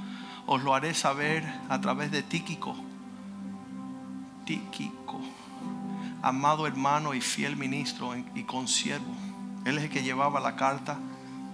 os 0.46 0.64
lo 0.64 0.74
haré 0.74 0.94
saber 0.94 1.46
a 1.70 1.80
través 1.82 2.10
de 2.12 2.24
Tíquico. 2.24 2.76
Tíquico, 4.46 5.20
amado 6.22 6.68
hermano 6.68 7.14
y 7.14 7.20
fiel 7.20 7.58
ministro 7.58 8.16
y 8.16 8.44
consiervo. 8.44 9.14
Él 9.66 9.78
es 9.78 9.84
el 9.84 9.90
que 9.90 10.04
llevaba 10.04 10.40
la 10.40 10.56
carta 10.56 10.98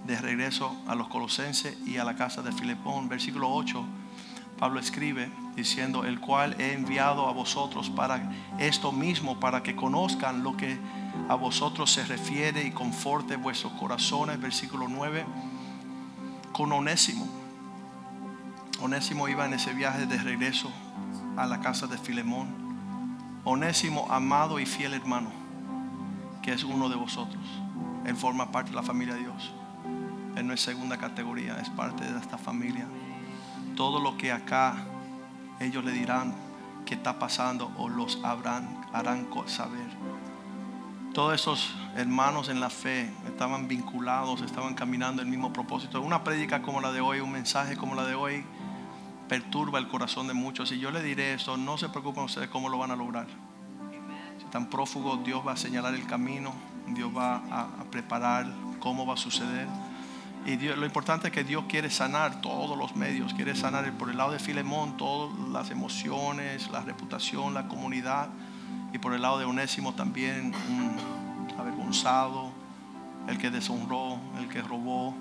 de 0.06 0.16
regreso 0.20 0.76
a 0.86 0.94
los 0.94 1.08
colosenses 1.08 1.76
y 1.84 1.96
a 1.96 2.04
la 2.04 2.14
casa 2.14 2.40
de 2.40 2.52
Filemón. 2.52 3.08
Versículo 3.08 3.50
8, 3.50 3.84
Pablo 4.58 4.78
escribe 4.78 5.28
diciendo, 5.56 6.04
el 6.04 6.20
cual 6.20 6.56
he 6.60 6.72
enviado 6.72 7.28
a 7.28 7.32
vosotros 7.32 7.90
para 7.90 8.32
esto 8.58 8.92
mismo, 8.92 9.38
para 9.38 9.62
que 9.62 9.76
conozcan 9.76 10.42
lo 10.42 10.56
que 10.56 10.78
a 11.28 11.34
vosotros 11.34 11.90
se 11.90 12.04
refiere 12.04 12.64
y 12.64 12.70
conforte 12.70 13.36
vuestros 13.36 13.72
corazones. 13.74 14.40
Versículo 14.40 14.88
9, 14.88 15.24
con 16.52 16.72
Onésimo. 16.72 17.26
Onésimo 18.80 19.28
iba 19.28 19.46
en 19.46 19.54
ese 19.54 19.72
viaje 19.72 20.06
de 20.06 20.18
regreso 20.18 20.70
a 21.36 21.46
la 21.46 21.60
casa 21.60 21.86
de 21.86 21.98
Filemón. 21.98 22.48
Onésimo, 23.44 24.06
amado 24.10 24.58
y 24.58 24.66
fiel 24.66 24.94
hermano, 24.94 25.30
que 26.42 26.52
es 26.52 26.64
uno 26.64 26.88
de 26.88 26.96
vosotros. 26.96 27.42
Él 28.04 28.16
forma 28.16 28.50
parte 28.50 28.70
de 28.70 28.76
la 28.76 28.82
familia 28.82 29.14
de 29.14 29.20
Dios. 29.20 29.52
Él 30.36 30.46
no 30.46 30.52
es 30.52 30.60
segunda 30.60 30.98
categoría, 30.98 31.58
es 31.60 31.70
parte 31.70 32.04
de 32.10 32.18
esta 32.18 32.38
familia. 32.38 32.86
Todo 33.76 34.00
lo 34.00 34.16
que 34.16 34.32
acá 34.32 34.76
ellos 35.60 35.84
le 35.84 35.92
dirán 35.92 36.34
que 36.84 36.94
está 36.94 37.18
pasando 37.18 37.70
o 37.78 37.88
los 37.88 38.18
habrán, 38.24 38.86
harán 38.92 39.28
saber. 39.46 39.88
Todos 41.12 41.34
esos 41.34 41.74
hermanos 41.96 42.48
en 42.48 42.60
la 42.60 42.70
fe 42.70 43.10
estaban 43.26 43.68
vinculados, 43.68 44.42
estaban 44.42 44.74
caminando 44.74 45.22
el 45.22 45.28
mismo 45.28 45.52
propósito. 45.52 46.00
Una 46.00 46.24
prédica 46.24 46.60
como 46.60 46.80
la 46.80 46.90
de 46.92 47.00
hoy, 47.00 47.20
un 47.20 47.30
mensaje 47.30 47.76
como 47.76 47.94
la 47.94 48.04
de 48.04 48.14
hoy, 48.14 48.44
perturba 49.28 49.78
el 49.78 49.88
corazón 49.88 50.26
de 50.26 50.34
muchos. 50.34 50.72
Y 50.72 50.80
yo 50.80 50.90
le 50.90 51.02
diré 51.02 51.34
esto, 51.34 51.56
no 51.56 51.78
se 51.78 51.88
preocupen 51.88 52.24
ustedes 52.24 52.48
cómo 52.48 52.68
lo 52.68 52.78
van 52.78 52.90
a 52.90 52.96
lograr. 52.96 53.26
Si 54.38 54.44
están 54.44 54.68
prófugos, 54.68 55.22
Dios 55.24 55.46
va 55.46 55.52
a 55.52 55.56
señalar 55.56 55.94
el 55.94 56.06
camino, 56.06 56.52
Dios 56.88 57.16
va 57.16 57.36
a 57.50 57.84
preparar 57.90 58.46
cómo 58.80 59.06
va 59.06 59.14
a 59.14 59.16
suceder. 59.16 59.68
Y 60.46 60.56
lo 60.56 60.84
importante 60.84 61.28
es 61.28 61.32
que 61.32 61.42
Dios 61.42 61.64
quiere 61.68 61.88
sanar 61.88 62.42
todos 62.42 62.76
los 62.76 62.94
medios, 62.96 63.32
quiere 63.32 63.56
sanar 63.56 63.90
por 63.92 64.10
el 64.10 64.18
lado 64.18 64.32
de 64.32 64.38
Filemón 64.38 64.96
todas 64.98 65.38
las 65.48 65.70
emociones, 65.70 66.70
la 66.70 66.82
reputación, 66.82 67.54
la 67.54 67.66
comunidad, 67.66 68.28
y 68.92 68.98
por 68.98 69.14
el 69.14 69.22
lado 69.22 69.38
de 69.38 69.46
Onésimo 69.46 69.94
también 69.94 70.52
un 70.68 70.96
avergonzado, 71.58 72.52
el 73.26 73.38
que 73.38 73.50
deshonró, 73.50 74.18
el 74.38 74.48
que 74.48 74.60
robó, 74.60 75.14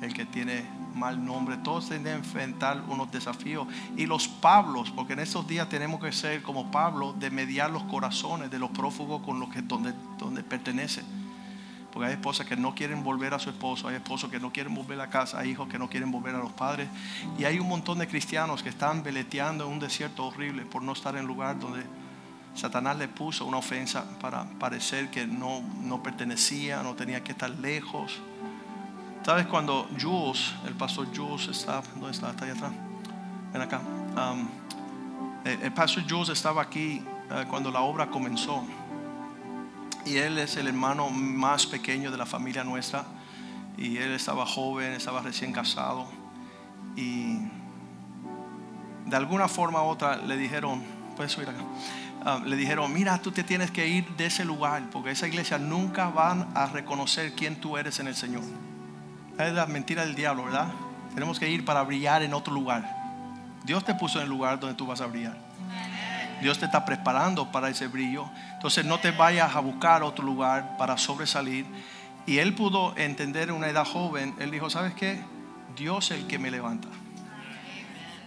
el 0.00 0.14
que 0.14 0.24
tiene 0.24 0.64
mal 0.94 1.24
nombre. 1.24 1.56
Todos 1.56 1.88
tienen 1.88 2.04
que 2.04 2.12
enfrentar 2.12 2.80
unos 2.88 3.10
desafíos. 3.10 3.66
Y 3.96 4.06
los 4.06 4.28
Pablos, 4.28 4.92
porque 4.92 5.14
en 5.14 5.18
estos 5.20 5.46
días 5.48 5.68
tenemos 5.68 6.00
que 6.00 6.12
ser 6.12 6.40
como 6.42 6.70
Pablo, 6.70 7.14
de 7.14 7.30
mediar 7.30 7.70
los 7.70 7.82
corazones 7.84 8.48
de 8.50 8.60
los 8.60 8.70
prófugos 8.70 9.22
con 9.22 9.40
los 9.40 9.48
que 9.48 9.60
donde, 9.62 9.92
donde 10.18 10.44
pertenecen. 10.44 11.27
Porque 11.98 12.10
hay 12.10 12.14
esposas 12.14 12.46
que 12.46 12.56
no 12.56 12.76
quieren 12.76 13.02
volver 13.02 13.34
a 13.34 13.40
su 13.40 13.50
esposo, 13.50 13.88
hay 13.88 13.96
esposos 13.96 14.30
que 14.30 14.38
no 14.38 14.52
quieren 14.52 14.72
volver 14.72 15.00
a 15.00 15.10
casa, 15.10 15.40
hay 15.40 15.50
hijos 15.50 15.68
que 15.68 15.80
no 15.80 15.90
quieren 15.90 16.12
volver 16.12 16.32
a 16.36 16.38
los 16.38 16.52
padres. 16.52 16.88
Y 17.36 17.42
hay 17.42 17.58
un 17.58 17.68
montón 17.68 17.98
de 17.98 18.06
cristianos 18.06 18.62
que 18.62 18.68
están 18.68 19.02
veleteando 19.02 19.66
en 19.66 19.72
un 19.72 19.80
desierto 19.80 20.26
horrible 20.26 20.64
por 20.64 20.80
no 20.80 20.92
estar 20.92 21.16
en 21.16 21.26
lugar 21.26 21.58
donde 21.58 21.82
Satanás 22.54 22.96
le 22.98 23.08
puso 23.08 23.46
una 23.46 23.56
ofensa 23.56 24.04
para 24.20 24.44
parecer 24.44 25.10
que 25.10 25.26
no, 25.26 25.60
no 25.60 26.00
pertenecía, 26.00 26.84
no 26.84 26.94
tenía 26.94 27.24
que 27.24 27.32
estar 27.32 27.50
lejos. 27.50 28.20
¿Sabes 29.24 29.46
cuando 29.46 29.88
Jules, 30.00 30.54
el 30.68 30.74
pastor 30.74 31.08
Jules 31.12 31.48
está, 31.48 31.82
¿dónde 31.96 32.12
está? 32.12 32.30
Está 32.30 32.44
allá 32.44 32.54
atrás. 32.54 32.72
Ven 33.52 33.62
acá. 33.62 33.80
Um, 33.80 34.46
el, 35.44 35.62
el 35.62 35.72
pastor 35.72 36.04
Jules 36.08 36.28
estaba 36.28 36.62
aquí 36.62 37.02
eh, 37.28 37.44
cuando 37.50 37.72
la 37.72 37.80
obra 37.80 38.06
comenzó. 38.06 38.62
Y 40.08 40.16
él 40.16 40.38
es 40.38 40.56
el 40.56 40.68
hermano 40.68 41.10
más 41.10 41.66
pequeño 41.66 42.10
de 42.10 42.16
la 42.16 42.24
familia 42.24 42.64
nuestra. 42.64 43.04
Y 43.76 43.98
él 43.98 44.12
estaba 44.12 44.46
joven, 44.46 44.92
estaba 44.92 45.20
recién 45.20 45.52
casado. 45.52 46.08
Y 46.96 47.36
de 49.04 49.16
alguna 49.16 49.48
forma 49.48 49.82
u 49.82 49.86
otra 49.86 50.16
le 50.16 50.38
dijeron, 50.38 50.82
puedes 51.14 51.32
subir 51.32 51.50
acá. 51.50 51.60
Ah, 52.24 52.40
le 52.44 52.56
dijeron, 52.56 52.92
mira, 52.92 53.20
tú 53.20 53.30
te 53.30 53.44
tienes 53.44 53.70
que 53.70 53.86
ir 53.86 54.08
de 54.16 54.26
ese 54.26 54.44
lugar, 54.44 54.88
porque 54.90 55.10
esa 55.10 55.28
iglesia 55.28 55.58
nunca 55.58 56.08
van 56.08 56.48
a 56.54 56.66
reconocer 56.66 57.34
quién 57.34 57.56
tú 57.56 57.76
eres 57.76 58.00
en 58.00 58.08
el 58.08 58.16
Señor. 58.16 58.42
Es 59.38 59.52
la 59.52 59.66
mentira 59.66 60.04
del 60.06 60.14
diablo, 60.14 60.44
¿verdad? 60.44 60.68
Tenemos 61.14 61.38
que 61.38 61.50
ir 61.50 61.64
para 61.64 61.82
brillar 61.82 62.22
en 62.22 62.32
otro 62.32 62.52
lugar. 62.52 62.96
Dios 63.64 63.84
te 63.84 63.94
puso 63.94 64.18
en 64.18 64.24
el 64.24 64.30
lugar 64.30 64.58
donde 64.58 64.74
tú 64.74 64.86
vas 64.86 65.00
a 65.00 65.06
brillar. 65.06 65.36
Dios 66.40 66.58
te 66.58 66.66
está 66.66 66.84
preparando 66.84 67.50
para 67.50 67.68
ese 67.68 67.88
brillo. 67.88 68.28
Entonces 68.54 68.84
no 68.84 68.98
te 68.98 69.10
vayas 69.10 69.54
a 69.54 69.60
buscar 69.60 70.02
otro 70.02 70.24
lugar 70.24 70.76
para 70.76 70.96
sobresalir. 70.96 71.66
Y 72.26 72.38
él 72.38 72.54
pudo 72.54 72.96
entender 72.96 73.48
en 73.48 73.54
una 73.54 73.68
edad 73.68 73.86
joven. 73.86 74.34
Él 74.38 74.50
dijo, 74.50 74.70
¿sabes 74.70 74.94
qué? 74.94 75.22
Dios 75.76 76.10
es 76.10 76.18
el 76.18 76.26
que 76.26 76.38
me 76.38 76.50
levanta. 76.50 76.88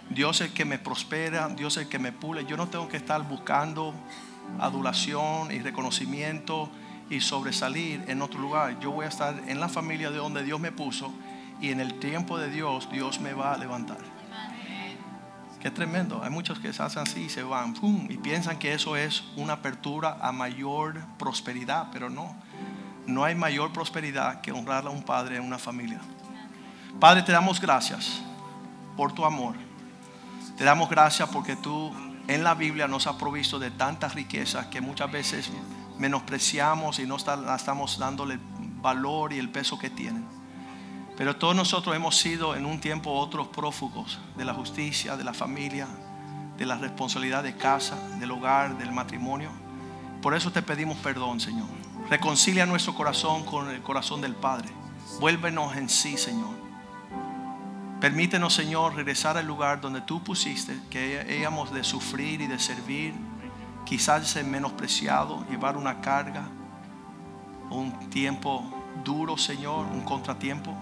Dios 0.09 0.41
es 0.41 0.47
el 0.47 0.53
que 0.53 0.65
me 0.65 0.79
prospera. 0.79 1.47
Dios 1.49 1.77
es 1.77 1.83
el 1.83 1.89
que 1.89 1.99
me 1.99 2.11
pule. 2.11 2.45
Yo 2.45 2.57
no 2.57 2.67
tengo 2.67 2.89
que 2.89 2.97
estar 2.97 3.21
buscando 3.21 3.93
adulación 4.59 5.51
y 5.51 5.59
reconocimiento 5.59 6.69
y 7.09 7.21
sobresalir 7.21 8.03
en 8.07 8.21
otro 8.21 8.39
lugar. 8.39 8.79
Yo 8.79 8.91
voy 8.91 9.05
a 9.05 9.09
estar 9.09 9.41
en 9.47 9.59
la 9.59 9.69
familia 9.69 10.11
de 10.11 10.17
donde 10.17 10.43
Dios 10.43 10.59
me 10.59 10.71
puso. 10.71 11.13
Y 11.61 11.69
en 11.69 11.79
el 11.79 11.99
tiempo 11.99 12.37
de 12.39 12.49
Dios, 12.49 12.89
Dios 12.91 13.19
me 13.19 13.33
va 13.33 13.53
a 13.53 13.57
levantar. 13.57 13.99
Qué 15.61 15.69
tremendo. 15.69 16.23
Hay 16.23 16.29
muchos 16.31 16.59
que 16.59 16.73
se 16.73 16.81
hacen 16.81 17.03
así 17.03 17.21
y 17.23 17.29
se 17.29 17.43
van 17.43 17.73
¡pum! 17.75 18.07
y 18.09 18.17
piensan 18.17 18.57
que 18.57 18.73
eso 18.73 18.95
es 18.95 19.23
una 19.35 19.53
apertura 19.53 20.17
a 20.21 20.31
mayor 20.31 20.99
prosperidad, 21.19 21.87
pero 21.93 22.09
no. 22.09 22.35
No 23.05 23.23
hay 23.23 23.35
mayor 23.35 23.71
prosperidad 23.71 24.41
que 24.41 24.51
honrar 24.51 24.87
a 24.87 24.89
un 24.89 25.03
padre 25.03 25.37
en 25.37 25.43
una 25.43 25.59
familia. 25.59 25.99
Padre, 26.99 27.21
te 27.23 27.31
damos 27.31 27.61
gracias 27.61 28.21
por 28.97 29.11
tu 29.13 29.23
amor. 29.23 29.55
Te 30.57 30.63
damos 30.63 30.89
gracias 30.89 31.29
porque 31.29 31.55
tú 31.55 31.91
en 32.27 32.43
la 32.43 32.53
Biblia 32.55 32.87
nos 32.87 33.05
has 33.07 33.15
provisto 33.15 33.59
de 33.59 33.69
tantas 33.71 34.15
riquezas 34.15 34.67
que 34.67 34.81
muchas 34.81 35.11
veces 35.11 35.51
menospreciamos 35.97 36.97
y 36.99 37.05
no 37.05 37.15
está- 37.17 37.55
estamos 37.55 37.99
dándole 37.99 38.39
valor 38.81 39.31
y 39.33 39.37
el 39.37 39.49
peso 39.49 39.77
que 39.77 39.89
tienen. 39.91 40.25
Pero 41.17 41.35
todos 41.35 41.55
nosotros 41.55 41.95
hemos 41.95 42.17
sido 42.17 42.55
en 42.55 42.65
un 42.65 42.79
tiempo 42.79 43.11
otros 43.11 43.47
prófugos 43.47 44.19
de 44.37 44.45
la 44.45 44.53
justicia, 44.53 45.17
de 45.17 45.23
la 45.23 45.33
familia, 45.33 45.87
de 46.57 46.65
la 46.65 46.77
responsabilidad 46.77 47.43
de 47.43 47.55
casa, 47.57 47.95
del 48.19 48.31
hogar, 48.31 48.77
del 48.77 48.91
matrimonio. 48.91 49.51
Por 50.21 50.35
eso 50.35 50.51
te 50.51 50.61
pedimos 50.61 50.97
perdón, 50.97 51.39
Señor. 51.39 51.67
Reconcilia 52.09 52.65
nuestro 52.65 52.93
corazón 52.93 53.43
con 53.45 53.69
el 53.69 53.81
corazón 53.81 54.21
del 54.21 54.35
Padre. 54.35 54.69
Vuélvenos 55.19 55.75
en 55.75 55.89
sí, 55.89 56.17
Señor. 56.17 56.61
Permítenos, 57.99 58.53
Señor, 58.55 58.95
regresar 58.95 59.37
al 59.37 59.45
lugar 59.45 59.79
donde 59.79 60.01
tú 60.01 60.23
pusiste 60.23 60.75
que 60.89 61.19
hayamos 61.19 61.71
de 61.71 61.83
sufrir 61.83 62.41
y 62.41 62.47
de 62.47 62.57
servir, 62.57 63.13
quizás 63.85 64.27
ser 64.27 64.43
menospreciado, 64.43 65.45
llevar 65.49 65.77
una 65.77 66.01
carga, 66.01 66.47
un 67.69 68.09
tiempo 68.09 68.63
duro, 69.03 69.37
Señor, 69.37 69.85
un 69.85 70.01
contratiempo. 70.01 70.75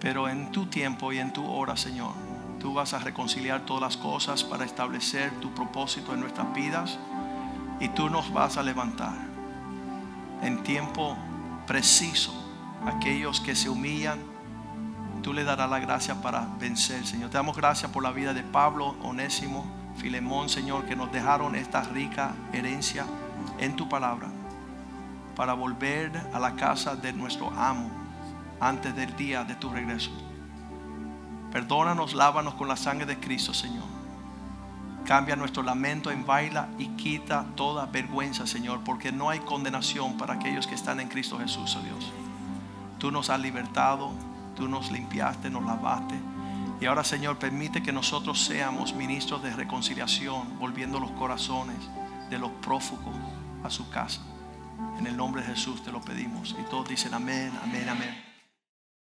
Pero 0.00 0.28
en 0.28 0.50
tu 0.50 0.66
tiempo 0.66 1.12
y 1.12 1.18
en 1.18 1.32
tu 1.32 1.46
hora, 1.46 1.76
Señor, 1.76 2.12
tú 2.58 2.74
vas 2.74 2.94
a 2.94 2.98
reconciliar 2.98 3.60
todas 3.66 3.82
las 3.82 3.96
cosas 3.96 4.44
para 4.44 4.64
establecer 4.64 5.30
tu 5.40 5.52
propósito 5.52 6.14
en 6.14 6.20
nuestras 6.20 6.52
vidas 6.54 6.98
y 7.80 7.88
tú 7.88 8.08
nos 8.08 8.32
vas 8.32 8.56
a 8.56 8.62
levantar 8.62 9.14
en 10.42 10.62
tiempo 10.62 11.16
preciso. 11.66 12.34
Aquellos 12.86 13.40
que 13.40 13.54
se 13.54 13.68
humillan, 13.68 14.18
tú 15.22 15.34
le 15.34 15.44
darás 15.44 15.68
la 15.68 15.80
gracia 15.80 16.22
para 16.22 16.48
vencer, 16.58 17.06
Señor. 17.06 17.28
Te 17.28 17.36
damos 17.36 17.56
gracias 17.56 17.90
por 17.90 18.02
la 18.02 18.10
vida 18.10 18.32
de 18.32 18.42
Pablo, 18.42 18.96
Onésimo, 19.02 19.66
Filemón, 19.96 20.48
Señor, 20.48 20.86
que 20.86 20.96
nos 20.96 21.12
dejaron 21.12 21.54
esta 21.54 21.82
rica 21.82 22.32
herencia 22.54 23.04
en 23.58 23.76
tu 23.76 23.86
palabra 23.86 24.28
para 25.36 25.52
volver 25.52 26.10
a 26.32 26.38
la 26.38 26.56
casa 26.56 26.96
de 26.96 27.12
nuestro 27.12 27.50
amo 27.50 27.99
antes 28.60 28.94
del 28.94 29.16
día 29.16 29.44
de 29.44 29.54
tu 29.54 29.70
regreso. 29.70 30.10
Perdónanos, 31.50 32.14
lávanos 32.14 32.54
con 32.54 32.68
la 32.68 32.76
sangre 32.76 33.06
de 33.06 33.18
Cristo, 33.18 33.52
Señor. 33.52 33.84
Cambia 35.04 35.34
nuestro 35.34 35.62
lamento 35.62 36.10
en 36.10 36.24
baila 36.24 36.68
y 36.78 36.88
quita 36.88 37.44
toda 37.56 37.86
vergüenza, 37.86 38.46
Señor, 38.46 38.80
porque 38.84 39.10
no 39.10 39.30
hay 39.30 39.40
condenación 39.40 40.16
para 40.16 40.34
aquellos 40.34 40.66
que 40.66 40.74
están 40.74 41.00
en 41.00 41.08
Cristo 41.08 41.38
Jesús, 41.38 41.76
oh 41.76 41.82
Dios. 41.82 42.12
Tú 42.98 43.10
nos 43.10 43.30
has 43.30 43.40
libertado, 43.40 44.12
tú 44.54 44.68
nos 44.68 44.92
limpiaste, 44.92 45.50
nos 45.50 45.64
lavaste. 45.64 46.14
Y 46.80 46.86
ahora, 46.86 47.02
Señor, 47.02 47.38
permite 47.38 47.82
que 47.82 47.92
nosotros 47.92 48.40
seamos 48.40 48.94
ministros 48.94 49.42
de 49.42 49.54
reconciliación, 49.54 50.58
volviendo 50.58 51.00
los 51.00 51.10
corazones 51.12 51.76
de 52.28 52.38
los 52.38 52.50
prófugos 52.62 53.14
a 53.64 53.70
su 53.70 53.90
casa. 53.90 54.20
En 54.98 55.06
el 55.06 55.16
nombre 55.16 55.42
de 55.42 55.48
Jesús 55.48 55.82
te 55.82 55.90
lo 55.90 56.00
pedimos. 56.00 56.54
Y 56.58 56.62
todos 56.70 56.88
dicen 56.88 57.14
amén, 57.14 57.52
amén, 57.64 57.88
amén. 57.88 58.29